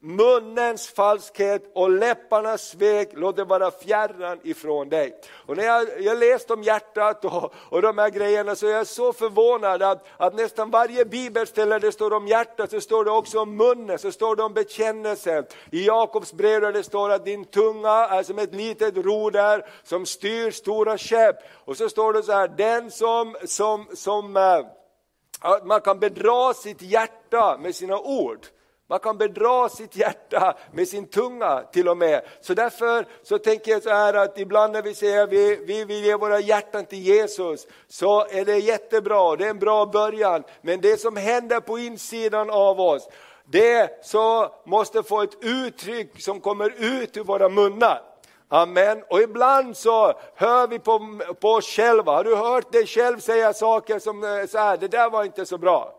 munnens 0.00 0.88
falskhet 0.88 1.70
och 1.74 1.90
läpparnas 1.90 2.68
svek, 2.68 3.08
låt 3.12 3.36
det 3.36 3.44
vara 3.44 3.70
fjärran 3.70 4.38
ifrån 4.42 4.88
dig. 4.88 5.20
Och 5.30 5.56
när 5.56 5.64
jag, 5.64 5.88
jag 6.00 6.18
läst 6.18 6.50
om 6.50 6.62
hjärtat 6.62 7.24
och, 7.24 7.54
och 7.54 7.82
de 7.82 7.98
här 7.98 8.10
grejerna 8.10 8.56
så 8.56 8.66
är 8.66 8.70
jag 8.70 8.86
så 8.86 9.12
förvånad 9.12 9.82
att, 9.82 10.06
att 10.16 10.34
nästan 10.34 10.70
varje 10.70 11.04
bibelställe 11.04 11.78
det 11.78 11.92
står 11.92 12.12
om 12.12 12.26
hjärtat 12.26 12.70
så 12.70 12.80
står 12.80 13.04
det 13.04 13.10
också 13.10 13.40
om 13.40 13.56
munnen, 13.56 13.98
så 13.98 14.12
står 14.12 14.36
det 14.36 14.42
om 14.42 14.54
bekännelsen. 14.54 15.44
I 15.70 15.86
Jakobs 15.86 16.32
brev 16.32 16.60
där 16.60 16.72
det 16.72 16.82
står 16.82 17.10
att 17.10 17.24
din 17.24 17.44
tunga 17.44 17.90
är 17.90 18.22
som 18.22 18.38
ett 18.38 18.54
litet 18.54 18.96
roder 18.96 19.66
som 19.82 20.06
styr 20.06 20.50
stora 20.50 20.98
skepp. 20.98 21.36
Och 21.64 21.76
så 21.76 21.88
står 21.88 22.12
det 22.12 22.22
så 22.22 22.32
här, 22.32 22.48
den 22.48 22.90
som, 22.90 23.36
som, 23.44 23.86
som 23.94 24.36
äh, 24.36 25.64
man 25.64 25.80
kan 25.80 25.98
bedra 25.98 26.54
sitt 26.54 26.82
hjärta 26.82 27.58
med 27.58 27.74
sina 27.74 27.98
ord. 27.98 28.46
Man 28.90 28.98
kan 28.98 29.18
bedra 29.18 29.68
sitt 29.68 29.96
hjärta 29.96 30.56
med 30.72 30.88
sin 30.88 31.06
tunga 31.06 31.62
till 31.72 31.88
och 31.88 31.96
med. 31.96 32.22
Så 32.40 32.54
därför 32.54 33.06
så 33.22 33.38
tänker 33.38 33.70
jag 33.70 33.82
så 33.82 33.90
här 33.90 34.14
att 34.14 34.38
ibland 34.38 34.72
när 34.72 34.82
vi 34.82 34.94
säger 34.94 35.22
att 35.22 35.32
vi, 35.32 35.56
vi 35.66 35.84
vill 35.84 36.04
ge 36.04 36.14
våra 36.14 36.40
hjärtan 36.40 36.84
till 36.84 36.98
Jesus, 36.98 37.66
så 37.88 38.26
är 38.26 38.44
det 38.44 38.58
jättebra, 38.58 39.36
det 39.36 39.46
är 39.46 39.50
en 39.50 39.58
bra 39.58 39.86
början. 39.86 40.42
Men 40.62 40.80
det 40.80 41.00
som 41.00 41.16
händer 41.16 41.60
på 41.60 41.78
insidan 41.78 42.50
av 42.50 42.80
oss, 42.80 43.08
det 43.44 44.06
så 44.06 44.54
måste 44.66 45.02
få 45.02 45.22
ett 45.22 45.44
uttryck 45.44 46.22
som 46.22 46.40
kommer 46.40 46.72
ut 46.78 47.16
ur 47.16 47.24
våra 47.24 47.48
munnar. 47.48 48.02
Amen. 48.48 49.04
Och 49.08 49.20
ibland 49.20 49.76
så 49.76 50.12
hör 50.34 50.66
vi 50.66 50.78
på, 50.78 51.20
på 51.40 51.48
oss 51.48 51.66
själva, 51.66 52.12
har 52.12 52.24
du 52.24 52.36
hört 52.36 52.72
dig 52.72 52.86
själv 52.86 53.20
säga 53.20 53.52
saker 53.52 53.98
som 53.98 54.24
eh, 54.24 54.46
så 54.46 54.58
här, 54.58 54.76
det 54.76 54.88
där 54.88 55.10
var 55.10 55.24
inte 55.24 55.46
så 55.46 55.58
bra. 55.58 55.97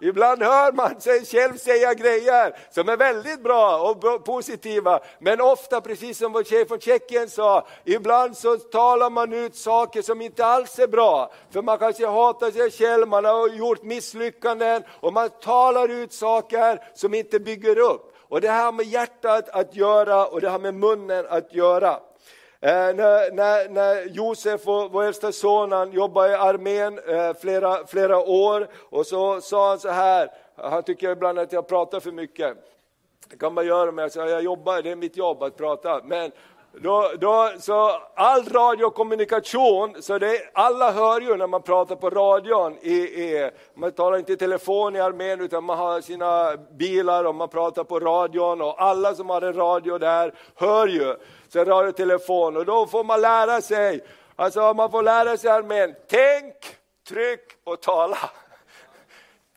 Ibland 0.00 0.42
hör 0.42 0.72
man 0.72 1.00
sig 1.00 1.24
själv 1.24 1.56
säga 1.56 1.94
grejer 1.94 2.56
som 2.70 2.88
är 2.88 2.96
väldigt 2.96 3.42
bra 3.42 3.90
och 3.90 4.24
positiva, 4.24 5.00
men 5.18 5.40
ofta, 5.40 5.80
precis 5.80 6.18
som 6.18 6.32
vår 6.32 6.44
tjej 6.44 6.68
från 6.68 6.80
Tjeckien 6.80 7.28
sa, 7.28 7.66
ibland 7.84 8.36
så 8.36 8.56
talar 8.56 9.10
man 9.10 9.32
ut 9.32 9.56
saker 9.56 10.02
som 10.02 10.20
inte 10.20 10.46
alls 10.46 10.78
är 10.78 10.86
bra. 10.86 11.32
För 11.50 11.62
man 11.62 11.78
kanske 11.78 12.06
hatar 12.06 12.50
sig 12.50 12.70
själv, 12.70 13.08
man 13.08 13.24
har 13.24 13.48
gjort 13.48 13.82
misslyckanden 13.82 14.82
och 15.00 15.12
man 15.12 15.30
talar 15.30 15.88
ut 15.88 16.12
saker 16.12 16.80
som 16.94 17.14
inte 17.14 17.40
bygger 17.40 17.78
upp. 17.78 18.16
Och 18.28 18.40
det 18.40 18.48
har 18.48 18.72
med 18.72 18.86
hjärtat 18.86 19.48
att 19.48 19.76
göra 19.76 20.26
och 20.26 20.40
det 20.40 20.48
har 20.48 20.58
med 20.58 20.74
munnen 20.74 21.26
att 21.28 21.54
göra. 21.54 22.00
Eh, 22.64 22.70
när, 22.70 23.32
när, 23.32 23.68
när 23.68 24.08
Josef, 24.08 24.60
vår 24.64 25.02
äldsta 25.02 25.32
son, 25.32 25.72
han 25.72 25.92
jobbade 25.92 26.32
i 26.32 26.34
armén 26.34 27.00
eh, 27.08 27.34
flera, 27.40 27.86
flera 27.86 28.18
år 28.18 28.68
och 28.90 29.06
så 29.06 29.40
sa 29.40 29.68
han 29.68 29.78
så 29.78 29.88
här, 29.88 30.30
han 30.56 30.82
tycker 30.82 31.10
ibland 31.10 31.38
att 31.38 31.52
jag 31.52 31.68
pratar 31.68 32.00
för 32.00 32.12
mycket. 32.12 32.56
Det 33.30 33.36
kan 33.36 33.54
man 33.54 33.66
göra, 33.66 33.92
men 33.92 34.02
jag, 34.02 34.12
säger, 34.12 34.28
jag 34.28 34.42
jobbar, 34.42 34.82
det 34.82 34.90
är 34.90 34.96
mitt 34.96 35.16
jobb 35.16 35.42
att 35.42 35.56
prata. 35.56 36.00
Men 36.04 36.32
då, 36.82 37.10
då, 37.20 37.52
så 37.58 38.00
all 38.14 38.44
radiokommunikation, 38.44 40.02
så 40.02 40.18
det, 40.18 40.50
alla 40.52 40.92
hör 40.92 41.20
ju 41.20 41.36
när 41.36 41.46
man 41.46 41.62
pratar 41.62 41.96
på 41.96 42.10
radion. 42.10 42.78
I, 42.80 42.94
i, 42.94 43.50
man 43.74 43.92
talar 43.92 44.18
inte 44.18 44.32
i 44.32 44.36
telefon 44.36 44.96
i 44.96 45.00
armén 45.00 45.40
utan 45.40 45.64
man 45.64 45.78
har 45.78 46.00
sina 46.00 46.56
bilar 46.56 47.24
och 47.24 47.34
man 47.34 47.48
pratar 47.48 47.84
på 47.84 48.00
radion 48.00 48.60
och 48.60 48.82
alla 48.82 49.14
som 49.14 49.30
har 49.30 49.42
en 49.42 49.54
radio 49.54 49.98
där 49.98 50.34
hör 50.54 50.86
ju. 50.86 51.14
Sen 51.54 51.64
radio 51.64 51.88
och 51.88 51.96
telefon 51.96 52.56
och 52.56 52.66
då 52.66 52.86
får 52.86 53.04
man 53.04 53.20
lära 53.20 53.60
sig, 53.60 54.00
alltså 54.36 54.74
man 54.74 54.90
får 54.90 55.02
lära 55.02 55.36
sig 55.36 55.50
armén, 55.50 55.94
tänk, 56.08 56.54
tryck 57.08 57.40
och 57.64 57.80
tala. 57.80 58.18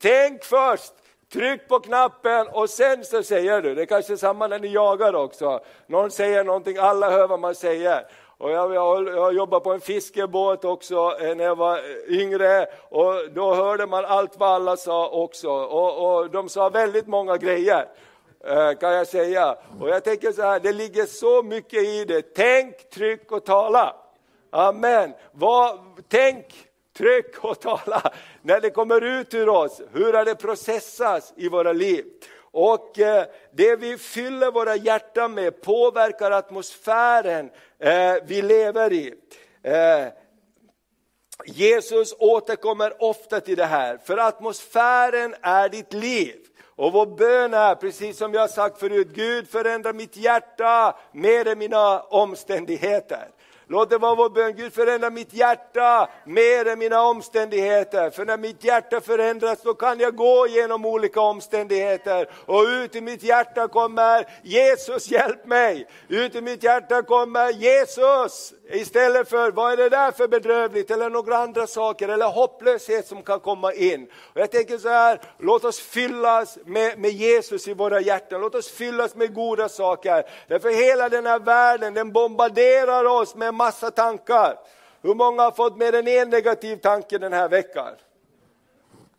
Tänk 0.02 0.44
först, 0.44 0.94
Tryck 1.34 1.68
på 1.68 1.80
knappen 1.80 2.48
och 2.48 2.70
sen 2.70 3.04
så 3.04 3.24
säger 3.24 3.62
du, 3.62 3.76
det 3.76 3.82
är 3.82 3.86
kanske 3.86 4.14
är 4.14 4.18
samma 4.18 4.48
när 4.48 4.60
ni 4.60 4.68
jagar 4.68 5.16
också. 5.16 5.60
Någon 5.88 6.12
säger 6.12 6.44
någonting, 6.44 6.78
alla 6.78 7.10
hör 7.10 7.28
vad 7.28 7.40
man 7.40 7.56
säger. 7.56 8.06
Och 8.38 8.52
jag, 8.52 8.74
jag, 8.74 9.08
jag 9.08 9.34
jobbade 9.34 9.64
på 9.64 9.74
en 9.74 9.82
fiskebåt 9.82 10.66
också 10.66 11.18
eh, 11.22 11.36
när 11.36 11.44
jag 11.44 11.56
var 11.56 11.78
eh, 11.78 12.20
yngre 12.22 12.66
och 12.90 13.32
då 13.32 13.54
hörde 13.54 13.88
man 13.88 14.06
allt 14.06 14.40
vad 14.40 14.50
alla 14.50 14.78
sa 14.78 15.10
också. 15.10 15.50
Och, 15.50 16.18
och 16.18 16.30
de 16.30 16.50
sa 16.50 16.70
väldigt 16.70 17.08
många 17.08 17.38
grejer 17.38 17.88
Eh, 18.48 18.74
kan 18.74 18.94
jag 18.94 19.08
säga. 19.08 19.58
Och 19.80 19.90
jag 19.90 20.04
tänker 20.04 20.32
så 20.32 20.42
här, 20.42 20.60
det 20.60 20.74
ligger 20.74 21.06
så 21.06 21.44
mycket 21.44 21.84
i 21.84 22.06
det. 22.06 22.22
Tänk, 22.36 22.90
tryck 22.90 23.32
och 23.32 23.46
tala. 23.46 23.96
Amen. 24.52 25.14
Vad, 25.32 25.80
tänk, 26.08 26.46
tryck 26.98 27.44
och 27.44 27.60
tala 27.60 28.12
när 28.42 28.62
det 28.62 28.70
kommer 28.70 29.02
ut 29.02 29.34
ur 29.34 29.50
oss. 29.50 29.82
Hur 29.94 30.14
har 30.14 30.26
det 30.26 30.36
processats 30.36 31.34
i 31.36 31.50
våra 31.50 31.74
liv? 31.74 32.06
Och 32.40 33.00
eh, 33.00 33.26
det 33.52 33.76
vi 33.76 33.98
fyller 33.98 34.52
våra 34.52 34.76
hjärtan 34.76 35.34
med 35.34 35.62
påverkar 35.62 36.32
atmosfären 36.32 37.50
eh, 37.80 38.16
vi 38.26 38.42
lever 38.42 38.94
i. 38.94 39.14
Jesus 41.46 42.16
återkommer 42.20 43.04
ofta 43.04 43.40
till 43.40 43.58
det 43.58 43.66
här, 43.66 43.98
för 43.98 44.18
atmosfären 44.18 45.36
är 45.42 45.70
ditt 45.70 45.94
liv. 45.94 46.47
Och 46.78 46.94
vår 46.94 47.06
bön 47.06 47.54
är, 47.54 47.76
precis 47.76 48.18
som 48.18 48.34
jag 48.34 48.50
sagt 48.50 48.80
förut, 48.80 49.08
Gud 49.14 49.50
förändra 49.50 49.94
mitt 49.94 50.18
hjärta 50.18 50.96
mer 51.12 51.48
än 51.48 51.60
mina 51.60 52.00
omständigheter. 52.00 53.28
Låt 53.70 53.90
det 53.90 53.98
vara 53.98 54.16
vår 54.16 54.30
bön, 54.30 54.56
Gud 54.56 54.74
förändra 54.74 55.10
mitt 55.10 55.34
hjärta 55.34 56.10
mer 56.26 56.68
än 56.68 56.80
mina 56.80 57.02
omständigheter. 57.02 58.10
För 58.10 58.26
när 58.26 58.38
mitt 58.38 58.64
hjärta 58.64 59.02
förändras 59.02 59.62
då 59.62 59.74
kan 59.74 60.00
jag 60.00 60.16
gå 60.16 60.48
genom 60.48 60.86
olika 60.86 61.22
omständigheter. 61.22 62.30
Och 62.46 62.64
ut 62.64 62.96
i 62.96 63.02
mitt 63.02 63.24
hjärta 63.24 63.68
kommer 63.68 64.26
Jesus 64.44 65.12
hjälp 65.12 65.46
mig. 65.46 65.88
Ut 66.08 66.36
i 66.36 66.42
mitt 66.42 66.64
hjärta 66.64 67.02
kommer 67.02 67.50
Jesus. 67.52 68.54
Istället 68.70 69.30
för, 69.30 69.52
vad 69.52 69.72
är 69.72 69.78
det 69.78 69.90
där 69.90 70.12
för 70.12 70.28
bedrövligt 70.28 70.92
eller 70.92 71.10
några 71.10 71.38
andra 71.38 71.68
saker 71.68 72.10
eller 72.10 72.26
hopplöshet 72.26 73.08
som 73.08 73.24
kan 73.24 73.40
komma 73.40 73.74
in. 73.74 74.08
Och 74.34 74.42
jag 74.42 74.52
tänker 74.52 74.78
så 74.78 74.90
här, 74.90 75.22
låt 75.40 75.66
oss 75.66 75.80
fyllas 75.80 76.58
med, 76.66 77.00
med 77.00 77.12
Jesus 77.12 77.68
i 77.68 77.74
våra 77.74 78.02
hjärtan, 78.02 78.42
låt 78.42 78.56
oss 78.56 78.72
fyllas 78.72 79.16
med 79.16 79.34
goda 79.34 79.70
saker. 79.70 80.24
Därför 80.48 80.70
hela 80.70 81.10
den 81.10 81.26
här 81.26 81.40
världen 81.40 81.94
den 81.94 82.12
bombarderar 82.12 83.06
oss 83.06 83.36
med 83.36 83.57
massa 83.58 83.92
tankar. 83.92 84.60
Hur 85.02 85.14
många 85.14 85.44
har 85.44 85.52
fått 85.52 85.78
mer 85.78 85.96
än 85.96 86.08
en 86.08 86.30
negativ 86.30 86.76
tanke 86.76 87.18
den 87.18 87.34
här 87.34 87.50
veckan? 87.50 87.94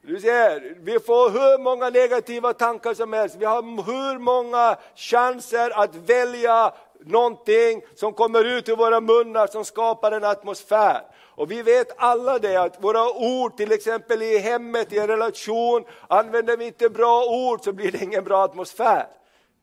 Du 0.02 0.20
ser, 0.20 0.76
vi 0.80 1.00
får 1.00 1.30
hur 1.30 1.58
många 1.58 1.90
negativa 1.90 2.52
tankar 2.52 2.94
som 2.94 3.12
helst, 3.12 3.36
vi 3.38 3.44
har 3.44 3.62
hur 3.62 4.18
många 4.18 4.76
chanser 4.94 5.82
att 5.82 5.94
välja 5.94 6.72
någonting 7.00 7.82
som 7.94 8.12
kommer 8.12 8.44
ut 8.44 8.68
ur 8.68 8.76
våra 8.76 9.00
munnar 9.00 9.46
som 9.46 9.64
skapar 9.64 10.12
en 10.12 10.24
atmosfär. 10.24 11.02
Och 11.38 11.50
vi 11.50 11.62
vet 11.62 11.88
alla 11.96 12.38
det 12.38 12.56
att 12.56 12.84
våra 12.84 13.10
ord, 13.10 13.56
till 13.56 13.72
exempel 13.72 14.22
i 14.22 14.38
hemmet, 14.38 14.92
i 14.92 14.98
en 14.98 15.06
relation, 15.06 15.84
använder 16.08 16.56
vi 16.56 16.66
inte 16.66 16.88
bra 16.88 17.24
ord 17.24 17.64
så 17.64 17.72
blir 17.72 17.92
det 17.92 18.02
ingen 18.02 18.24
bra 18.24 18.44
atmosfär. 18.44 19.06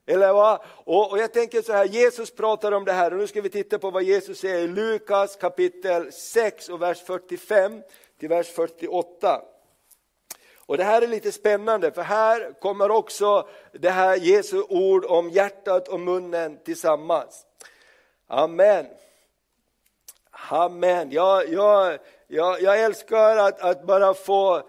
Eller 0.06 0.32
va? 0.32 0.64
Och, 0.66 1.12
och, 1.12 1.18
jag 1.18 1.32
tänker 1.32 1.62
så 1.62 1.72
här, 1.72 1.84
Jesus 1.84 2.30
pratar 2.30 2.72
om 2.72 2.84
det 2.84 2.92
här 2.92 3.12
och 3.12 3.18
nu 3.18 3.26
ska 3.26 3.40
vi 3.40 3.50
titta 3.50 3.78
på 3.78 3.90
vad 3.90 4.02
Jesus 4.02 4.38
säger 4.38 4.58
i 4.58 4.68
Lukas 4.68 5.36
kapitel 5.36 6.12
6 6.12 6.68
och 6.68 6.82
vers 6.82 7.02
45 7.02 7.82
till 8.18 8.28
vers 8.28 8.46
48. 8.46 9.42
Och 10.66 10.76
det 10.76 10.84
här 10.84 11.02
är 11.02 11.06
lite 11.06 11.32
spännande 11.32 11.92
för 11.92 12.02
här 12.02 12.52
kommer 12.60 12.90
också 12.90 13.48
det 13.72 13.90
här 13.90 14.16
Jesu 14.16 14.62
ord 14.68 15.04
om 15.04 15.30
hjärtat 15.30 15.88
och 15.88 16.00
munnen 16.00 16.58
tillsammans. 16.64 17.46
Amen. 18.26 18.86
Amen. 20.30 21.10
Jag, 21.10 21.48
jag, 21.48 21.98
jag, 22.26 22.62
jag 22.62 22.80
älskar 22.80 23.36
att, 23.36 23.60
att 23.60 23.86
bara 23.86 24.14
få 24.14 24.62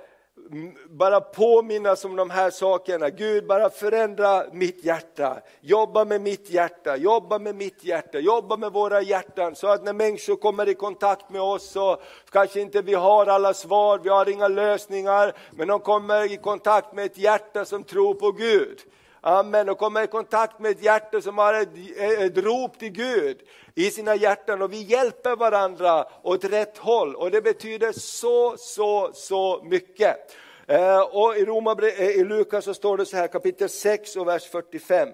bara 0.89 1.21
påminnas 1.21 2.05
om 2.05 2.15
de 2.15 2.29
här 2.29 2.49
sakerna. 2.49 3.09
Gud, 3.09 3.47
bara 3.47 3.69
förändra 3.69 4.43
mitt 4.51 4.85
hjärta. 4.85 5.41
Jobba 5.61 6.05
med 6.05 6.21
mitt 6.21 6.49
hjärta, 6.49 6.97
jobba 6.97 7.39
med 7.39 7.55
mitt 7.55 7.83
hjärta, 7.83 8.19
jobba 8.19 8.57
med 8.57 8.71
våra 8.71 9.01
hjärtan. 9.01 9.55
Så 9.55 9.67
att 9.67 9.83
när 9.83 9.93
människor 9.93 10.35
kommer 10.35 10.69
i 10.69 10.73
kontakt 10.73 11.29
med 11.29 11.41
oss 11.41 11.69
så 11.69 12.01
kanske 12.31 12.61
inte 12.61 12.81
vi 12.81 12.93
har 12.93 13.25
alla 13.25 13.53
svar, 13.53 13.99
vi 14.03 14.09
har 14.09 14.29
inga 14.29 14.47
lösningar. 14.47 15.33
Men 15.51 15.67
de 15.67 15.79
kommer 15.79 16.31
i 16.31 16.37
kontakt 16.37 16.93
med 16.93 17.05
ett 17.05 17.17
hjärta 17.17 17.65
som 17.65 17.83
tror 17.83 18.13
på 18.13 18.31
Gud. 18.31 18.79
Amen, 19.27 19.69
och 19.69 19.77
kommer 19.77 20.03
i 20.03 20.07
kontakt 20.07 20.59
med 20.59 20.71
ett 20.71 20.83
hjärta 20.83 21.21
som 21.21 21.37
har 21.37 21.53
ett, 21.53 21.69
ett 21.97 22.37
rop 22.37 22.79
till 22.79 22.89
Gud 22.89 23.37
i 23.75 23.91
sina 23.91 24.15
hjärtan 24.15 24.61
och 24.61 24.73
vi 24.73 24.81
hjälper 24.81 25.35
varandra 25.35 26.07
åt 26.23 26.43
rätt 26.43 26.77
håll 26.77 27.15
och 27.15 27.31
det 27.31 27.41
betyder 27.41 27.91
så, 27.91 28.55
så, 28.57 29.11
så 29.13 29.63
mycket. 29.63 30.35
Eh, 30.67 30.99
och 30.99 31.37
i, 31.37 31.45
Roma, 31.45 31.75
eh, 31.81 32.09
i 32.09 32.23
Lukas 32.23 32.65
så 32.65 32.73
står 32.73 32.97
det 32.97 33.05
så 33.05 33.17
här 33.17 33.27
kapitel 33.27 33.69
6 33.69 34.15
och 34.15 34.27
vers 34.27 34.49
45. 34.49 35.09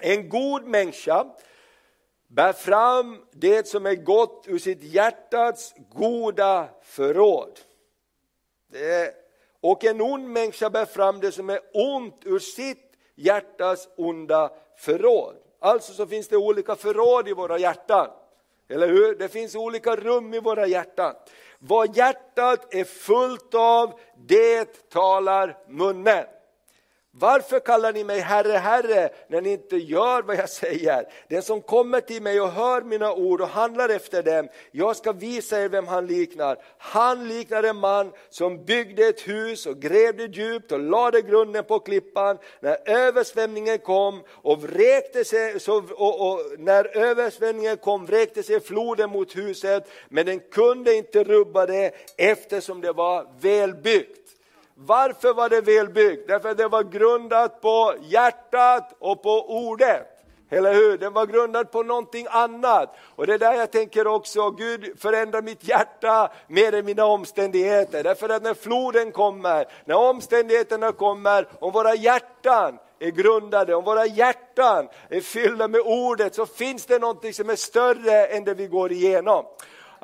En 0.00 0.28
god 0.28 0.64
människa 0.64 1.26
bär 2.28 2.52
fram 2.52 3.22
det 3.32 3.68
som 3.68 3.86
är 3.86 3.94
gott 3.94 4.44
ur 4.48 4.58
sitt 4.58 4.82
hjärtats 4.82 5.74
goda 5.94 6.68
förråd. 6.82 7.60
Eh, 8.74 9.14
och 9.60 9.84
en 9.84 10.00
ond 10.00 10.28
människa 10.28 10.70
bär 10.70 10.86
fram 10.86 11.20
det 11.20 11.32
som 11.32 11.50
är 11.50 11.60
ont 11.72 12.20
ur 12.24 12.38
sitt 12.38 12.91
hjärtas 13.14 13.88
onda 13.96 14.52
förråd. 14.76 15.36
Alltså 15.60 15.92
så 15.92 16.06
finns 16.06 16.28
det 16.28 16.36
olika 16.36 16.76
förråd 16.76 17.28
i 17.28 17.32
våra 17.32 17.58
hjärtan. 17.58 18.08
Eller 18.68 18.88
hur? 18.88 19.14
Det 19.14 19.28
finns 19.28 19.54
olika 19.54 19.96
rum 19.96 20.34
i 20.34 20.40
våra 20.40 20.66
hjärtan. 20.66 21.14
Vad 21.58 21.96
hjärtat 21.96 22.74
är 22.74 22.84
fullt 22.84 23.54
av, 23.54 24.00
det 24.16 24.90
talar 24.90 25.58
munnen. 25.68 26.24
Varför 27.14 27.60
kallar 27.60 27.92
ni 27.92 28.04
mig 28.04 28.20
Herre, 28.20 28.52
Herre 28.52 29.10
när 29.28 29.40
ni 29.40 29.52
inte 29.52 29.76
gör 29.76 30.22
vad 30.22 30.36
jag 30.36 30.48
säger? 30.48 31.04
Den 31.28 31.42
som 31.42 31.62
kommer 31.62 32.00
till 32.00 32.22
mig 32.22 32.40
och 32.40 32.50
hör 32.50 32.82
mina 32.82 33.12
ord 33.12 33.40
och 33.40 33.48
handlar 33.48 33.88
efter 33.88 34.22
dem, 34.22 34.48
jag 34.70 34.96
ska 34.96 35.12
visa 35.12 35.60
er 35.60 35.68
vem 35.68 35.86
han 35.86 36.06
liknar. 36.06 36.58
Han 36.78 37.28
liknar 37.28 37.62
en 37.62 37.76
man 37.76 38.12
som 38.30 38.64
byggde 38.64 39.06
ett 39.06 39.28
hus 39.28 39.66
och 39.66 39.78
grävde 39.78 40.24
djupt 40.24 40.72
och 40.72 40.80
lade 40.80 41.22
grunden 41.22 41.64
på 41.64 41.78
klippan. 41.78 42.38
När 42.60 42.90
översvämningen 42.90 43.78
kom 43.78 44.22
och 44.30 44.62
vräkte 44.62 45.24
sig, 45.24 45.60
så, 45.60 45.82
och, 45.90 46.32
och, 46.32 46.40
när 46.58 46.96
översvämningen 46.96 47.76
kom 47.76 48.06
vräkte 48.06 48.42
sig 48.42 48.60
floden 48.60 49.10
mot 49.10 49.36
huset, 49.36 49.88
men 50.08 50.26
den 50.26 50.40
kunde 50.40 50.94
inte 50.94 51.24
rubba 51.24 51.66
det 51.66 51.94
eftersom 52.16 52.80
det 52.80 52.92
var 52.92 53.26
välbyggt. 53.40 54.21
Varför 54.86 55.34
var 55.34 55.48
det 55.48 55.60
välbyggt? 55.60 56.28
Därför 56.28 56.48
att 56.48 56.58
det 56.58 56.68
var 56.68 56.82
grundat 56.82 57.60
på 57.60 57.94
hjärtat 58.00 58.96
och 58.98 59.22
på 59.22 59.50
ordet. 59.68 60.08
Eller 60.50 60.74
hur? 60.74 60.98
Den 60.98 61.12
var 61.12 61.26
grundad 61.26 61.70
på 61.70 61.82
någonting 61.82 62.26
annat. 62.30 62.96
Och 63.16 63.26
det 63.26 63.34
är 63.34 63.38
där 63.38 63.52
jag 63.52 63.70
tänker 63.70 64.06
också, 64.06 64.50
Gud 64.50 65.00
förändrar 65.00 65.42
mitt 65.42 65.68
hjärta 65.68 66.32
mer 66.48 66.74
än 66.74 66.84
mina 66.84 67.04
omständigheter. 67.04 68.02
Därför 68.02 68.28
att 68.28 68.42
när 68.42 68.54
floden 68.54 69.12
kommer, 69.12 69.66
när 69.84 69.96
omständigheterna 69.96 70.92
kommer, 70.92 71.48
om 71.60 71.72
våra 71.72 71.94
hjärtan 71.94 72.78
är 72.98 73.10
grundade, 73.10 73.74
om 73.74 73.84
våra 73.84 74.06
hjärtan 74.06 74.88
är 75.08 75.20
fyllda 75.20 75.68
med 75.68 75.80
ordet 75.80 76.34
så 76.34 76.46
finns 76.46 76.86
det 76.86 76.98
någonting 76.98 77.34
som 77.34 77.50
är 77.50 77.56
större 77.56 78.26
än 78.26 78.44
det 78.44 78.54
vi 78.54 78.66
går 78.66 78.92
igenom. 78.92 79.44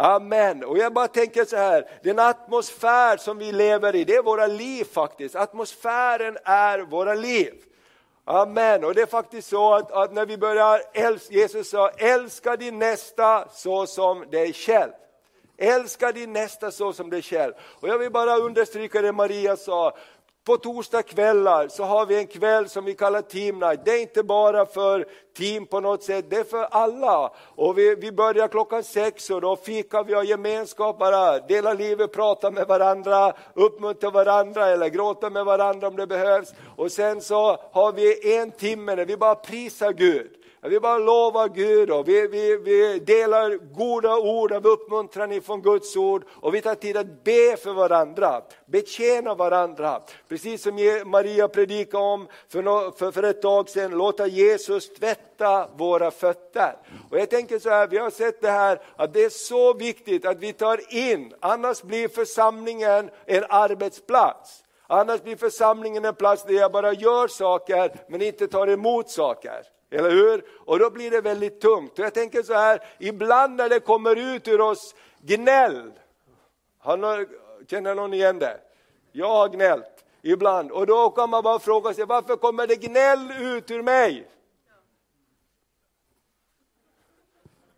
Amen. 0.00 0.64
Och 0.64 0.78
jag 0.78 0.92
bara 0.92 1.08
tänker 1.08 1.44
så 1.44 1.56
här, 1.56 1.88
den 2.02 2.18
atmosfär 2.18 3.16
som 3.16 3.38
vi 3.38 3.52
lever 3.52 3.96
i, 3.96 4.04
det 4.04 4.14
är 4.14 4.22
våra 4.22 4.46
liv 4.46 4.84
faktiskt. 4.84 5.36
Atmosfären 5.36 6.38
är 6.44 6.78
våra 6.78 7.14
liv. 7.14 7.54
Amen. 8.24 8.84
Och 8.84 8.94
det 8.94 9.02
är 9.02 9.06
faktiskt 9.06 9.48
så 9.48 9.74
att, 9.74 9.92
att 9.92 10.12
när 10.12 10.26
vi 10.26 10.36
börjar 10.36 10.82
älska, 10.94 11.34
Jesus 11.34 11.70
sa, 11.70 11.88
älska 11.88 12.56
din 12.56 12.78
nästa 12.78 13.48
så 13.48 13.86
som 13.86 14.30
dig 14.30 14.52
själv. 14.52 14.92
Älska 15.56 16.12
din 16.12 16.32
nästa 16.32 16.70
så 16.70 16.92
som 16.92 17.10
dig 17.10 17.22
själv. 17.22 17.52
Och 17.80 17.88
jag 17.88 17.98
vill 17.98 18.12
bara 18.12 18.36
understryka 18.36 19.02
det 19.02 19.12
Maria 19.12 19.56
sa, 19.56 19.96
på 20.48 20.56
torsdagskvällar 20.56 21.68
så 21.68 21.84
har 21.84 22.06
vi 22.06 22.18
en 22.18 22.26
kväll 22.26 22.68
som 22.68 22.84
vi 22.84 22.94
kallar 22.94 23.22
Team 23.22 23.58
Night. 23.58 23.84
Det 23.84 23.90
är 23.90 24.00
inte 24.00 24.22
bara 24.22 24.66
för 24.66 25.06
team 25.36 25.66
på 25.66 25.80
något 25.80 26.02
sätt, 26.02 26.30
det 26.30 26.36
är 26.36 26.44
för 26.44 26.64
alla. 26.70 27.32
Och 27.54 27.78
vi, 27.78 27.94
vi 27.94 28.12
börjar 28.12 28.48
klockan 28.48 28.82
sex 28.82 29.30
och 29.30 29.40
då 29.40 29.56
fikar 29.56 30.04
vi, 30.04 30.14
har 30.14 30.22
gemenskap, 30.22 30.98
bara 30.98 31.38
delar 31.38 31.74
livet, 31.74 32.12
pratar 32.12 32.50
med 32.50 32.66
varandra, 32.66 33.32
uppmuntrar 33.54 34.10
varandra 34.10 34.66
eller 34.66 34.88
gråter 34.88 35.30
med 35.30 35.44
varandra 35.44 35.88
om 35.88 35.96
det 35.96 36.06
behövs. 36.06 36.54
Och 36.76 36.92
sen 36.92 37.20
så 37.20 37.56
har 37.72 37.92
vi 37.92 38.36
en 38.36 38.50
timme 38.50 38.94
när 38.94 39.04
vi 39.04 39.16
bara 39.16 39.34
prisar 39.34 39.92
Gud. 39.92 40.37
Vi 40.62 40.80
bara 40.80 40.98
lovar 40.98 41.48
Gud 41.48 41.90
och 41.90 42.08
vi, 42.08 42.26
vi, 42.26 42.56
vi 42.56 42.98
delar 42.98 43.56
goda 43.74 44.16
ord 44.16 44.52
av 44.52 44.66
uppmuntran 44.66 45.32
ifrån 45.32 45.62
Guds 45.62 45.96
ord 45.96 46.24
och 46.40 46.54
vi 46.54 46.60
tar 46.60 46.74
tid 46.74 46.96
att 46.96 47.24
be 47.24 47.56
för 47.56 47.72
varandra, 47.72 48.42
betjäna 48.66 49.34
varandra. 49.34 50.02
Precis 50.28 50.62
som 50.62 51.02
Maria 51.04 51.48
predikade 51.48 52.04
om 52.04 52.28
för, 52.48 52.90
för, 52.90 53.10
för 53.10 53.22
ett 53.22 53.42
tag 53.42 53.68
sedan, 53.68 53.90
låta 53.90 54.26
Jesus 54.26 54.94
tvätta 54.94 55.68
våra 55.76 56.10
fötter. 56.10 56.76
Och 57.10 57.18
jag 57.18 57.30
tänker 57.30 57.58
så 57.58 57.70
här, 57.70 57.86
vi 57.86 57.98
har 57.98 58.10
sett 58.10 58.40
det 58.40 58.50
här 58.50 58.80
att 58.96 59.12
det 59.12 59.24
är 59.24 59.30
så 59.30 59.74
viktigt 59.74 60.26
att 60.26 60.38
vi 60.38 60.52
tar 60.52 60.94
in, 60.94 61.34
annars 61.40 61.82
blir 61.82 62.08
församlingen 62.08 63.10
en 63.26 63.44
arbetsplats. 63.48 64.64
Annars 64.86 65.22
blir 65.22 65.36
församlingen 65.36 66.04
en 66.04 66.14
plats 66.14 66.44
där 66.44 66.54
jag 66.54 66.72
bara 66.72 66.92
gör 66.92 67.28
saker 67.28 67.92
men 68.08 68.22
inte 68.22 68.48
tar 68.48 68.66
emot 68.66 69.10
saker. 69.10 69.77
Eller 69.90 70.10
hur? 70.10 70.44
Och 70.50 70.78
då 70.78 70.90
blir 70.90 71.10
det 71.10 71.20
väldigt 71.20 71.60
tungt. 71.60 71.98
Och 71.98 72.04
jag 72.04 72.14
tänker 72.14 72.42
så 72.42 72.54
här, 72.54 72.84
ibland 72.98 73.56
när 73.56 73.68
det 73.68 73.80
kommer 73.80 74.34
ut 74.34 74.48
ur 74.48 74.60
oss 74.60 74.94
gnäll. 75.20 75.92
Har 76.78 76.96
någon, 76.96 77.26
känner 77.66 77.94
någon 77.94 78.14
igen 78.14 78.38
det? 78.38 78.60
Jag 79.12 79.28
har 79.28 79.48
gnällt 79.48 80.04
ibland. 80.22 80.70
Och 80.70 80.86
då 80.86 81.10
kan 81.10 81.30
man 81.30 81.42
bara 81.42 81.58
fråga 81.58 81.94
sig, 81.94 82.04
varför 82.04 82.36
kommer 82.36 82.66
det 82.66 82.76
gnäll 82.76 83.30
ut 83.40 83.70
ur 83.70 83.82
mig? 83.82 84.30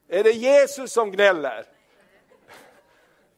Är 0.08 0.24
det 0.24 0.32
Jesus 0.32 0.92
som 0.92 1.11
gnäller? 1.11 1.64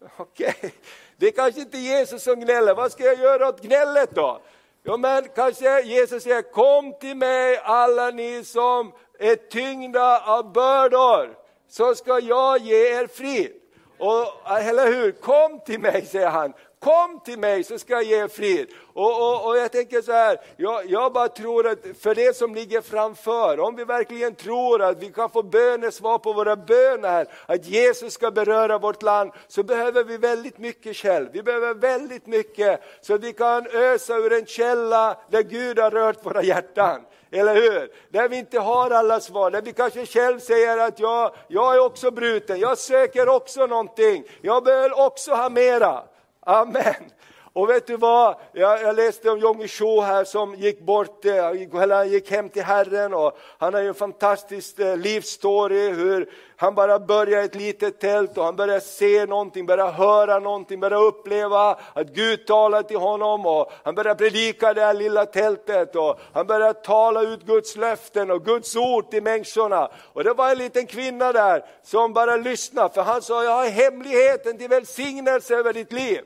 Okej, 0.17 0.55
okay. 0.59 0.71
det 1.17 1.27
är 1.27 1.31
kanske 1.31 1.61
inte 1.61 1.79
Jesus 1.79 2.23
som 2.23 2.41
gnäller. 2.41 2.75
Vad 2.75 2.93
ska 2.93 3.05
jag 3.05 3.19
göra 3.19 3.49
åt 3.49 3.63
gnället 3.63 4.15
då? 4.15 4.41
Ja, 4.85 4.97
men 4.97 5.25
kanske 5.35 5.83
Jesus 5.83 6.23
säger, 6.23 6.43
kom 6.43 6.95
till 7.01 7.17
mig 7.17 7.61
alla 7.65 8.11
ni 8.11 8.45
som 8.45 8.93
är 9.19 9.37
tyngda 9.37 10.21
av 10.21 10.53
bördor, 10.53 11.35
så 11.69 11.95
ska 11.95 12.19
jag 12.19 12.59
ge 12.59 13.01
er 13.01 13.07
frid. 13.07 13.53
Och, 13.99 14.51
eh, 14.51 14.69
eller 14.69 14.87
hur? 14.87 15.13
Kom 15.13 15.61
till 15.61 15.81
mig, 15.81 16.07
säger 16.07 16.29
han. 16.29 16.53
Kom 16.83 17.21
till 17.21 17.39
mig 17.39 17.65
så 17.65 17.79
ska 17.79 17.93
jag 17.93 18.03
ge 18.03 18.17
er 18.17 18.29
frid. 18.29 18.69
Och, 18.95 19.21
och, 19.23 19.49
och 19.49 19.57
jag 19.57 19.73
tänker 19.73 20.03
så 20.03 20.13
här, 20.13 20.41
jag, 20.57 20.91
jag, 20.91 21.13
bara 21.13 21.29
tror 21.29 21.67
att 21.67 21.79
för 22.01 22.15
det 22.15 22.37
som 22.37 22.55
ligger 22.55 22.81
framför, 22.81 23.61
om 23.61 23.77
vi 23.77 23.85
verkligen 23.85 24.35
tror 24.35 24.83
att 24.83 25.03
vi 25.03 25.13
kan 25.13 25.31
få 25.31 25.43
bönesvar 25.43 26.19
på 26.19 26.33
våra 26.33 26.57
böner, 26.57 27.27
att 27.47 27.67
Jesus 27.67 28.13
ska 28.13 28.31
beröra 28.31 28.79
vårt 28.79 29.03
land, 29.03 29.33
så 29.49 29.63
behöver 29.63 30.05
vi 30.05 30.17
väldigt 30.17 30.59
mycket 30.59 30.97
själv. 30.97 31.29
Vi 31.33 31.43
behöver 31.43 31.75
väldigt 31.75 32.27
mycket 32.27 32.83
så 33.01 33.15
att 33.15 33.25
vi 33.25 33.33
kan 33.33 33.67
ösa 33.67 34.17
ur 34.17 34.33
en 34.33 34.47
källa 34.47 35.17
där 35.31 35.43
Gud 35.43 35.79
har 35.79 35.91
rört 35.91 36.27
våra 36.27 36.43
hjärtan. 36.43 37.01
Eller 37.31 37.55
hur? 37.55 37.93
Där 38.13 38.29
vi 38.29 38.37
inte 38.37 38.59
har 38.59 38.91
alla 38.91 39.21
svar, 39.21 39.51
där 39.51 39.63
vi 39.63 39.73
kanske 39.73 40.07
själv 40.07 40.39
säger 40.39 40.79
att 40.79 41.01
jag, 41.01 41.35
jag 41.49 41.75
är 41.75 41.85
också 41.85 42.11
bruten, 42.11 42.61
jag 42.61 42.79
söker 42.79 43.29
också 43.29 43.67
någonting, 43.67 44.25
jag 44.41 44.65
behöver 44.65 45.07
också 45.07 45.35
ha 45.35 45.49
mera. 45.49 46.03
Amen. 46.47 47.13
Och 47.55 47.71
vet 47.71 47.87
du 47.87 47.97
vad, 47.97 48.37
jag, 48.53 48.83
jag 48.83 48.97
läste 48.97 49.31
om 49.31 49.39
Jongi 49.39 49.69
Cho 49.69 50.01
här 50.01 50.25
som 50.25 50.55
gick 50.55 50.81
bort, 50.81 51.25
eh, 51.25 51.47
eller 51.83 51.95
han 51.95 52.09
gick 52.09 52.31
hem 52.31 52.49
till 52.49 52.63
Herren 52.63 53.15
och 53.15 53.39
han 53.59 53.75
har 53.75 53.81
ju 53.81 53.89
en 53.89 53.95
fantastisk 53.95 54.79
eh, 54.79 54.97
livsstory 54.97 55.91
hur 55.91 56.31
han 56.57 56.75
bara 56.75 56.99
började 56.99 57.45
ett 57.45 57.55
litet 57.55 58.01
tält 58.01 58.39
och 58.39 58.45
han 58.45 58.57
började 58.57 58.81
se 58.81 59.27
någonting, 59.27 59.67
började 59.67 59.93
höra 59.93 60.39
någonting, 60.39 60.81
började 60.81 61.05
uppleva 61.05 61.79
att 61.93 62.09
Gud 62.09 62.47
talade 62.47 62.89
till 62.89 62.97
honom 62.97 63.47
och 63.47 63.73
han 63.85 63.95
började 63.95 64.19
predika 64.19 64.71
i 64.71 64.75
det 64.75 64.81
här 64.81 64.95
lilla 64.95 65.27
tältet 65.27 65.97
och 65.97 66.21
han 66.33 66.47
började 66.47 66.75
tala 66.75 67.23
ut 67.23 67.43
Guds 67.43 67.77
löften 67.77 68.31
och 68.31 68.45
Guds 68.45 68.77
ord 68.77 69.11
till 69.11 69.23
människorna. 69.23 69.91
Och 70.13 70.25
det 70.25 70.33
var 70.33 70.51
en 70.51 70.59
liten 70.59 70.87
kvinna 70.87 71.33
där 71.33 71.65
som 71.83 72.13
bara 72.13 72.37
lyssnade 72.37 72.95
för 72.95 73.03
han 73.03 73.23
sa, 73.23 73.45
jag 73.45 73.51
har 73.51 73.67
hemligheten 73.67 74.59
till 74.59 74.69
välsignelse 74.69 75.55
över 75.55 75.73
ditt 75.73 75.93
liv. 75.93 76.21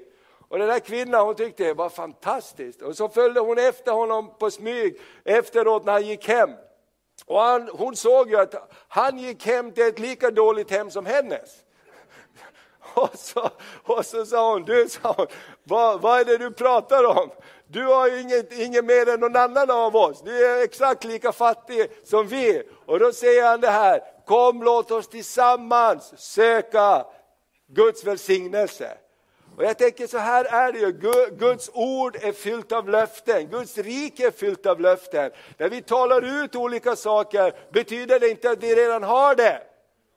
Och 0.48 0.58
den 0.58 0.68
där 0.68 0.78
kvinnan 0.78 1.26
hon 1.26 1.34
tyckte 1.34 1.64
det 1.64 1.74
var 1.74 1.88
fantastiskt. 1.88 2.82
Och 2.82 2.96
så 2.96 3.08
följde 3.08 3.40
hon 3.40 3.58
efter 3.58 3.92
honom 3.92 4.34
på 4.38 4.50
smyg 4.50 5.00
efteråt 5.24 5.84
när 5.84 5.92
han 5.92 6.06
gick 6.06 6.28
hem. 6.28 6.50
Och 7.26 7.40
han, 7.40 7.68
hon 7.72 7.96
såg 7.96 8.30
ju 8.30 8.36
att 8.36 8.72
han 8.88 9.18
gick 9.18 9.46
hem 9.46 9.72
till 9.72 9.86
ett 9.86 9.98
lika 9.98 10.30
dåligt 10.30 10.70
hem 10.70 10.90
som 10.90 11.06
hennes. 11.06 11.50
Och 12.94 13.18
så, 13.18 13.50
och 13.82 14.06
så 14.06 14.26
sa 14.26 14.52
hon, 14.52 14.62
du 14.62 14.88
sa 14.88 15.14
hon, 15.16 15.26
vad, 15.64 16.00
vad 16.00 16.20
är 16.20 16.24
det 16.24 16.38
du 16.38 16.50
pratar 16.50 17.04
om? 17.04 17.30
Du 17.66 17.86
har 17.86 18.08
ju 18.08 18.20
inget, 18.20 18.52
inget 18.52 18.84
mer 18.84 19.08
än 19.08 19.20
någon 19.20 19.36
annan 19.36 19.70
av 19.70 19.96
oss, 19.96 20.22
du 20.22 20.46
är 20.46 20.64
exakt 20.64 21.04
lika 21.04 21.32
fattig 21.32 21.90
som 22.04 22.26
vi. 22.26 22.62
Och 22.86 22.98
då 22.98 23.12
säger 23.12 23.46
han 23.48 23.60
det 23.60 23.70
här, 23.70 24.00
kom 24.26 24.62
låt 24.62 24.90
oss 24.90 25.08
tillsammans 25.08 26.14
söka 26.16 27.06
Guds 27.68 28.04
välsignelse. 28.04 28.98
Och 29.56 29.64
jag 29.64 29.78
tänker 29.78 30.06
så 30.06 30.18
här 30.18 30.44
är 30.44 30.72
det 30.72 30.78
ju, 30.78 30.92
Guds 31.38 31.70
ord 31.72 32.16
är 32.22 32.32
fyllt 32.32 32.72
av 32.72 32.88
löften, 32.88 33.46
Guds 33.46 33.78
rike 33.78 34.26
är 34.26 34.30
fyllt 34.30 34.66
av 34.66 34.80
löften. 34.80 35.30
När 35.58 35.68
vi 35.68 35.82
talar 35.82 36.44
ut 36.44 36.56
olika 36.56 36.96
saker 36.96 37.52
betyder 37.72 38.20
det 38.20 38.28
inte 38.28 38.50
att 38.50 38.62
vi 38.62 38.74
redan 38.74 39.02
har 39.02 39.34
det. 39.34 39.62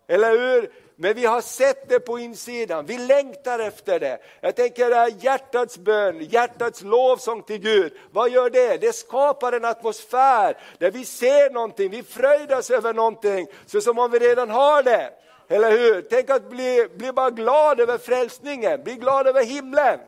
Eller 0.07 0.31
hur? 0.31 0.71
Men 0.95 1.13
vi 1.13 1.25
har 1.25 1.41
sett 1.41 1.89
det 1.89 1.99
på 1.99 2.19
insidan, 2.19 2.85
vi 2.85 2.97
längtar 2.97 3.59
efter 3.59 3.99
det. 3.99 4.19
Jag 4.41 4.55
tänker 4.55 4.89
det 4.89 4.95
här 4.95 5.13
hjärtats 5.19 5.77
bön, 5.77 6.19
hjärtats 6.21 6.81
lovsång 6.81 7.43
till 7.43 7.57
Gud. 7.57 7.93
Vad 8.11 8.31
gör 8.31 8.49
det? 8.49 8.77
Det 8.77 8.93
skapar 8.93 9.53
en 9.53 9.65
atmosfär 9.65 10.57
där 10.77 10.91
vi 10.91 11.05
ser 11.05 11.49
någonting, 11.49 11.89
vi 11.89 12.03
fröjdas 12.03 12.71
över 12.71 12.93
någonting, 12.93 13.47
så 13.65 13.81
som 13.81 13.99
om 13.99 14.11
vi 14.11 14.19
redan 14.19 14.49
har 14.49 14.83
det. 14.83 15.11
Eller 15.51 15.71
hur? 15.71 16.01
Tänk 16.01 16.29
att 16.29 16.49
bli, 16.49 16.87
bli 16.95 17.11
bara 17.11 17.29
glad 17.29 17.79
över 17.79 17.97
frälsningen, 17.97 18.83
bli 18.83 18.95
glad 18.95 19.27
över 19.27 19.43
himlen. 19.43 19.99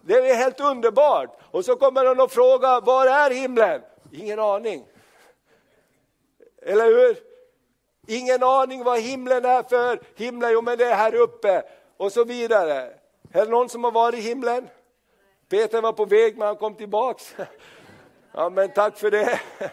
Det 0.00 0.14
är 0.14 0.34
helt 0.34 0.60
underbart. 0.60 1.38
Och 1.50 1.64
så 1.64 1.76
kommer 1.76 2.04
någon 2.04 2.20
och 2.20 2.32
frågar, 2.32 2.80
var 2.80 3.06
är 3.06 3.30
himlen? 3.30 3.82
Ingen 4.12 4.40
aning. 4.40 4.86
Eller 6.62 6.86
hur? 6.86 7.16
Ingen 8.06 8.42
aning 8.42 8.84
vad 8.84 9.00
himlen 9.00 9.44
är 9.44 9.62
för 9.62 10.00
himlen, 10.16 10.52
jo 10.52 10.62
men 10.62 10.78
det 10.78 10.84
är 10.84 10.94
här 10.94 11.14
uppe. 11.14 11.62
Och 11.96 12.12
så 12.12 12.24
vidare. 12.24 12.92
Är 13.32 13.44
det 13.44 13.50
någon 13.50 13.68
som 13.68 13.84
har 13.84 13.92
varit 13.92 14.18
i 14.18 14.22
himlen? 14.22 14.68
Peter 15.48 15.80
var 15.80 15.92
på 15.92 16.04
väg 16.04 16.38
men 16.38 16.46
han 16.46 16.56
kom 16.56 16.74
tillbaks. 16.74 17.34
Ja 18.36 18.48
men 18.48 18.72
tack 18.72 18.98
för 18.98 19.10
det. 19.10 19.40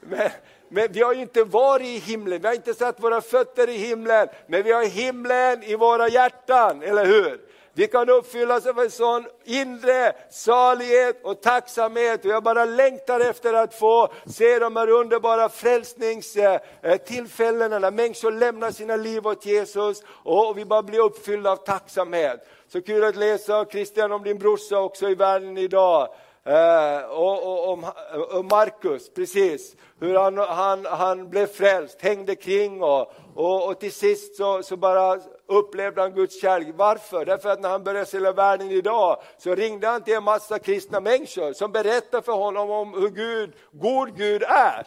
Men, 0.00 0.30
men 0.68 0.92
vi 0.92 1.02
har 1.02 1.14
ju 1.14 1.20
inte 1.20 1.44
varit 1.44 1.86
i 1.86 1.98
himlen, 1.98 2.40
vi 2.40 2.46
har 2.46 2.54
inte 2.54 2.74
satt 2.74 3.02
våra 3.02 3.20
fötter 3.20 3.68
i 3.68 3.76
himlen, 3.76 4.28
men 4.46 4.62
vi 4.62 4.72
har 4.72 4.84
himlen 4.84 5.62
i 5.62 5.76
våra 5.76 6.08
hjärtan, 6.08 6.82
eller 6.82 7.06
hur? 7.06 7.48
Vi 7.78 7.86
kan 7.86 8.10
uppfyllas 8.10 8.66
av 8.66 8.78
en 8.78 8.90
sån 8.90 9.26
inre 9.44 10.12
salighet 10.30 11.24
och 11.24 11.42
tacksamhet. 11.42 12.24
Och 12.24 12.30
jag 12.30 12.42
bara 12.42 12.64
längtar 12.64 13.20
efter 13.20 13.54
att 13.54 13.74
få 13.74 14.12
se 14.26 14.58
de 14.58 14.76
här 14.76 14.90
underbara 14.90 15.48
frälsningstillfällena 15.48 17.78
när 17.78 17.90
människor 17.90 18.32
lämnar 18.32 18.70
sina 18.70 18.96
liv 18.96 19.26
åt 19.26 19.46
Jesus 19.46 20.02
och 20.24 20.58
vi 20.58 20.64
bara 20.64 20.82
blir 20.82 21.00
uppfyllda 21.00 21.50
av 21.50 21.56
tacksamhet. 21.56 22.48
Så 22.68 22.82
kul 22.82 23.04
att 23.04 23.16
läsa 23.16 23.64
Christian 23.64 24.12
om 24.12 24.22
din 24.22 24.38
brorsa 24.38 24.78
också 24.78 25.08
i 25.08 25.14
världen 25.14 25.58
idag. 25.58 26.08
Eh, 26.48 27.04
och, 27.04 27.42
och, 27.42 27.72
och, 27.72 27.78
och 28.12 28.34
eh, 28.34 28.42
Markus, 28.42 29.14
precis, 29.14 29.76
hur 30.00 30.14
han, 30.14 30.38
han, 30.38 30.86
han 30.86 31.30
blev 31.30 31.46
frälst, 31.46 32.02
hängde 32.02 32.34
kring 32.34 32.82
och, 32.82 33.12
och, 33.34 33.68
och 33.68 33.80
till 33.80 33.92
sist 33.92 34.36
så, 34.36 34.62
så 34.62 34.76
bara 34.76 35.20
upplevde 35.46 36.00
han 36.00 36.14
Guds 36.14 36.40
kärlek. 36.40 36.68
Varför? 36.76 37.24
Därför 37.24 37.48
att 37.48 37.60
när 37.60 37.68
han 37.68 37.84
började 37.84 38.06
sälja 38.06 38.32
världen 38.32 38.70
idag 38.70 39.22
så 39.38 39.54
ringde 39.54 39.86
han 39.86 40.02
till 40.02 40.14
en 40.14 40.24
massa 40.24 40.58
kristna 40.58 41.00
människor 41.00 41.52
som 41.52 41.72
berättade 41.72 42.22
för 42.22 42.32
honom 42.32 42.70
om 42.70 42.94
hur 42.94 43.08
Gud, 43.08 43.52
god 43.72 44.16
Gud 44.16 44.42
är. 44.42 44.86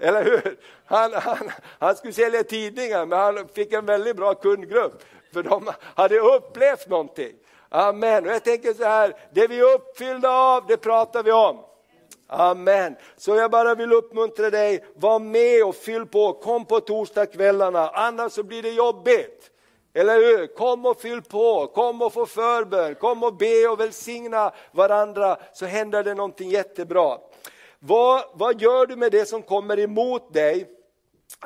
Eller 0.00 0.24
hur? 0.24 0.58
Han, 0.86 1.12
han, 1.12 1.50
han 1.78 1.96
skulle 1.96 2.12
sälja 2.12 2.42
tidningar 2.42 3.06
men 3.06 3.18
han 3.18 3.48
fick 3.48 3.72
en 3.72 3.86
väldigt 3.86 4.16
bra 4.16 4.34
kundgrupp 4.34 5.02
för 5.32 5.42
de 5.42 5.70
hade 5.94 6.18
upplevt 6.18 6.88
någonting. 6.88 7.32
Amen. 7.74 8.26
Och 8.26 8.32
jag 8.32 8.44
tänker 8.44 8.74
så 8.74 8.84
här, 8.84 9.16
det 9.32 9.46
vi 9.46 9.58
är 9.58 9.74
uppfyllda 9.74 10.30
av, 10.30 10.66
det 10.66 10.76
pratar 10.76 11.22
vi 11.22 11.32
om. 11.32 11.58
Amen. 12.26 12.96
Så 13.16 13.36
jag 13.36 13.50
bara 13.50 13.74
vill 13.74 13.92
uppmuntra 13.92 14.50
dig, 14.50 14.84
var 14.94 15.18
med 15.18 15.64
och 15.64 15.76
fyll 15.76 16.06
på, 16.06 16.32
kom 16.32 16.64
på 16.64 16.80
torsdagskvällarna, 16.80 17.88
annars 17.88 18.32
så 18.32 18.42
blir 18.42 18.62
det 18.62 18.70
jobbigt. 18.70 19.50
Eller 19.94 20.14
hur? 20.14 20.46
Kom 20.46 20.86
och 20.86 21.00
fyll 21.00 21.22
på, 21.22 21.66
kom 21.66 22.02
och 22.02 22.12
få 22.12 22.26
förbön, 22.26 22.94
kom 22.94 23.22
och 23.22 23.36
be 23.36 23.68
och 23.68 23.80
välsigna 23.80 24.52
varandra 24.72 25.36
så 25.52 25.66
händer 25.66 26.04
det 26.04 26.14
någonting 26.14 26.50
jättebra. 26.50 27.18
Vad, 27.78 28.24
vad 28.34 28.60
gör 28.60 28.86
du 28.86 28.96
med 28.96 29.12
det 29.12 29.26
som 29.26 29.42
kommer 29.42 29.78
emot 29.78 30.32
dig? 30.32 30.68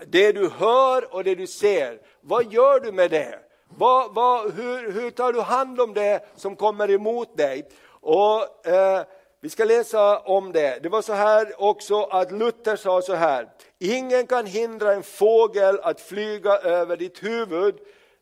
Det 0.06 0.32
du 0.32 0.48
hör 0.48 1.14
och 1.14 1.24
det 1.24 1.34
du 1.34 1.46
ser, 1.46 2.00
vad 2.20 2.52
gör 2.52 2.80
du 2.80 2.92
med 2.92 3.10
det? 3.10 3.47
Vad, 3.76 4.14
vad, 4.14 4.54
hur, 4.54 4.92
hur 4.92 5.10
tar 5.10 5.32
du 5.32 5.40
hand 5.40 5.80
om 5.80 5.94
det 5.94 6.26
som 6.36 6.56
kommer 6.56 6.90
emot 6.90 7.36
dig? 7.36 7.68
Och 8.00 8.66
eh, 8.66 9.04
Vi 9.40 9.50
ska 9.50 9.64
läsa 9.64 10.18
om 10.18 10.52
det. 10.52 10.82
Det 10.82 10.88
var 10.88 11.02
så 11.02 11.12
här 11.12 11.62
också 11.62 12.02
att 12.02 12.32
Luther 12.32 12.76
sa 12.76 13.02
så 13.02 13.14
här. 13.14 13.48
Ingen 13.78 14.26
kan 14.26 14.46
hindra 14.46 14.94
en 14.94 15.02
fågel 15.02 15.80
att 15.80 16.00
flyga 16.00 16.58
över 16.58 16.96
ditt 16.96 17.22
huvud, 17.22 17.74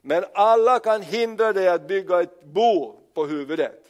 men 0.03 0.25
alla 0.35 0.79
kan 0.79 1.03
hindra 1.03 1.53
dig 1.53 1.69
att 1.69 1.89
bygga 1.89 2.21
ett 2.21 2.45
bo 2.45 3.01
på 3.15 3.25
huvudet. 3.27 3.86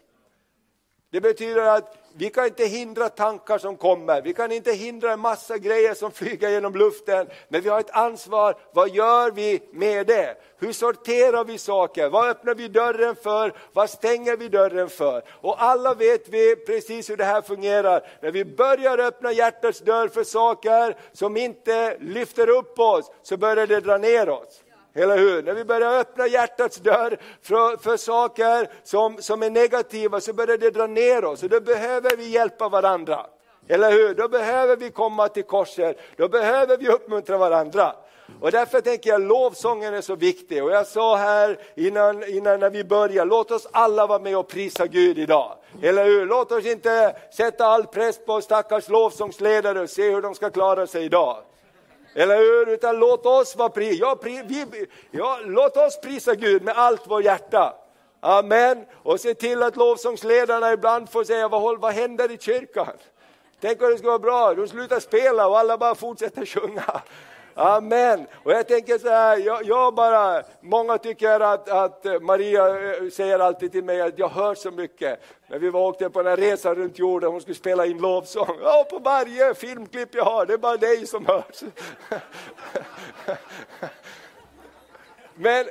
Det 1.17 1.21
betyder 1.21 1.62
att 1.62 1.97
vi 2.12 2.31
kan 2.31 2.47
inte 2.47 2.64
hindra 2.64 3.09
tankar 3.09 3.59
som 3.59 3.77
kommer, 3.77 4.23
vi 4.23 4.35
kan 4.35 4.53
inte 4.53 4.73
hindra 4.73 5.12
en 5.12 5.21
massa 5.21 5.59
grejer 5.59 5.95
som 5.95 6.11
flyger 6.11 6.49
genom 6.49 6.75
luften, 6.75 7.27
men 7.49 7.61
vi 7.61 7.69
har 7.69 7.81
ett 7.81 7.91
ansvar. 7.91 8.57
Vad 8.73 8.91
gör 8.91 9.31
vi 9.31 9.62
med 9.73 10.07
det? 10.07 10.37
Hur 10.59 10.73
sorterar 10.73 11.45
vi 11.45 11.59
saker? 11.59 12.09
Vad 12.09 12.29
öppnar 12.29 12.55
vi 12.55 12.69
dörren 12.69 13.17
för? 13.17 13.53
Vad 13.73 13.91
stänger 13.91 14.37
vi 14.37 14.49
dörren 14.49 14.89
för? 14.89 15.23
Och 15.31 15.62
alla 15.62 15.95
vet 15.95 16.29
vi 16.29 16.57
precis 16.57 17.11
hur 17.11 17.17
det 17.17 17.25
här 17.25 17.43
fungerar. 17.43 18.07
När 18.21 18.31
vi 18.31 18.45
börjar 18.45 18.99
öppna 18.99 19.33
hjärtats 19.33 19.81
dörr 19.81 20.09
för 20.09 20.25
saker 20.25 20.97
som 21.12 21.37
inte 21.37 21.97
lyfter 22.01 22.49
upp 22.49 22.79
oss, 22.79 23.11
så 23.23 23.37
börjar 23.37 23.67
det 23.67 23.81
dra 23.81 23.99
ner 23.99 24.29
oss. 24.29 24.62
Eller 24.97 25.18
hur? 25.18 25.42
När 25.42 25.55
vi 25.55 25.64
börjar 25.64 25.99
öppna 26.01 26.26
hjärtats 26.26 26.76
dörr 26.76 27.18
för, 27.42 27.76
för 27.76 27.97
saker 27.97 28.68
som, 28.82 29.16
som 29.22 29.42
är 29.42 29.51
negativa 29.51 30.20
så 30.20 30.32
börjar 30.32 30.59
det 30.59 30.70
dra 30.70 30.86
ner 30.86 31.24
oss 31.24 31.42
och 31.42 31.49
då 31.49 31.61
behöver 31.61 32.16
vi 32.16 32.28
hjälpa 32.28 32.68
varandra. 32.68 33.26
Eller 33.68 33.92
hur? 33.92 34.14
Då 34.14 34.28
behöver 34.28 34.76
vi 34.76 34.90
komma 34.90 35.28
till 35.28 35.42
korset, 35.42 35.99
då 36.16 36.28
behöver 36.28 36.76
vi 36.76 36.88
uppmuntra 36.88 37.38
varandra. 37.38 37.92
Och 38.40 38.51
därför 38.51 38.80
tänker 38.80 39.11
jag 39.11 39.20
lovsången 39.20 39.94
är 39.94 40.01
så 40.01 40.16
viktig. 40.16 40.64
Och 40.64 40.70
jag 40.70 40.86
sa 40.86 41.16
här 41.16 41.59
innan, 41.74 42.24
innan 42.24 42.61
när 42.61 42.70
vi 42.70 42.84
börjar, 42.84 43.24
låt 43.24 43.51
oss 43.51 43.68
alla 43.72 44.07
vara 44.07 44.18
med 44.18 44.36
och 44.36 44.49
prisa 44.49 44.86
Gud 44.86 45.18
idag. 45.18 45.57
Eller 45.82 46.05
hur? 46.05 46.26
Låt 46.26 46.53
oss 46.53 46.66
inte 46.66 47.16
sätta 47.32 47.66
all 47.66 47.86
press 47.86 48.24
på 48.26 48.40
stackars 48.40 48.88
lovsångsledare 48.88 49.80
och 49.80 49.90
se 49.90 50.11
hur 50.11 50.22
de 50.22 50.34
ska 50.34 50.51
klara 50.51 50.86
sig 50.86 51.05
idag. 51.05 51.36
Eller 52.17 52.37
hur? 52.37 52.69
Utan 52.69 52.99
låt 52.99 53.27
oss, 53.27 53.57
vara 53.57 53.69
pri 53.69 53.99
ja, 53.99 54.17
pri 54.17 54.43
vi, 54.47 54.87
ja, 55.11 55.39
låt 55.45 55.77
oss 55.77 56.01
prisa 56.01 56.35
Gud 56.35 56.62
med 56.62 56.75
allt 56.77 57.07
vårt 57.07 57.25
hjärta. 57.25 57.75
Amen. 58.21 58.85
Och 59.03 59.21
se 59.21 59.35
till 59.35 59.62
att 59.62 59.77
lovsångsledarna 59.77 60.73
ibland 60.73 61.11
får 61.11 61.25
säga, 61.25 61.49
vad, 61.49 61.81
vad 61.81 61.93
händer 61.93 62.31
i 62.31 62.39
kyrkan? 62.39 62.93
Tänk 63.61 63.83
om 63.83 63.91
det 63.91 63.97
skulle 63.97 64.09
vara 64.09 64.19
bra, 64.19 64.55
de 64.55 64.69
slutar 64.69 65.01
spela 65.01 65.47
och 65.47 65.59
alla 65.59 65.79
bara 65.79 65.95
fortsätter 65.95 66.47
sjunga. 66.47 67.03
Amen. 67.59 68.27
Och 68.43 68.53
jag 68.53 68.69
tänker 68.69 68.99
så 68.99 69.09
här, 69.09 69.37
jag, 69.37 69.65
jag, 69.65 69.95
bara, 69.95 70.43
många 70.61 70.99
tycker 70.99 71.41
att, 71.41 71.69
att 71.69 72.23
Maria 72.23 72.69
eh, 72.69 73.09
säger 73.13 73.39
alltid 73.39 73.73
till 73.73 73.85
mig 73.85 74.01
att 74.01 74.19
jag 74.19 74.29
hör 74.29 74.55
så 74.55 74.71
mycket. 74.71 75.21
När 75.47 75.59
vi 75.59 75.71
var 75.71 75.81
åkte 75.81 76.11
på 76.11 76.23
den 76.23 76.31
här 76.31 76.37
resan 76.37 76.75
runt 76.75 76.99
jorden, 76.99 77.31
hon 77.31 77.41
skulle 77.41 77.55
spela 77.55 77.87
in 77.87 77.99
lovsång. 77.99 78.59
Ja, 78.63 78.87
på 78.91 78.99
varje 78.99 79.55
filmklipp 79.55 80.15
jag 80.15 80.25
har, 80.25 80.47
det 80.47 80.53
är 80.53 80.59
bara 80.59 80.77
dig 80.77 81.07
som 81.07 81.27
hörs. 81.27 81.63
Men 85.35 85.67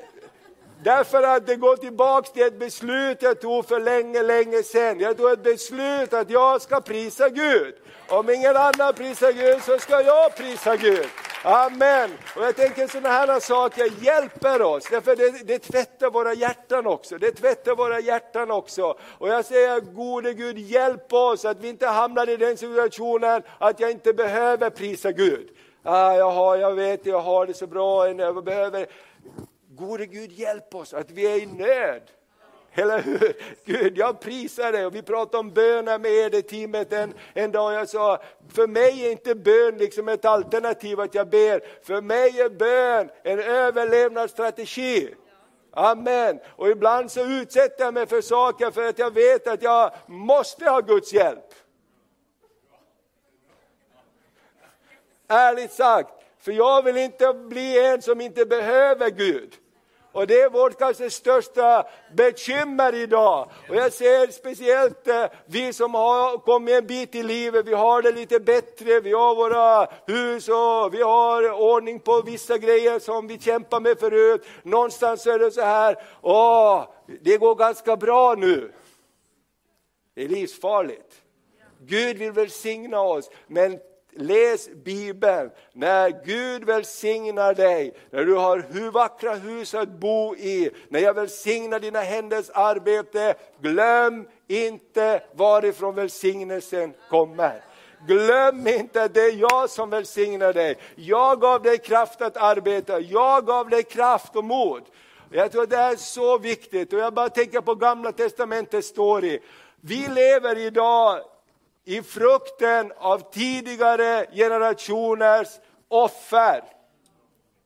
Därför 0.83 1.23
att 1.23 1.47
det 1.47 1.55
går 1.55 1.75
tillbaks 1.75 2.31
till 2.31 2.43
ett 2.43 2.59
beslut 2.59 3.17
jag 3.21 3.41
tog 3.41 3.67
för 3.67 3.79
länge, 3.79 4.23
länge 4.23 4.63
sedan. 4.63 4.99
Jag 4.99 5.17
tog 5.17 5.31
ett 5.31 5.43
beslut 5.43 6.13
att 6.13 6.29
jag 6.29 6.61
ska 6.61 6.81
prisa 6.81 7.29
Gud. 7.29 7.75
Om 8.07 8.29
ingen 8.29 8.57
annan 8.57 8.93
prisar 8.93 9.31
Gud 9.31 9.63
så 9.63 9.77
ska 9.77 10.01
jag 10.01 10.35
prisa 10.35 10.75
Gud. 10.75 11.09
Amen. 11.47 12.11
Och 12.35 12.43
jag 12.43 12.55
tänker 12.55 12.87
sådana 12.87 13.09
här 13.09 13.39
saker 13.39 14.03
hjälper 14.03 14.61
oss, 14.61 14.87
därför 14.91 15.15
det, 15.15 15.47
det 15.47 15.59
tvättar 15.59 16.09
våra 16.09 16.33
hjärtan 16.33 16.87
också. 16.87 17.17
Det 17.17 17.31
tvättar 17.31 17.75
våra 17.75 17.99
hjärtan 17.99 18.51
också. 18.51 18.97
Och 19.01 19.29
jag 19.29 19.45
säger 19.45 19.79
gode 19.79 20.33
Gud, 20.33 20.57
hjälp 20.57 21.13
oss 21.13 21.45
att 21.45 21.59
vi 21.59 21.69
inte 21.69 21.87
hamnar 21.87 22.29
i 22.29 22.37
den 22.37 22.57
situationen 22.57 23.41
att 23.57 23.79
jag 23.79 23.91
inte 23.91 24.13
behöver 24.13 24.69
prisa 24.69 25.11
Gud. 25.11 25.49
Ah, 25.83 26.13
jag, 26.13 26.31
har, 26.31 26.57
jag 26.57 26.73
vet, 26.73 27.05
jag 27.05 27.21
har 27.21 27.45
det 27.45 27.53
så 27.53 27.67
bra, 27.67 28.09
jag 28.09 28.43
behöver 28.43 28.87
Gode 29.69 30.05
Gud 30.05 30.31
hjälp 30.31 30.75
oss 30.75 30.93
att 30.93 31.11
vi 31.11 31.25
är 31.25 31.41
i 31.41 31.45
nöd. 31.45 32.01
Eller 32.75 33.01
hur? 33.01 33.33
Gud, 33.65 33.97
jag 33.97 34.19
prisar 34.19 34.71
dig. 34.71 34.85
Och 34.85 34.95
vi 34.95 35.01
pratade 35.01 35.37
om 35.37 35.51
böner 35.51 35.99
med 35.99 36.11
er 36.11 36.29
det 36.29 36.41
teamet 36.41 36.93
en, 36.93 37.13
en 37.33 37.51
dag. 37.51 37.73
Jag 37.73 37.89
sa, 37.89 38.21
för 38.53 38.67
mig 38.67 39.05
är 39.05 39.11
inte 39.11 39.35
bön 39.35 39.77
liksom 39.77 40.09
ett 40.09 40.25
alternativ 40.25 40.99
att 40.99 41.15
jag 41.15 41.29
ber. 41.29 41.83
För 41.83 42.01
mig 42.01 42.41
är 42.41 42.49
bön 42.49 43.09
en 43.23 43.39
överlevnadsstrategi. 43.39 45.15
Amen. 45.71 46.39
Och 46.55 46.69
ibland 46.69 47.11
så 47.11 47.25
utsätter 47.25 47.85
jag 47.85 47.93
mig 47.93 48.07
för 48.07 48.21
saker 48.21 48.71
för 48.71 48.89
att 48.89 48.99
jag 48.99 49.13
vet 49.13 49.47
att 49.47 49.61
jag 49.61 49.91
måste 50.05 50.69
ha 50.69 50.79
Guds 50.79 51.13
hjälp. 51.13 51.53
Ärligt 55.27 55.71
sagt, 55.71 56.09
för 56.39 56.51
jag 56.51 56.83
vill 56.83 56.97
inte 56.97 57.33
bli 57.33 57.85
en 57.85 58.01
som 58.01 58.21
inte 58.21 58.45
behöver 58.45 59.09
Gud. 59.09 59.53
Och 60.15 60.27
det 60.27 60.41
är 60.41 60.49
vårt 60.49 60.79
kanske 60.79 61.09
största 61.09 61.87
bekymmer 62.13 62.95
idag. 62.95 63.49
Och 63.69 63.75
jag 63.75 63.93
ser 63.93 64.27
speciellt 64.31 65.07
eh, 65.07 65.25
vi 65.45 65.73
som 65.73 65.93
har 65.93 66.37
kommit 66.37 66.75
en 66.75 66.87
bit 66.87 67.15
i 67.15 67.23
livet, 67.23 67.67
vi 67.67 67.73
har 67.73 68.01
det 68.01 68.11
lite 68.11 68.39
bättre, 68.39 68.99
vi 68.99 69.11
har 69.11 69.35
våra 69.35 69.87
hus 70.05 70.47
och 70.47 70.93
vi 70.93 71.01
har 71.01 71.51
ordning 71.51 71.99
på 71.99 72.21
vissa 72.21 72.57
grejer 72.57 72.99
som 72.99 73.27
vi 73.27 73.39
kämpar 73.39 73.79
med 73.79 73.99
förut. 73.99 74.45
Någonstans 74.63 75.27
är 75.27 75.39
det 75.39 75.51
så 75.51 75.61
här, 75.61 76.03
åh, 76.21 76.87
det 77.21 77.37
går 77.37 77.55
ganska 77.55 77.95
bra 77.95 78.35
nu. 78.37 78.71
Det 80.13 80.23
är 80.23 80.29
livsfarligt. 80.29 81.21
Gud 81.79 82.17
vill 82.17 82.31
välsigna 82.31 83.01
oss, 83.01 83.29
men 83.47 83.79
läs 84.15 84.69
Bibeln. 84.69 85.51
När 85.73 86.25
Gud 86.25 86.63
välsignar 86.63 87.53
dig, 87.53 87.93
när 88.09 88.23
du 88.23 88.33
har 88.33 88.65
hur 88.69 88.91
vackra 88.91 89.33
hus 89.33 89.73
att 89.73 89.89
bo 89.89 90.35
i, 90.35 90.71
när 90.89 90.99
jag 90.99 91.13
välsignar 91.13 91.79
dina 91.79 92.01
händers 92.01 92.49
arbete, 92.53 93.35
glöm 93.61 94.27
inte 94.47 95.23
varifrån 95.33 95.95
välsignelsen 95.95 96.93
kommer. 97.09 97.61
Glöm 98.07 98.67
inte 98.67 99.03
att 99.03 99.13
det 99.13 99.21
är 99.21 99.35
jag 99.35 99.69
som 99.69 99.89
välsignar 99.89 100.53
dig. 100.53 100.77
Jag 100.95 101.41
gav 101.41 101.61
dig 101.61 101.77
kraft 101.77 102.21
att 102.21 102.37
arbeta, 102.37 102.99
jag 102.99 103.45
gav 103.45 103.69
dig 103.69 103.83
kraft 103.83 104.35
och 104.35 104.43
mod. 104.43 104.81
Jag 105.31 105.51
tror 105.51 105.65
det 105.65 105.77
är 105.77 105.95
så 105.95 106.37
viktigt 106.37 106.93
och 106.93 106.99
jag 106.99 107.13
bara 107.13 107.29
tänker 107.29 107.61
på 107.61 107.75
gamla 107.75 108.11
testamentets 108.11 108.87
story. 108.87 109.39
Vi 109.81 110.07
lever 110.07 110.57
idag 110.57 111.21
i 111.85 112.01
frukten 112.01 112.91
av 112.97 113.31
tidigare 113.31 114.25
generationers 114.33 115.47
offer. 115.87 116.63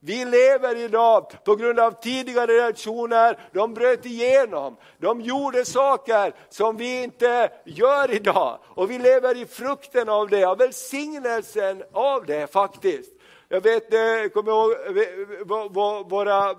Vi 0.02 0.24
lever 0.24 0.76
idag 0.76 1.44
på 1.44 1.56
grund 1.56 1.80
av 1.80 2.02
tidigare 2.02 2.52
generationer, 2.52 3.38
de 3.52 3.74
bröt 3.74 4.06
igenom, 4.06 4.76
de 4.98 5.20
gjorde 5.20 5.64
saker 5.64 6.34
som 6.48 6.76
vi 6.76 7.02
inte 7.02 7.50
gör 7.64 8.14
idag. 8.14 8.58
Och 8.64 8.90
vi 8.90 8.98
lever 8.98 9.36
i 9.36 9.46
frukten 9.46 10.08
av 10.08 10.28
det, 10.28 10.44
av 10.44 10.58
välsignelsen 10.58 11.82
av 11.92 12.26
det 12.26 12.52
faktiskt. 12.52 13.12
Jag 13.48 13.60
vet, 13.60 13.92
jag 13.92 14.32
kommer 14.32 14.52
ihåg, 14.52 14.72
eh, 14.72 16.08
våra, 16.08 16.56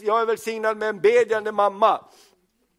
jag 0.00 0.20
är 0.20 0.26
välsignad 0.26 0.76
med 0.76 0.88
en 0.88 1.00
bedjande 1.00 1.52
mamma. 1.52 2.04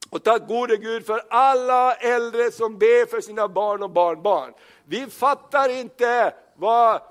Och 0.10 0.24
tack 0.24 0.47
gode 0.47 0.78
Gud 0.78 1.05
för 1.05 1.22
alla 1.30 1.95
äldre 1.95 2.51
som 2.51 2.78
ber 2.78 3.05
för 3.05 3.22
sina 3.22 3.47
barn 3.47 3.84
och 3.84 3.89
barnbarn. 3.89 4.53
Vi 4.86 5.08
fattar 5.08 5.70
inte 5.70 6.34
vad 6.55 7.01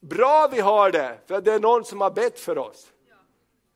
bra 0.00 0.48
vi 0.52 0.60
har 0.60 0.90
det, 0.90 1.18
för 1.26 1.40
det 1.40 1.52
är 1.52 1.60
någon 1.60 1.84
som 1.84 2.00
har 2.00 2.10
bett 2.10 2.40
för 2.40 2.58
oss. 2.58 2.86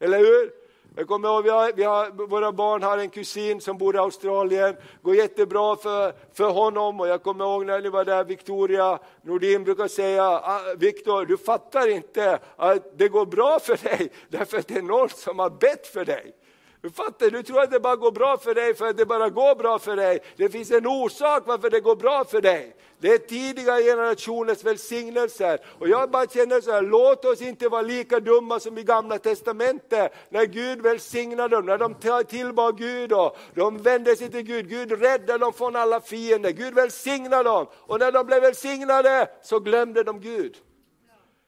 Eller 0.00 0.18
hur? 0.18 0.62
Jag 0.96 1.08
kommer 1.08 1.28
ihåg, 1.28 1.44
vi 1.44 1.50
har, 1.50 1.72
vi 1.72 1.82
har, 1.82 2.26
våra 2.26 2.52
barn 2.52 2.82
har 2.82 2.98
en 2.98 3.10
kusin 3.10 3.60
som 3.60 3.78
bor 3.78 3.94
i 3.94 3.98
Australien, 3.98 4.76
går 5.02 5.14
jättebra 5.14 5.76
för, 5.76 6.14
för 6.32 6.50
honom 6.50 7.00
och 7.00 7.08
jag 7.08 7.22
kommer 7.22 7.44
ihåg 7.44 7.66
när 7.66 7.80
ni 7.80 7.88
var 7.88 8.04
där, 8.04 8.24
Victoria 8.24 8.98
Nordin 9.22 9.64
brukar 9.64 9.88
säga, 9.88 10.24
ah, 10.24 10.60
Viktor 10.76 11.26
du 11.26 11.36
fattar 11.36 11.88
inte 11.88 12.38
att 12.56 12.98
det 12.98 13.08
går 13.08 13.26
bra 13.26 13.58
för 13.60 13.76
dig, 13.76 14.12
därför 14.28 14.58
att 14.58 14.68
det 14.68 14.78
är 14.78 14.82
någon 14.82 15.08
som 15.08 15.38
har 15.38 15.50
bett 15.50 15.86
för 15.86 16.04
dig. 16.04 16.34
Du 16.82 16.90
fattar, 16.90 17.30
du 17.30 17.42
tror 17.42 17.60
att 17.60 17.70
det 17.70 17.80
bara 17.80 17.96
går 17.96 18.12
bra 18.12 18.38
för 18.38 18.54
dig 18.54 18.74
för 18.74 18.86
att 18.86 18.96
det 18.96 19.06
bara 19.06 19.28
går 19.28 19.54
bra 19.54 19.78
för 19.78 19.96
dig. 19.96 20.18
Det 20.36 20.48
finns 20.48 20.70
en 20.70 20.86
orsak 20.86 21.42
varför 21.46 21.70
det 21.70 21.80
går 21.80 21.96
bra 21.96 22.24
för 22.24 22.40
dig. 22.40 22.76
Det 22.98 23.08
är 23.08 23.18
tidiga 23.18 23.76
generationers 23.76 24.64
välsignelser. 24.64 25.60
Och 25.78 25.88
jag 25.88 26.10
bara 26.10 26.26
känner 26.26 26.60
så 26.60 26.72
här, 26.72 26.82
låt 26.82 27.24
oss 27.24 27.42
inte 27.42 27.68
vara 27.68 27.82
lika 27.82 28.20
dumma 28.20 28.60
som 28.60 28.78
i 28.78 28.82
gamla 28.82 29.18
testamentet. 29.18 30.12
När 30.28 30.44
Gud 30.44 30.82
välsignade 30.82 31.56
dem, 31.56 31.66
när 31.66 31.78
de 31.78 32.24
tillbad 32.24 32.78
Gud 32.78 33.12
och 33.12 33.36
de 33.54 33.78
vände 33.78 34.16
sig 34.16 34.30
till 34.30 34.42
Gud. 34.42 34.68
Gud 34.68 35.02
räddade 35.02 35.38
dem 35.38 35.52
från 35.52 35.76
alla 35.76 36.00
fiender, 36.00 36.50
Gud 36.50 36.74
välsignade 36.74 37.42
dem. 37.42 37.66
Och 37.72 37.98
när 37.98 38.12
de 38.12 38.26
blev 38.26 38.42
välsignade 38.42 39.30
så 39.42 39.58
glömde 39.58 40.02
de 40.02 40.20
Gud. 40.20 40.56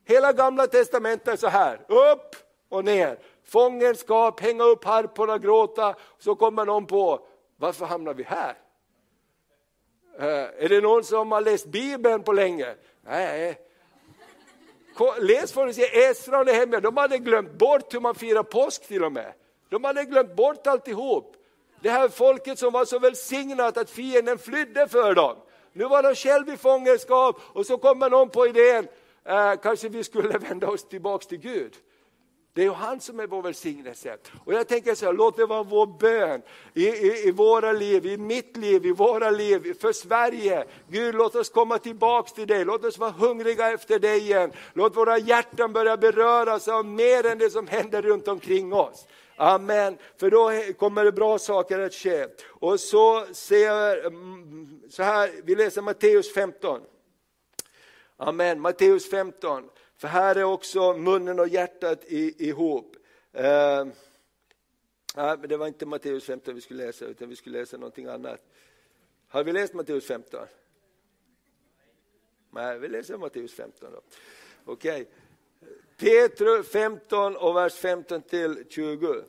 Hela 0.06 0.32
gamla 0.32 0.66
testamentet 0.66 1.28
är 1.28 1.36
så 1.36 1.48
här, 1.48 1.80
upp 1.88 2.36
och 2.68 2.84
ner 2.84 3.18
fångenskap, 3.44 4.40
hänga 4.40 4.64
upp 4.64 4.84
harporna, 4.84 5.38
gråta. 5.38 5.94
Så 6.18 6.34
kommer 6.34 6.64
någon 6.64 6.86
på, 6.86 7.26
varför 7.56 7.86
hamnar 7.86 8.14
vi 8.14 8.22
här? 8.22 8.58
Eh, 10.18 10.64
är 10.64 10.68
det 10.68 10.80
någon 10.80 11.04
som 11.04 11.32
har 11.32 11.40
läst 11.40 11.66
Bibeln 11.66 12.22
på 12.22 12.32
länge? 12.32 12.74
Nej. 13.02 13.60
Läs 15.20 15.52
får 15.52 15.66
du 15.66 15.72
se, 15.72 15.82
Esra 15.82 16.38
och 16.38 16.46
Nehemja, 16.46 16.80
de 16.80 16.96
hade 16.96 17.18
glömt 17.18 17.52
bort 17.52 17.94
hur 17.94 18.00
man 18.00 18.14
firar 18.14 18.42
påsk 18.42 18.88
till 18.88 19.04
och 19.04 19.12
med. 19.12 19.32
De 19.68 19.84
hade 19.84 20.04
glömt 20.04 20.36
bort 20.36 20.66
alltihop. 20.66 21.36
Det 21.80 21.90
här 21.90 22.08
folket 22.08 22.58
som 22.58 22.72
var 22.72 22.84
så 22.84 22.98
välsignat 22.98 23.76
att 23.76 23.90
fienden 23.90 24.38
flydde 24.38 24.88
för 24.88 25.14
dem. 25.14 25.36
Nu 25.72 25.84
var 25.84 26.02
de 26.02 26.14
själva 26.14 26.52
i 26.52 26.56
fångenskap 26.56 27.40
och 27.52 27.66
så 27.66 27.78
kommer 27.78 28.10
någon 28.10 28.30
på 28.30 28.46
idén, 28.46 28.88
eh, 29.24 29.54
kanske 29.62 29.88
vi 29.88 30.04
skulle 30.04 30.38
vända 30.48 30.68
oss 30.68 30.88
tillbaks 30.88 31.26
till 31.26 31.38
Gud. 31.38 31.74
Det 32.54 32.60
är 32.60 32.64
ju 32.64 32.72
han 32.72 33.00
som 33.00 33.20
är 33.20 33.26
vår 33.26 33.42
välsignelse. 33.42 34.16
Och 34.44 34.54
jag 34.54 34.68
tänker 34.68 34.94
så 34.94 35.06
här, 35.06 35.12
låt 35.12 35.36
det 35.36 35.46
vara 35.46 35.62
vår 35.62 35.86
bön 35.86 36.42
i, 36.74 36.88
i, 36.88 37.28
i 37.28 37.30
våra 37.30 37.72
liv, 37.72 38.06
i 38.06 38.16
mitt 38.16 38.56
liv, 38.56 38.86
i 38.86 38.92
våra 38.92 39.30
liv, 39.30 39.74
för 39.80 39.92
Sverige. 39.92 40.64
Gud, 40.88 41.14
låt 41.14 41.34
oss 41.34 41.48
komma 41.48 41.78
tillbaks 41.78 42.32
till 42.32 42.46
dig, 42.46 42.64
låt 42.64 42.84
oss 42.84 42.98
vara 42.98 43.10
hungriga 43.10 43.72
efter 43.72 43.98
dig 43.98 44.18
igen. 44.18 44.52
Låt 44.72 44.96
våra 44.96 45.18
hjärtan 45.18 45.72
börja 45.72 45.96
beröras 45.96 46.68
av 46.68 46.86
mer 46.86 47.26
än 47.26 47.38
det 47.38 47.50
som 47.50 47.66
händer 47.66 48.02
runt 48.02 48.28
omkring 48.28 48.72
oss. 48.72 49.06
Amen, 49.36 49.98
för 50.16 50.30
då 50.30 50.50
kommer 50.78 51.04
det 51.04 51.12
bra 51.12 51.38
saker 51.38 51.78
att 51.78 51.94
ske. 51.94 52.26
Och 52.46 52.80
så 52.80 53.24
ser 53.32 54.06
mm, 54.06 54.80
så 54.90 55.02
här, 55.02 55.30
vi 55.44 55.54
läser 55.54 55.82
Matteus 55.82 56.34
15. 56.34 56.80
Amen, 58.16 58.60
Matteus 58.60 59.10
15. 59.10 59.64
För 59.96 60.08
här 60.08 60.36
är 60.36 60.44
också 60.44 60.92
munnen 60.92 61.38
och 61.40 61.48
hjärtat 61.48 62.04
i, 62.04 62.48
ihop. 62.48 62.96
Eh, 63.32 63.84
nej, 65.16 65.38
men 65.38 65.48
det 65.48 65.56
var 65.56 65.66
inte 65.66 65.86
Matteus 65.86 66.24
15 66.24 66.54
vi 66.54 66.60
skulle 66.60 66.86
läsa, 66.86 67.04
utan 67.04 67.28
vi 67.28 67.36
skulle 67.36 67.58
läsa 67.58 67.76
någonting 67.76 68.06
annat. 68.06 68.40
Har 69.28 69.44
vi 69.44 69.52
läst 69.52 69.74
Matteus 69.74 70.06
15? 70.06 70.46
Nej, 72.50 72.78
vi 72.78 72.88
läser 72.88 73.16
Matteus 73.16 73.54
15 73.54 73.92
då. 73.92 74.00
Okej. 74.64 75.02
Okay. 75.02 75.06
Petrus 75.96 76.68
15 76.68 77.36
och 77.36 77.56
vers 77.56 77.74
15 77.74 78.22
till 78.22 78.64
20. 78.68 79.24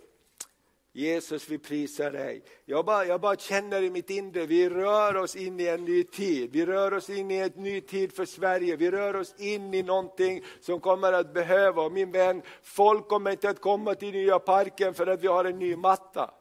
Jesus, 0.97 1.49
vi 1.49 1.57
prisar 1.57 2.11
dig. 2.11 2.43
Jag 2.65 2.85
bara, 2.85 3.05
jag 3.05 3.21
bara 3.21 3.35
känner 3.35 3.83
i 3.83 3.89
mitt 3.89 4.09
inre, 4.09 4.45
vi 4.45 4.69
rör 4.69 5.15
oss 5.15 5.35
in 5.35 5.59
i 5.59 5.67
en 5.67 5.85
ny 5.85 6.03
tid. 6.03 6.49
Vi 6.51 6.65
rör 6.65 6.93
oss 6.93 7.09
in 7.09 7.31
i 7.31 7.35
en 7.35 7.51
ny 7.55 7.81
tid 7.81 8.13
för 8.13 8.25
Sverige. 8.25 8.75
Vi 8.75 8.91
rör 8.91 9.15
oss 9.15 9.35
in 9.37 9.73
i 9.73 9.83
någonting 9.83 10.43
som 10.61 10.79
kommer 10.79 11.13
att 11.13 11.33
behöva. 11.33 11.81
Och 11.81 11.91
min 11.91 12.11
vän, 12.11 12.41
folk 12.63 13.07
kommer 13.07 13.31
inte 13.31 13.49
att 13.49 13.61
komma 13.61 13.95
till 13.95 14.11
nya 14.11 14.39
parken 14.39 14.93
för 14.93 15.07
att 15.07 15.23
vi 15.23 15.27
har 15.27 15.45
en 15.45 15.59
ny 15.59 15.75
matta. 15.75 16.31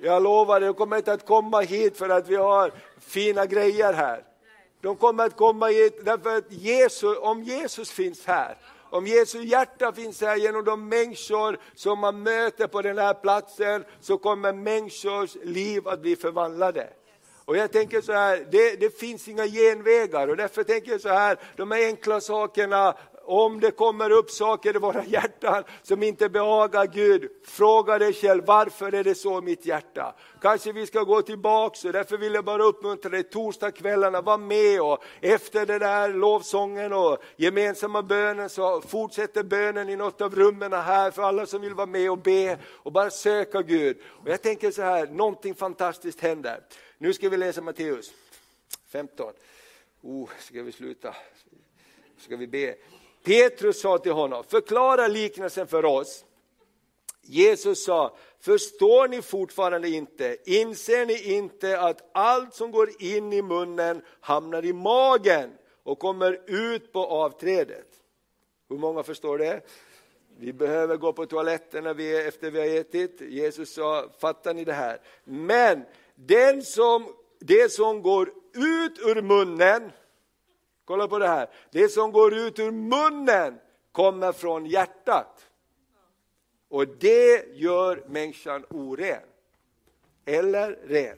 Jag 0.00 0.22
lovar, 0.22 0.60
de 0.60 0.74
kommer 0.74 0.96
inte 0.96 1.12
att 1.12 1.26
komma 1.26 1.60
hit 1.60 1.96
för 1.96 2.08
att 2.08 2.28
vi 2.28 2.36
har 2.36 2.72
fina 2.98 3.46
grejer 3.46 3.92
här. 3.92 4.24
De 4.80 4.96
kommer 4.96 5.24
att 5.24 5.36
komma 5.36 5.66
hit 5.66 6.04
därför 6.04 6.36
att 6.36 6.52
Jesus, 6.52 7.18
om 7.18 7.42
Jesus 7.42 7.90
finns 7.90 8.26
här, 8.26 8.56
om 8.90 9.06
Jesu 9.06 9.42
hjärta 9.42 9.92
finns 9.92 10.20
här 10.20 10.36
genom 10.36 10.64
de 10.64 10.88
människor 10.88 11.58
som 11.74 11.98
man 11.98 12.22
möter 12.22 12.66
på 12.66 12.82
den 12.82 12.98
här 12.98 13.14
platsen, 13.14 13.84
så 14.00 14.18
kommer 14.18 14.52
människors 14.52 15.36
liv 15.42 15.88
att 15.88 16.00
bli 16.00 16.16
förvandlade. 16.16 16.88
Och 17.44 17.56
jag 17.56 17.72
tänker 17.72 18.00
så 18.00 18.12
här, 18.12 18.46
det, 18.50 18.80
det, 18.80 18.98
finns 18.98 19.28
inga 19.28 19.46
genvägar 19.46 20.28
och 20.28 20.36
därför 20.36 20.64
tänker 20.64 20.92
jag 20.92 21.00
så 21.00 21.08
här, 21.08 21.38
de 21.56 21.70
här 21.70 21.86
enkla 21.86 22.20
sakerna 22.20 22.96
om 23.30 23.60
det 23.60 23.70
kommer 23.70 24.10
upp 24.10 24.30
saker 24.30 24.76
i 24.76 24.78
våra 24.78 25.04
hjärtan 25.04 25.64
som 25.82 26.02
inte 26.02 26.28
behagar 26.28 26.86
Gud, 26.86 27.30
fråga 27.44 27.98
dig 27.98 28.12
själv 28.12 28.44
varför 28.46 28.94
är 28.94 29.04
det 29.04 29.14
så 29.14 29.38
i 29.38 29.42
mitt 29.42 29.66
hjärta? 29.66 30.14
Kanske 30.40 30.72
vi 30.72 30.86
ska 30.86 31.02
gå 31.02 31.22
tillbaks 31.22 31.84
och 31.84 31.92
därför 31.92 32.18
vill 32.18 32.34
jag 32.34 32.44
bara 32.44 32.62
uppmuntra 32.62 33.10
dig 33.10 33.22
torsdagskvällarna, 33.22 34.20
var 34.20 34.38
med 34.38 34.80
och 34.80 35.04
efter 35.20 35.66
den 35.66 35.80
där 35.80 36.14
lovsången 36.14 36.92
och 36.92 37.18
gemensamma 37.36 38.02
bönen 38.02 38.48
så 38.48 38.80
fortsätter 38.80 39.42
bönen 39.42 39.88
i 39.88 39.96
något 39.96 40.20
av 40.20 40.34
rummen 40.34 40.72
här 40.72 41.10
för 41.10 41.22
alla 41.22 41.46
som 41.46 41.60
vill 41.60 41.74
vara 41.74 41.86
med 41.86 42.10
och 42.10 42.18
be 42.18 42.58
och 42.66 42.92
bara 42.92 43.10
söka 43.10 43.62
Gud. 43.62 43.98
Och 44.06 44.28
jag 44.28 44.42
tänker 44.42 44.70
så 44.70 44.82
här, 44.82 45.06
någonting 45.06 45.54
fantastiskt 45.54 46.20
händer. 46.20 46.60
Nu 46.98 47.12
ska 47.12 47.28
vi 47.28 47.36
läsa 47.36 47.62
Matteus 47.62 48.12
15. 48.88 49.32
Oh, 50.02 50.28
ska 50.38 50.62
vi 50.62 50.72
sluta? 50.72 51.14
Ska 52.18 52.36
vi 52.36 52.46
be? 52.46 52.74
Petrus 53.24 53.80
sa 53.80 53.98
till 53.98 54.12
honom, 54.12 54.44
förklara 54.44 55.08
liknelsen 55.08 55.66
för 55.66 55.84
oss. 55.84 56.24
Jesus 57.22 57.84
sa, 57.84 58.16
förstår 58.40 59.08
ni 59.08 59.22
fortfarande 59.22 59.88
inte? 59.88 60.36
Inser 60.44 61.06
ni 61.06 61.34
inte 61.34 61.80
att 61.80 62.10
allt 62.12 62.54
som 62.54 62.70
går 62.70 62.90
in 62.98 63.32
i 63.32 63.42
munnen 63.42 64.02
hamnar 64.20 64.64
i 64.64 64.72
magen 64.72 65.50
och 65.82 65.98
kommer 65.98 66.40
ut 66.46 66.92
på 66.92 67.06
avträdet? 67.06 67.86
Hur 68.68 68.78
många 68.78 69.02
förstår 69.02 69.38
det? 69.38 69.60
Vi 70.38 70.52
behöver 70.52 70.96
gå 70.96 71.12
på 71.12 71.26
toaletten 71.26 71.84
när 71.84 71.94
vi, 71.94 72.26
efter 72.26 72.50
vi 72.50 72.58
har 72.58 72.80
ätit. 72.80 73.20
Jesus 73.20 73.74
sa, 73.74 74.08
fattar 74.18 74.54
ni 74.54 74.64
det 74.64 74.72
här? 74.72 75.00
Men 75.24 75.84
den 76.14 76.62
som, 76.62 77.14
det 77.38 77.72
som 77.72 78.02
går 78.02 78.28
ut 78.54 78.98
ur 78.98 79.22
munnen, 79.22 79.92
Kolla 80.90 81.08
på 81.08 81.18
det 81.18 81.28
här. 81.28 81.48
Det 81.70 81.88
som 81.88 82.12
går 82.12 82.34
ut 82.34 82.58
ur 82.58 82.70
munnen 82.70 83.58
kommer 83.92 84.32
från 84.32 84.66
hjärtat. 84.66 85.50
Och 86.68 86.88
det 86.88 87.44
gör 87.54 88.04
människan 88.08 88.64
oren. 88.70 89.22
Eller 90.26 90.78
ren. 90.86 91.16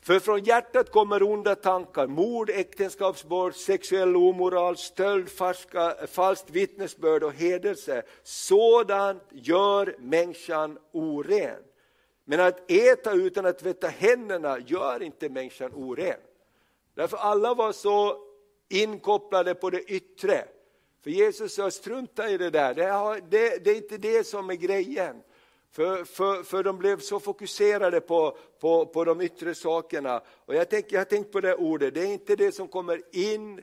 För 0.00 0.18
från 0.18 0.44
hjärtat 0.44 0.90
kommer 0.90 1.22
onda 1.22 1.54
tankar, 1.54 2.06
mord, 2.06 2.50
äktenskapsbrott, 2.50 3.56
sexuell 3.56 4.16
omoral, 4.16 4.76
stöld, 4.76 5.28
farska, 5.28 5.94
falskt 6.06 6.50
vittnesbörd 6.50 7.22
och 7.22 7.32
hedelse. 7.32 8.02
Sådant 8.22 9.22
gör 9.30 9.96
människan 9.98 10.78
oren. 10.92 11.62
Men 12.24 12.40
att 12.40 12.70
äta 12.70 13.12
utan 13.12 13.46
att 13.46 13.58
tvätta 13.58 13.88
händerna 13.88 14.58
gör 14.58 15.02
inte 15.02 15.28
människan 15.28 15.72
oren. 15.74 16.18
Därför 16.96 17.16
alla 17.16 17.54
var 17.54 17.72
så 17.72 18.18
inkopplade 18.68 19.54
på 19.54 19.70
det 19.70 19.82
yttre. 19.82 20.44
För 21.02 21.10
Jesus 21.10 21.54
sa, 21.54 21.70
strunta 21.70 22.30
i 22.30 22.38
det 22.38 22.50
där, 22.50 22.74
det 22.74 22.84
är, 22.84 23.20
det, 23.20 23.64
det 23.64 23.70
är 23.70 23.76
inte 23.76 23.98
det 23.98 24.26
som 24.26 24.50
är 24.50 24.54
grejen. 24.54 25.22
För, 25.70 26.04
för, 26.04 26.42
för 26.42 26.62
de 26.62 26.78
blev 26.78 27.00
så 27.00 27.20
fokuserade 27.20 28.00
på, 28.00 28.36
på, 28.60 28.86
på 28.86 29.04
de 29.04 29.20
yttre 29.20 29.54
sakerna. 29.54 30.22
Och 30.28 30.54
jag, 30.54 30.70
tänk, 30.70 30.92
jag 30.92 31.00
har 31.00 31.04
tänkt 31.04 31.32
på 31.32 31.40
det 31.40 31.54
ordet, 31.54 31.94
det 31.94 32.00
är 32.00 32.12
inte 32.12 32.36
det 32.36 32.52
som 32.52 32.68
kommer 32.68 33.02
in 33.12 33.62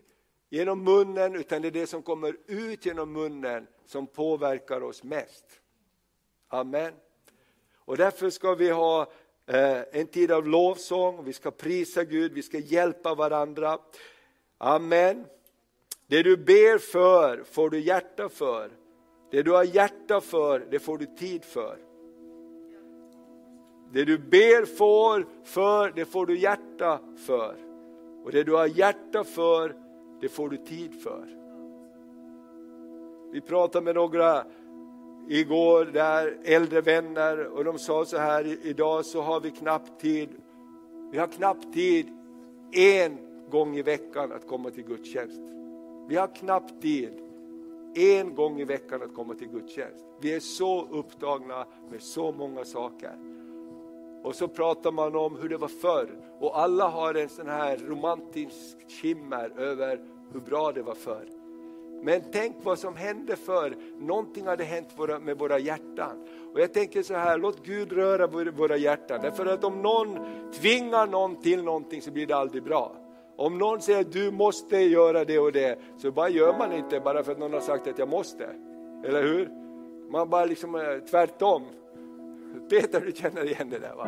genom 0.49 0.83
munnen, 0.83 1.35
utan 1.35 1.61
det 1.61 1.67
är 1.67 1.71
det 1.71 1.87
som 1.87 2.01
kommer 2.01 2.35
ut 2.47 2.85
genom 2.85 3.11
munnen 3.11 3.67
som 3.85 4.07
påverkar 4.07 4.83
oss 4.83 5.03
mest. 5.03 5.45
Amen. 6.47 6.93
Och 7.75 7.97
därför 7.97 8.29
ska 8.29 8.55
vi 8.55 8.69
ha 8.69 9.11
Eh, 9.47 9.81
en 9.91 10.07
tid 10.07 10.31
av 10.31 10.47
lovsång, 10.47 11.23
vi 11.23 11.33
ska 11.33 11.51
prisa 11.51 12.03
Gud, 12.03 12.33
vi 12.33 12.43
ska 12.43 12.57
hjälpa 12.57 13.15
varandra. 13.15 13.77
Amen. 14.57 15.25
Det 16.07 16.23
du 16.23 16.37
ber 16.37 16.77
för 16.77 17.43
får 17.43 17.69
du 17.69 17.79
hjärta 17.79 18.29
för. 18.29 18.71
Det 19.31 19.43
du 19.43 19.51
har 19.51 19.63
hjärta 19.63 20.21
för, 20.21 20.67
det 20.71 20.79
får 20.79 20.97
du 20.97 21.05
tid 21.05 21.43
för. 21.43 21.77
Det 23.93 24.05
du 24.05 24.17
ber 24.17 24.65
får 24.65 25.25
för, 25.43 25.91
det 25.95 26.05
får 26.05 26.25
du 26.25 26.37
hjärta 26.37 26.99
för. 27.25 27.55
Och 28.23 28.31
det 28.31 28.43
du 28.43 28.51
har 28.51 28.67
hjärta 28.67 29.23
för, 29.23 29.75
det 30.21 30.29
får 30.29 30.49
du 30.49 30.57
tid 30.57 31.01
för. 31.01 31.27
Vi 33.31 33.41
pratade 33.41 33.85
med 33.85 33.95
några 33.95 34.45
igår 35.27 35.85
där 35.85 36.37
äldre 36.43 36.81
vänner 36.81 37.47
och 37.47 37.63
de 37.63 37.79
sa 37.79 38.05
så 38.05 38.17
här, 38.17 38.57
idag 38.63 39.05
så 39.05 39.21
har 39.21 39.39
vi 39.39 39.51
knappt 39.51 40.01
tid, 40.01 40.29
vi 41.11 41.17
har 41.17 41.27
knappt 41.27 41.73
tid 41.73 42.07
en 42.71 43.17
gång 43.49 43.75
i 43.75 43.81
veckan 43.81 44.31
att 44.31 44.47
komma 44.47 44.69
till 44.69 44.83
gudstjänst. 44.83 45.41
Vi 46.07 46.15
har 46.15 46.35
knappt 46.35 46.81
tid 46.81 47.13
en 47.95 48.35
gång 48.35 48.61
i 48.61 48.63
veckan 48.63 49.01
att 49.01 49.13
komma 49.13 49.33
till 49.33 49.47
gudstjänst. 49.47 50.05
Vi 50.21 50.35
är 50.35 50.39
så 50.39 50.87
upptagna 50.91 51.65
med 51.91 52.01
så 52.01 52.31
många 52.31 52.65
saker. 52.65 53.15
Och 54.23 54.35
så 54.35 54.47
pratar 54.47 54.91
man 54.91 55.15
om 55.15 55.37
hur 55.41 55.49
det 55.49 55.57
var 55.57 55.67
förr 55.67 56.09
och 56.39 56.59
alla 56.59 56.87
har 56.87 57.13
en 57.13 57.29
sån 57.29 57.47
här 57.47 57.77
romantisk 57.77 58.77
skimmer 59.01 59.59
över 59.59 59.99
hur 60.33 60.39
bra 60.39 60.71
det 60.71 60.81
var 60.81 60.95
förr. 60.95 61.42
Men 62.03 62.21
tänk 62.31 62.55
vad 62.63 62.79
som 62.79 62.95
hände 62.95 63.35
för 63.35 63.75
någonting 63.99 64.47
hade 64.47 64.63
hänt 64.63 64.87
med 65.21 65.37
våra 65.37 65.59
hjärtan. 65.59 66.27
Och 66.53 66.59
jag 66.59 66.73
tänker 66.73 67.03
så 67.03 67.13
här, 67.13 67.37
låt 67.37 67.65
Gud 67.65 67.91
röra 67.91 68.27
våra 68.51 68.77
hjärtan. 68.77 69.19
Därför 69.21 69.45
att 69.45 69.63
om 69.63 69.81
någon 69.81 70.19
tvingar 70.53 71.07
någon 71.07 71.41
till 71.41 71.63
någonting 71.63 72.01
så 72.01 72.11
blir 72.11 72.27
det 72.27 72.35
aldrig 72.35 72.63
bra. 72.63 72.95
Om 73.35 73.57
någon 73.57 73.81
säger 73.81 73.99
att 73.99 74.11
du 74.11 74.31
måste 74.31 74.77
göra 74.77 75.25
det 75.25 75.39
och 75.39 75.51
det, 75.51 75.79
så 75.97 76.11
bara 76.11 76.29
gör 76.29 76.57
man 76.57 76.73
inte 76.73 76.99
bara 76.99 77.23
för 77.23 77.31
att 77.31 77.39
någon 77.39 77.53
har 77.53 77.61
sagt 77.61 77.87
att 77.87 77.99
jag 77.99 78.09
måste. 78.09 78.49
Eller 79.05 79.23
hur? 79.23 79.49
Man 80.11 80.29
bara 80.29 80.45
liksom 80.45 80.75
eh, 80.75 80.81
tvärtom. 81.09 81.63
Peter, 82.69 83.01
du 83.01 83.11
känner 83.11 83.45
igen 83.45 83.69
det 83.69 83.79
där 83.79 83.95
va? 83.95 84.07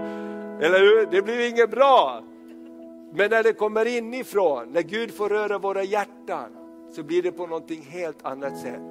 Eller 0.66 0.80
hur? 0.80 1.06
Det 1.12 1.22
blir 1.22 1.50
inget 1.50 1.72
bra. 1.72 2.24
Men 3.14 3.30
när 3.30 3.44
det 3.44 3.54
kommer 3.54 3.86
inifrån, 3.98 4.68
när 4.72 4.82
Gud 4.82 5.14
får 5.14 5.30
röra 5.30 5.58
våra 5.58 5.84
hjärtan, 5.84 6.65
så 6.92 7.04
blir 7.04 7.22
det 7.22 7.32
på 7.32 7.48
någonting 7.48 7.82
helt 7.82 8.26
annat 8.26 8.58
sätt. 8.58 8.82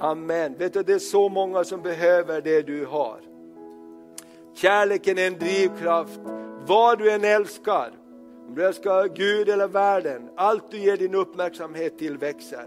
Amen. 0.00 0.54
Vet 0.58 0.72
du, 0.72 0.82
det 0.82 0.92
är 0.92 0.98
så 0.98 1.28
många 1.28 1.64
som 1.64 1.82
behöver 1.82 2.40
det 2.40 2.62
du 2.62 2.84
har. 2.84 3.20
Kärleken 4.54 5.18
är 5.18 5.26
en 5.26 5.38
drivkraft. 5.38 6.20
Vad 6.66 6.98
du 6.98 7.10
än 7.10 7.24
älskar, 7.24 7.90
om 8.48 8.54
du 8.54 8.66
älskar 8.66 9.08
Gud 9.08 9.48
eller 9.48 9.68
världen, 9.68 10.28
allt 10.36 10.70
du 10.70 10.78
ger 10.78 10.96
din 10.96 11.14
uppmärksamhet 11.14 11.98
till 11.98 12.18
växer. 12.18 12.64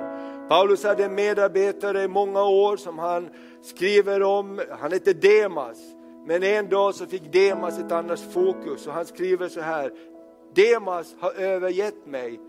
Paulus 0.49 0.83
hade 0.83 1.05
en 1.05 1.15
medarbetare 1.15 2.03
i 2.03 2.07
många 2.07 2.43
år 2.43 2.77
som 2.77 2.99
han 2.99 3.29
skriver 3.61 4.23
om, 4.23 4.61
han 4.69 4.91
heter 4.91 5.13
Demas. 5.13 5.77
Men 6.25 6.43
en 6.43 6.69
dag 6.69 6.95
så 6.95 7.05
fick 7.05 7.33
Demas 7.33 7.79
ett 7.79 7.91
annat 7.91 8.19
fokus 8.19 8.87
och 8.87 8.93
han 8.93 9.05
skriver 9.05 9.49
så 9.49 9.61
här, 9.61 9.91
Demas 10.53 11.15
har 11.19 11.31
övergett 11.31 12.05
mig 12.05 12.39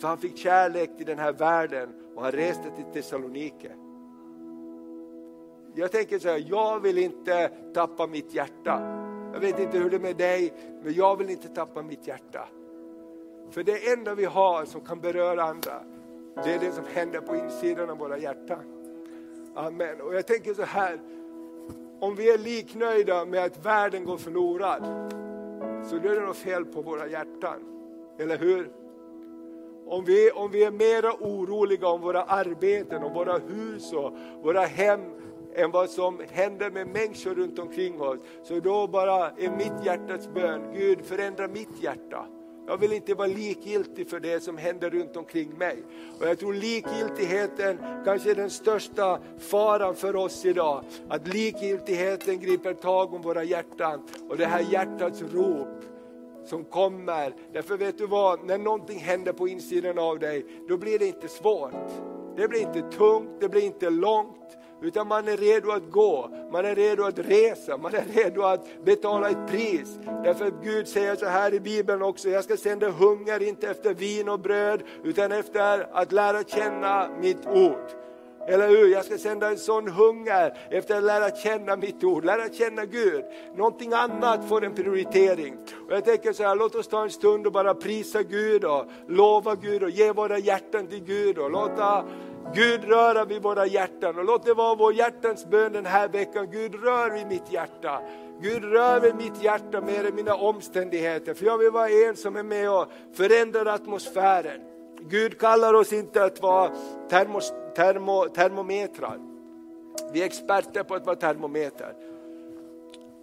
för 0.00 0.08
han 0.08 0.18
fick 0.18 0.36
kärlek 0.36 0.96
till 0.96 1.06
den 1.06 1.18
här 1.18 1.32
världen 1.32 1.88
och 2.14 2.22
han 2.22 2.32
reste 2.32 2.70
till 2.70 2.84
Thessalonike. 2.92 3.70
Jag 5.74 5.92
tänker 5.92 6.18
så 6.18 6.28
här, 6.28 6.44
jag 6.48 6.80
vill 6.80 6.98
inte 6.98 7.48
tappa 7.74 8.06
mitt 8.06 8.34
hjärta. 8.34 9.00
Jag 9.32 9.40
vet 9.40 9.58
inte 9.58 9.78
hur 9.78 9.90
det 9.90 9.96
är 9.96 10.00
med 10.00 10.16
dig, 10.16 10.52
men 10.82 10.92
jag 10.92 11.16
vill 11.16 11.30
inte 11.30 11.48
tappa 11.48 11.82
mitt 11.82 12.06
hjärta. 12.06 12.48
För 13.50 13.62
det 13.62 13.92
enda 13.92 14.14
vi 14.14 14.24
har 14.24 14.64
som 14.64 14.80
kan 14.80 15.00
beröra 15.00 15.42
andra, 15.42 15.82
det 16.34 16.54
är 16.54 16.58
det 16.58 16.72
som 16.72 16.84
händer 16.94 17.20
på 17.20 17.36
insidan 17.36 17.90
av 17.90 17.98
våra 17.98 18.18
hjärtan. 18.18 18.64
Amen. 19.54 20.00
Och 20.00 20.14
jag 20.14 20.26
tänker 20.26 20.54
så 20.54 20.62
här, 20.62 21.00
om 22.00 22.14
vi 22.16 22.30
är 22.30 22.38
liknöjda 22.38 23.24
med 23.24 23.44
att 23.44 23.66
världen 23.66 24.04
går 24.04 24.16
förlorad, 24.16 24.82
så 25.90 25.96
är 25.96 26.00
det 26.00 26.20
något 26.20 26.36
fel 26.36 26.64
på 26.64 26.82
våra 26.82 27.06
hjärtan. 27.06 27.56
Eller 28.18 28.38
hur? 28.38 28.83
Om 29.86 30.04
vi, 30.04 30.30
om 30.30 30.50
vi 30.50 30.64
är 30.64 30.70
mer 30.70 31.10
oroliga 31.20 31.88
om 31.88 32.00
våra 32.00 32.22
arbeten, 32.22 33.02
om 33.02 33.12
våra 33.12 33.38
hus 33.38 33.92
och 33.92 34.12
våra 34.42 34.60
hem 34.60 35.00
än 35.54 35.70
vad 35.70 35.90
som 35.90 36.20
händer 36.30 36.70
med 36.70 36.86
människor 36.86 37.34
runt 37.34 37.58
omkring 37.58 38.00
oss, 38.00 38.18
så 38.42 38.60
då 38.60 38.86
bara 38.86 39.30
är 39.30 39.56
mitt 39.56 39.84
hjärtats 39.86 40.28
bön, 40.34 40.72
Gud 40.74 41.04
förändra 41.04 41.48
mitt 41.48 41.82
hjärta. 41.82 42.26
Jag 42.66 42.78
vill 42.78 42.92
inte 42.92 43.14
vara 43.14 43.28
likgiltig 43.28 44.10
för 44.10 44.20
det 44.20 44.42
som 44.42 44.58
händer 44.58 44.90
runt 44.90 45.16
omkring 45.16 45.58
mig. 45.58 45.82
Och 46.20 46.26
jag 46.26 46.38
tror 46.38 46.54
likgiltigheten 46.54 47.78
kanske 48.04 48.30
är 48.30 48.34
den 48.34 48.50
största 48.50 49.18
faran 49.38 49.94
för 49.94 50.16
oss 50.16 50.44
idag. 50.44 50.84
Att 51.08 51.28
likgiltigheten 51.28 52.40
griper 52.40 52.74
tag 52.74 53.14
om 53.14 53.22
våra 53.22 53.44
hjärtan 53.44 54.02
och 54.28 54.36
det 54.36 54.46
här 54.46 54.60
hjärtats 54.60 55.22
rop 55.22 55.93
som 56.44 56.64
kommer. 56.64 57.34
Därför 57.52 57.76
vet 57.76 57.98
du 57.98 58.06
vad, 58.06 58.44
när 58.44 58.58
någonting 58.58 58.98
händer 58.98 59.32
på 59.32 59.48
insidan 59.48 59.98
av 59.98 60.18
dig, 60.18 60.46
då 60.68 60.76
blir 60.76 60.98
det 60.98 61.06
inte 61.06 61.28
svårt. 61.28 61.72
Det 62.36 62.48
blir 62.48 62.60
inte 62.60 62.82
tungt, 62.96 63.30
det 63.40 63.48
blir 63.48 63.62
inte 63.62 63.90
långt, 63.90 64.56
utan 64.82 65.08
man 65.08 65.28
är 65.28 65.36
redo 65.36 65.70
att 65.70 65.90
gå, 65.90 66.30
man 66.52 66.64
är 66.64 66.74
redo 66.74 67.04
att 67.04 67.18
resa, 67.18 67.76
man 67.76 67.94
är 67.94 68.04
redo 68.14 68.42
att 68.42 68.84
betala 68.84 69.30
ett 69.30 69.46
pris. 69.48 69.98
Därför 70.24 70.46
att 70.46 70.64
Gud 70.64 70.88
säger 70.88 71.16
så 71.16 71.26
här 71.26 71.54
i 71.54 71.60
Bibeln 71.60 72.02
också, 72.02 72.28
jag 72.28 72.44
ska 72.44 72.56
sända 72.56 72.90
hunger 72.90 73.42
inte 73.42 73.70
efter 73.70 73.94
vin 73.94 74.28
och 74.28 74.40
bröd, 74.40 74.82
utan 75.04 75.32
efter 75.32 75.88
att 75.92 76.12
lära 76.12 76.42
känna 76.42 77.08
mitt 77.20 77.46
ord. 77.46 78.03
Eller 78.46 78.68
hur? 78.68 78.88
Jag 78.88 79.04
ska 79.04 79.18
sända 79.18 79.50
en 79.50 79.58
sån 79.58 79.88
hunger 79.88 80.56
efter 80.70 80.96
att 80.96 81.04
lära 81.04 81.30
känna 81.30 81.76
mitt 81.76 82.04
ord, 82.04 82.24
lära 82.24 82.48
känna 82.48 82.84
Gud. 82.84 83.24
Någonting 83.56 83.92
annat 83.92 84.48
får 84.48 84.64
en 84.64 84.74
prioritering. 84.74 85.56
Och 85.86 85.92
jag 85.92 86.04
tänker 86.04 86.32
så 86.32 86.42
här, 86.42 86.56
låt 86.56 86.74
oss 86.74 86.88
ta 86.88 87.02
en 87.02 87.10
stund 87.10 87.46
och 87.46 87.52
bara 87.52 87.74
prisa 87.74 88.22
Gud 88.22 88.64
och 88.64 88.86
lova 89.08 89.54
Gud 89.54 89.82
och 89.82 89.90
ge 89.90 90.12
våra 90.12 90.38
hjärtan 90.38 90.86
till 90.86 91.04
Gud 91.04 91.38
och 91.38 91.50
låta 91.50 92.04
Gud 92.54 92.84
röra 92.84 93.24
vid 93.24 93.42
våra 93.42 93.66
hjärtan 93.66 94.18
och 94.18 94.24
låt 94.24 94.44
det 94.44 94.54
vara 94.54 94.74
vår 94.74 94.94
hjärtans 94.94 95.46
bön 95.46 95.72
den 95.72 95.86
här 95.86 96.08
veckan. 96.08 96.50
Gud 96.50 96.84
rör 96.84 97.10
vid 97.10 97.26
mitt 97.26 97.52
hjärta. 97.52 98.00
Gud 98.40 98.64
rör 98.64 99.00
vid 99.00 99.14
mitt 99.14 99.42
hjärta 99.42 99.80
mer 99.80 100.04
än 100.04 100.14
mina 100.14 100.34
omständigheter. 100.34 101.34
För 101.34 101.46
jag 101.46 101.58
vill 101.58 101.70
vara 101.70 101.88
en 101.88 102.16
som 102.16 102.36
är 102.36 102.42
med 102.42 102.70
och 102.70 102.86
förändrar 103.12 103.66
atmosfären. 103.66 104.73
Gud 105.08 105.38
kallar 105.38 105.74
oss 105.74 105.92
inte 105.92 106.24
att 106.24 106.42
vara 106.42 106.70
termos, 107.08 107.52
termo, 107.74 108.28
termometrar. 108.28 109.18
Vi 110.12 110.22
är 110.22 110.26
experter 110.26 110.82
på 110.82 110.94
att 110.94 111.06
vara 111.06 111.16
termometer. 111.16 111.94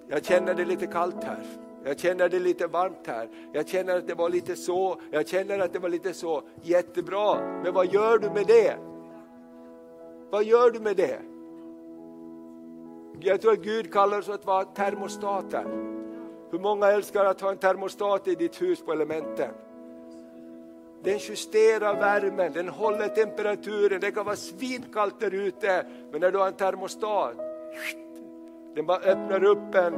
Jag 0.08 0.26
känner 0.26 0.54
det 0.54 0.66
lite 0.66 0.88
kallt 0.88 1.24
här. 1.24 1.44
Jag 1.84 2.00
känner 2.00 2.30
det 2.30 2.40
lite 2.40 2.68
varmt 2.68 3.08
här. 3.08 3.30
Jag 3.54 3.68
känner 3.68 3.98
att 3.98 4.08
det 4.08 4.14
var 4.14 4.30
lite 4.30 4.56
så. 4.56 5.02
Jag 5.12 5.28
känner 5.28 5.60
att 5.60 5.74
det 5.74 5.80
var 5.80 5.90
lite 5.90 6.14
så. 6.14 6.44
Jättebra. 6.62 7.36
Men 7.64 7.74
vad 7.74 7.94
gör 7.94 8.18
du 8.18 8.30
med 8.30 8.48
det? 8.48 8.76
Vad 10.30 10.44
gör 10.44 10.72
du 10.72 10.80
med 10.80 10.98
det? 10.98 11.20
Jag 13.20 13.42
tror 13.42 13.52
att 13.52 13.60
Gud 13.60 13.94
kallar 13.94 14.20
oss 14.20 14.30
att 14.30 14.46
vara 14.46 14.64
termostater. 14.64 15.66
Hur 16.52 16.60
många 16.60 16.88
älskar 16.88 17.26
att 17.26 17.42
ha 17.42 17.52
en 17.52 17.58
termostat 17.58 18.28
i 18.28 18.36
ditt 18.36 18.62
hus 18.62 18.86
på 18.86 18.92
elementen? 18.92 19.52
Den 21.04 21.18
justerar 21.18 22.00
värmen, 22.00 22.54
den 22.54 22.70
håller 22.70 23.08
temperaturen, 23.08 24.02
det 24.02 24.12
kan 24.12 24.26
vara 24.26 24.36
svinkallt 24.36 25.20
där 25.20 25.34
ute, 25.34 25.86
men 26.12 26.22
när 26.22 26.32
du 26.32 26.38
har 26.38 26.48
en 26.48 26.54
termostat, 26.54 27.34
den 28.76 28.86
bara 28.86 28.98
öppnar 28.98 29.44
upp 29.44 29.76
en 29.76 29.94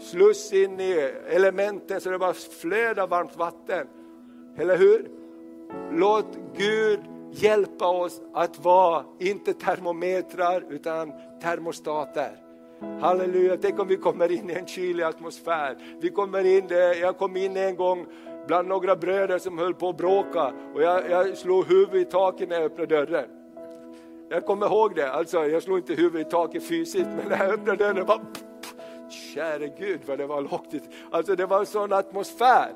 sluss 0.00 0.52
in 0.52 0.80
i 0.80 1.10
elementen 1.28 2.00
så 2.00 2.10
det 2.10 2.18
bara 2.18 2.34
flödar 2.34 3.06
varmt 3.06 3.36
vatten. 3.36 3.86
Eller 4.56 4.76
hur? 4.76 5.08
Låt 5.92 6.38
Gud 6.56 7.00
hjälpa 7.30 7.86
oss 7.86 8.20
att 8.34 8.64
vara, 8.64 9.04
inte 9.18 9.54
termometrar, 9.54 10.64
utan 10.70 11.12
termostater. 11.42 12.30
Halleluja, 13.00 13.56
tänk 13.56 13.78
om 13.78 13.88
vi 13.88 13.96
kommer 13.96 14.32
in 14.32 14.50
i 14.50 14.52
en 14.52 14.66
kylig 14.66 15.04
atmosfär. 15.04 15.76
Vi 16.00 16.10
kommer 16.10 16.44
in, 16.44 16.66
jag 17.00 17.18
kom 17.18 17.36
in 17.36 17.56
en 17.56 17.76
gång 17.76 18.06
bland 18.48 18.68
några 18.68 18.96
bröder 18.96 19.38
som 19.38 19.58
höll 19.58 19.74
på 19.74 19.88
att 19.88 19.96
bråka 19.96 20.52
och 20.74 20.82
jag, 20.82 21.10
jag 21.10 21.36
slog 21.36 21.66
huvudet 21.66 22.08
i 22.08 22.10
taket 22.10 22.48
när 22.48 22.56
jag 22.56 22.64
öppnade 22.64 22.96
dörren. 22.96 23.24
Jag 24.28 24.46
kommer 24.46 24.66
ihåg 24.66 24.94
det, 24.94 25.12
alltså 25.12 25.46
jag 25.46 25.62
slog 25.62 25.78
inte 25.78 25.94
huvudet 25.94 26.26
i 26.26 26.30
taket 26.30 26.68
fysiskt 26.68 27.08
men 27.16 27.28
när 27.28 27.38
jag 27.38 27.54
öppnade 27.54 27.84
dörren 27.84 28.06
bara 28.06 28.20
Käre 29.34 29.68
Gud 29.78 30.00
vad 30.06 30.18
det 30.18 30.26
var 30.26 30.42
lågtigt. 30.42 30.82
Alltså 31.10 31.36
det 31.36 31.46
var 31.46 31.60
en 31.60 31.66
sån 31.66 31.92
atmosfär. 31.92 32.68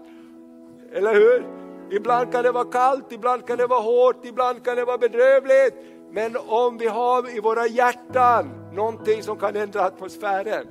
Eller 0.92 1.14
hur? 1.14 1.44
Ibland 1.90 2.32
kan 2.32 2.44
det 2.44 2.52
vara 2.52 2.64
kallt, 2.64 3.12
ibland 3.12 3.46
kan 3.46 3.58
det 3.58 3.66
vara 3.66 3.80
hårt, 3.80 4.24
ibland 4.24 4.64
kan 4.64 4.76
det 4.76 4.84
vara 4.84 4.98
bedrövligt. 4.98 5.74
Men 6.10 6.36
om 6.46 6.78
vi 6.78 6.86
har 6.86 7.36
i 7.36 7.40
våra 7.40 7.66
hjärtan 7.66 8.50
någonting 8.72 9.22
som 9.22 9.36
kan 9.36 9.56
ändra 9.56 9.82
atmosfären, 9.82 10.66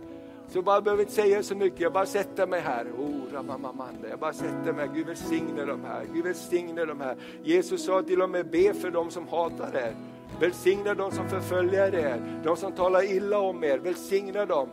så 0.51 0.61
bara 0.61 0.81
behöver 0.81 1.03
inte 1.03 1.15
säga 1.15 1.43
så 1.43 1.55
mycket, 1.55 1.79
jag 1.79 1.93
bara 1.93 2.05
sätter 2.05 2.47
mig 2.47 2.59
här. 2.61 2.85
Oh, 2.97 3.33
ramamamanda. 3.33 4.09
Jag 4.09 4.19
bara 4.19 4.33
sätter 4.33 4.73
mig, 4.73 4.89
Gud 4.95 5.07
välsigne 5.07 5.65
de 5.65 5.83
här, 5.85 6.05
Gud 6.13 6.23
välsigne 6.23 6.85
de 6.85 7.01
här. 7.01 7.15
Jesus 7.43 7.85
sa 7.85 8.01
till 8.01 8.21
och 8.21 8.29
med 8.29 8.49
be 8.49 8.73
för 8.73 8.91
dem 8.91 9.11
som 9.11 9.27
hatar 9.27 9.75
er. 9.75 9.95
Välsigna 10.39 10.93
de 10.93 11.11
som 11.11 11.29
förföljer 11.29 11.95
er, 11.95 12.41
de 12.43 12.57
som 12.57 12.71
talar 12.71 13.11
illa 13.11 13.39
om 13.39 13.63
er, 13.63 13.77
välsigna 13.77 14.45
dem. 14.45 14.69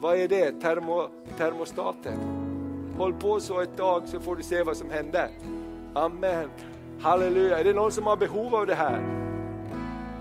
Vad 0.00 0.16
är 0.16 0.28
det? 0.28 0.60
Termo, 0.60 1.08
termostaten. 1.38 2.18
Håll 2.98 3.14
på 3.14 3.40
så 3.40 3.60
ett 3.60 3.76
tag 3.76 4.08
så 4.08 4.20
får 4.20 4.36
du 4.36 4.42
se 4.42 4.62
vad 4.62 4.76
som 4.76 4.90
händer. 4.90 5.28
Amen. 5.94 6.50
Halleluja. 7.00 7.58
Är 7.58 7.64
det 7.64 7.72
någon 7.72 7.92
som 7.92 8.06
har 8.06 8.16
behov 8.16 8.54
av 8.54 8.66
det 8.66 8.74
här? 8.74 9.23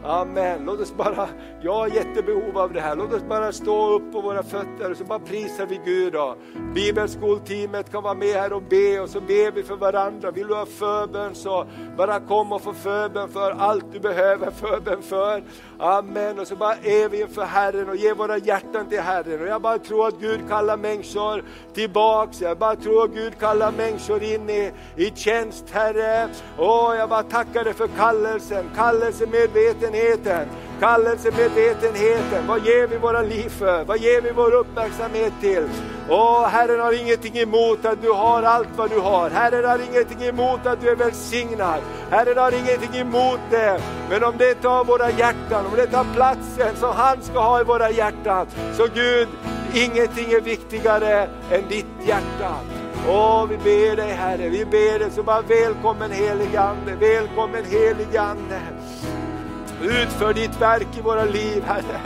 Amen. 0.06 0.62
Låt 0.66 0.80
oss 0.80 0.94
bara, 0.98 1.28
jag 1.62 1.74
har 1.74 1.88
jättebehov 1.88 2.58
av 2.58 2.74
det 2.74 2.82
här. 2.82 2.96
Låt 2.96 3.14
oss 3.14 3.24
bara 3.30 3.52
stå 3.52 3.90
upp 3.90 4.12
på 4.12 4.22
våra 4.22 4.44
fötter 4.44 4.92
och 4.92 4.98
så 4.98 5.04
bara 5.04 5.20
prisar 5.20 5.66
vi 5.66 5.80
Gud. 5.86 6.14
Då. 6.14 6.36
Bibelskolteamet 6.76 7.92
kan 7.92 8.04
vara 8.04 8.14
med 8.14 8.36
här 8.36 8.54
och 8.54 8.62
be 8.62 9.00
och 9.00 9.10
så 9.10 9.22
ber 9.22 9.52
vi 9.52 9.64
för 9.64 9.76
varandra. 9.76 10.32
Vill 10.32 10.48
du 10.48 10.54
ha 10.54 10.66
förbön 10.66 11.36
så 11.36 11.66
bara 11.98 12.20
kom 12.20 12.52
och 12.52 12.62
få 12.62 12.74
förbön 12.74 13.30
för 13.30 13.52
allt 13.52 13.86
du 13.94 14.00
behöver 14.00 14.52
förbön 14.52 15.02
för. 15.02 15.44
Amen. 15.80 16.40
Och 16.40 16.48
så 16.48 16.56
bara 16.56 16.76
är 16.76 17.10
vi 17.10 17.22
inför 17.22 17.46
Herren 17.46 17.90
och 17.90 17.96
ger 17.96 18.14
våra 18.16 18.38
hjärtan 18.38 18.90
till 18.90 19.00
Herren. 19.02 19.42
Och 19.42 19.48
jag 19.48 19.62
bara 19.62 19.78
tror 19.78 20.08
att 20.08 20.20
Gud 20.20 20.40
kallar 20.50 20.78
människor 20.78 21.44
tillbaks. 21.74 22.42
Jag 22.42 22.58
bara 22.58 22.76
tror 22.76 23.04
att 23.04 23.14
Gud 23.14 23.40
kallar 23.40 23.72
människor 23.72 24.24
in 24.24 24.50
i, 24.50 24.72
i 24.96 25.12
tjänst 25.16 25.66
Herre. 25.72 26.30
Åh, 26.58 26.96
jag 26.98 27.10
bara 27.10 27.24
tackar 27.24 27.64
dig 27.64 27.74
för 27.74 27.88
kallelsen, 27.88 28.66
kallelsemedvetenheten, 29.94 30.48
kallelsemedvetenheten. 30.80 32.48
Vad 32.48 32.66
ger 32.66 32.88
vi 32.88 32.98
våra 32.98 33.22
liv 33.22 33.50
för? 33.50 33.84
Vad 33.84 33.98
ger 33.98 34.22
vi 34.22 34.32
vår 34.32 34.54
uppmärksamhet 34.54 35.34
till? 35.42 35.70
Åh, 36.10 36.48
Herren 36.48 36.80
har 36.80 37.02
ingenting 37.02 37.38
emot 37.38 37.86
att 37.86 38.02
du 38.02 38.12
har 38.12 38.44
allt 38.44 38.68
vad 38.76 38.90
du 38.90 39.00
har. 39.00 39.30
Herren 39.30 39.66
har 39.66 39.80
ingenting 39.92 40.24
emot 40.24 40.66
att 40.66 40.82
du 40.82 40.90
är 40.90 40.96
välsignad. 40.96 41.82
Herren 42.10 42.38
har 42.38 42.52
ingenting 42.52 43.02
emot 43.02 43.40
det. 43.50 43.82
Men 44.10 44.24
om 44.24 44.34
det 44.38 44.56
tar 44.56 44.84
våra 44.84 45.12
hjärtan, 45.12 45.66
om 45.66 45.76
det 45.76 45.88
tar 45.88 46.06
platsen 46.16 46.76
som 46.76 46.94
han 46.96 47.22
ska 47.22 47.40
ha 47.40 47.62
i 47.62 47.64
våra 47.64 47.90
hjärtan. 47.90 48.48
Så 48.74 48.88
Gud, 48.94 49.28
ingenting 49.74 50.32
är 50.32 50.42
viktigare 50.42 51.28
än 51.52 51.70
ditt 51.70 51.86
hjärta. 52.08 52.56
Åh, 53.10 53.46
vi 53.50 53.58
ber 53.58 53.96
dig 53.96 54.12
Herre, 54.12 54.50
vi 54.50 54.66
ber 54.66 55.00
dig 55.00 55.12
så 55.12 55.24
bara 55.24 55.42
välkommen 55.42 56.12
helige 56.12 56.62
Ande, 56.62 56.96
välkommen 56.96 57.66
helige 57.66 58.22
Ande. 58.22 58.60
Utför 59.84 60.34
ditt 60.34 60.62
verk 60.62 60.88
i 60.98 61.02
våra 61.02 61.26
liv 61.26 61.64
Herre. 61.64 62.02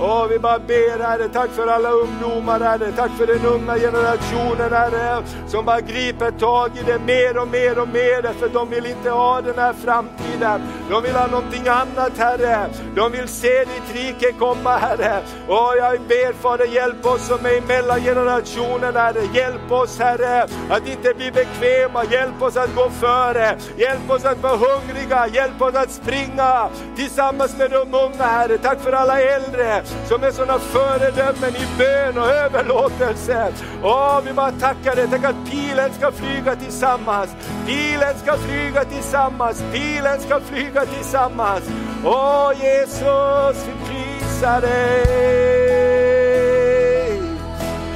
Åh, 0.00 0.26
vi 0.26 0.38
bara 0.38 0.58
ber 0.58 0.98
Herre, 0.98 1.28
tack 1.28 1.50
för 1.50 1.66
alla 1.66 1.90
ungdomar 1.90 2.60
Herre, 2.60 2.92
tack 2.96 3.10
för 3.18 3.26
den 3.26 3.46
unga 3.46 3.78
generationen 3.78 4.72
Herre, 4.72 5.22
som 5.46 5.64
bara 5.64 5.80
griper 5.80 6.30
tag 6.30 6.70
i 6.76 6.82
det 6.82 6.98
mer 6.98 7.38
och 7.38 7.48
mer 7.48 7.78
och 7.78 7.88
mer, 7.88 8.32
för 8.32 8.48
de 8.48 8.70
vill 8.70 8.86
inte 8.86 9.10
ha 9.10 9.40
den 9.40 9.58
här 9.58 9.72
framtiden. 9.72 10.62
De 10.90 11.02
vill 11.02 11.14
ha 11.14 11.26
någonting 11.26 11.68
annat 11.68 12.18
Herre, 12.18 12.66
de 12.96 13.12
vill 13.12 13.28
se 13.28 13.64
ditt 13.64 13.94
rike 13.94 14.32
komma 14.32 14.76
Herre. 14.76 15.22
Åh, 15.48 15.72
jag 15.78 16.00
ber 16.00 16.32
Fader, 16.32 16.66
hjälp 16.66 17.06
oss 17.06 17.26
som 17.26 17.46
är 17.46 17.60
mellan 17.68 18.00
generationen 18.00 18.96
Herre, 18.96 19.22
hjälp 19.34 19.72
oss 19.72 19.98
Herre, 19.98 20.46
att 20.70 20.88
inte 20.88 21.14
bli 21.14 21.30
bekväma, 21.30 22.04
hjälp 22.04 22.42
oss 22.42 22.56
att 22.56 22.74
gå 22.74 22.90
före, 22.90 23.56
hjälp 23.76 24.10
oss 24.10 24.24
att 24.24 24.42
vara 24.42 24.56
hungriga, 24.56 25.26
hjälp 25.26 25.62
oss 25.62 25.74
att 25.74 25.90
springa 25.90 26.68
tillsammans 26.96 27.58
med 27.58 27.70
de 27.70 27.94
unga 27.94 28.24
Herre. 28.24 28.58
Tack 28.58 28.80
för 28.80 28.92
alla 28.92 29.20
äldre 29.20 29.81
som 30.08 30.24
är 30.24 30.30
sådana 30.30 30.58
föredömen 30.58 31.56
i 31.56 31.66
bön 31.78 32.18
och 32.18 32.28
överlåtelse. 32.28 33.52
Åh, 33.82 34.20
vi 34.24 34.32
bara 34.32 34.52
tackar 34.52 34.96
dig, 34.96 35.06
Tänk 35.10 35.24
att 35.24 35.50
pilen 35.50 35.92
ska 35.92 36.12
flyga 36.12 36.56
tillsammans, 36.56 37.30
pilen 37.66 38.18
ska 38.18 38.36
flyga 38.36 38.84
tillsammans, 38.84 39.64
pilen 39.72 40.20
ska 40.20 40.40
flyga 40.40 40.86
tillsammans. 40.86 41.64
Åh 42.04 42.52
Jesus, 42.62 43.66
vi 43.66 43.72
prisar 43.88 44.60
dig. 44.60 45.22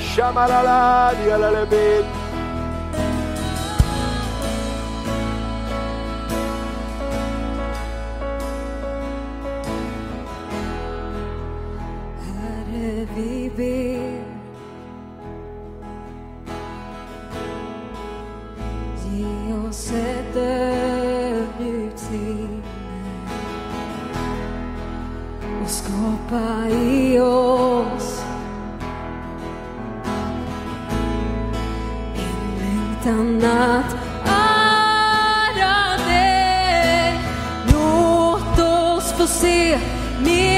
Shamalala, 0.01 1.13
dialalebed. 1.25 2.26
Vi 13.15 13.51
ber. 13.57 14.25
Ge 19.13 19.69
oss 19.69 19.93
ett 19.93 20.37
ödmjukt 20.37 21.99
sinne 21.99 22.63
och 25.63 25.71
skapa 25.71 26.69
i 26.69 27.21
oss 27.21 28.25
en 32.15 32.59
längtan 32.59 33.37
att 33.51 33.97
ära 34.27 35.97
dig. 36.09 37.21
Låt 37.73 38.59
oss 38.59 39.13
få 39.13 39.27
se 39.27 39.79
mer 40.25 40.56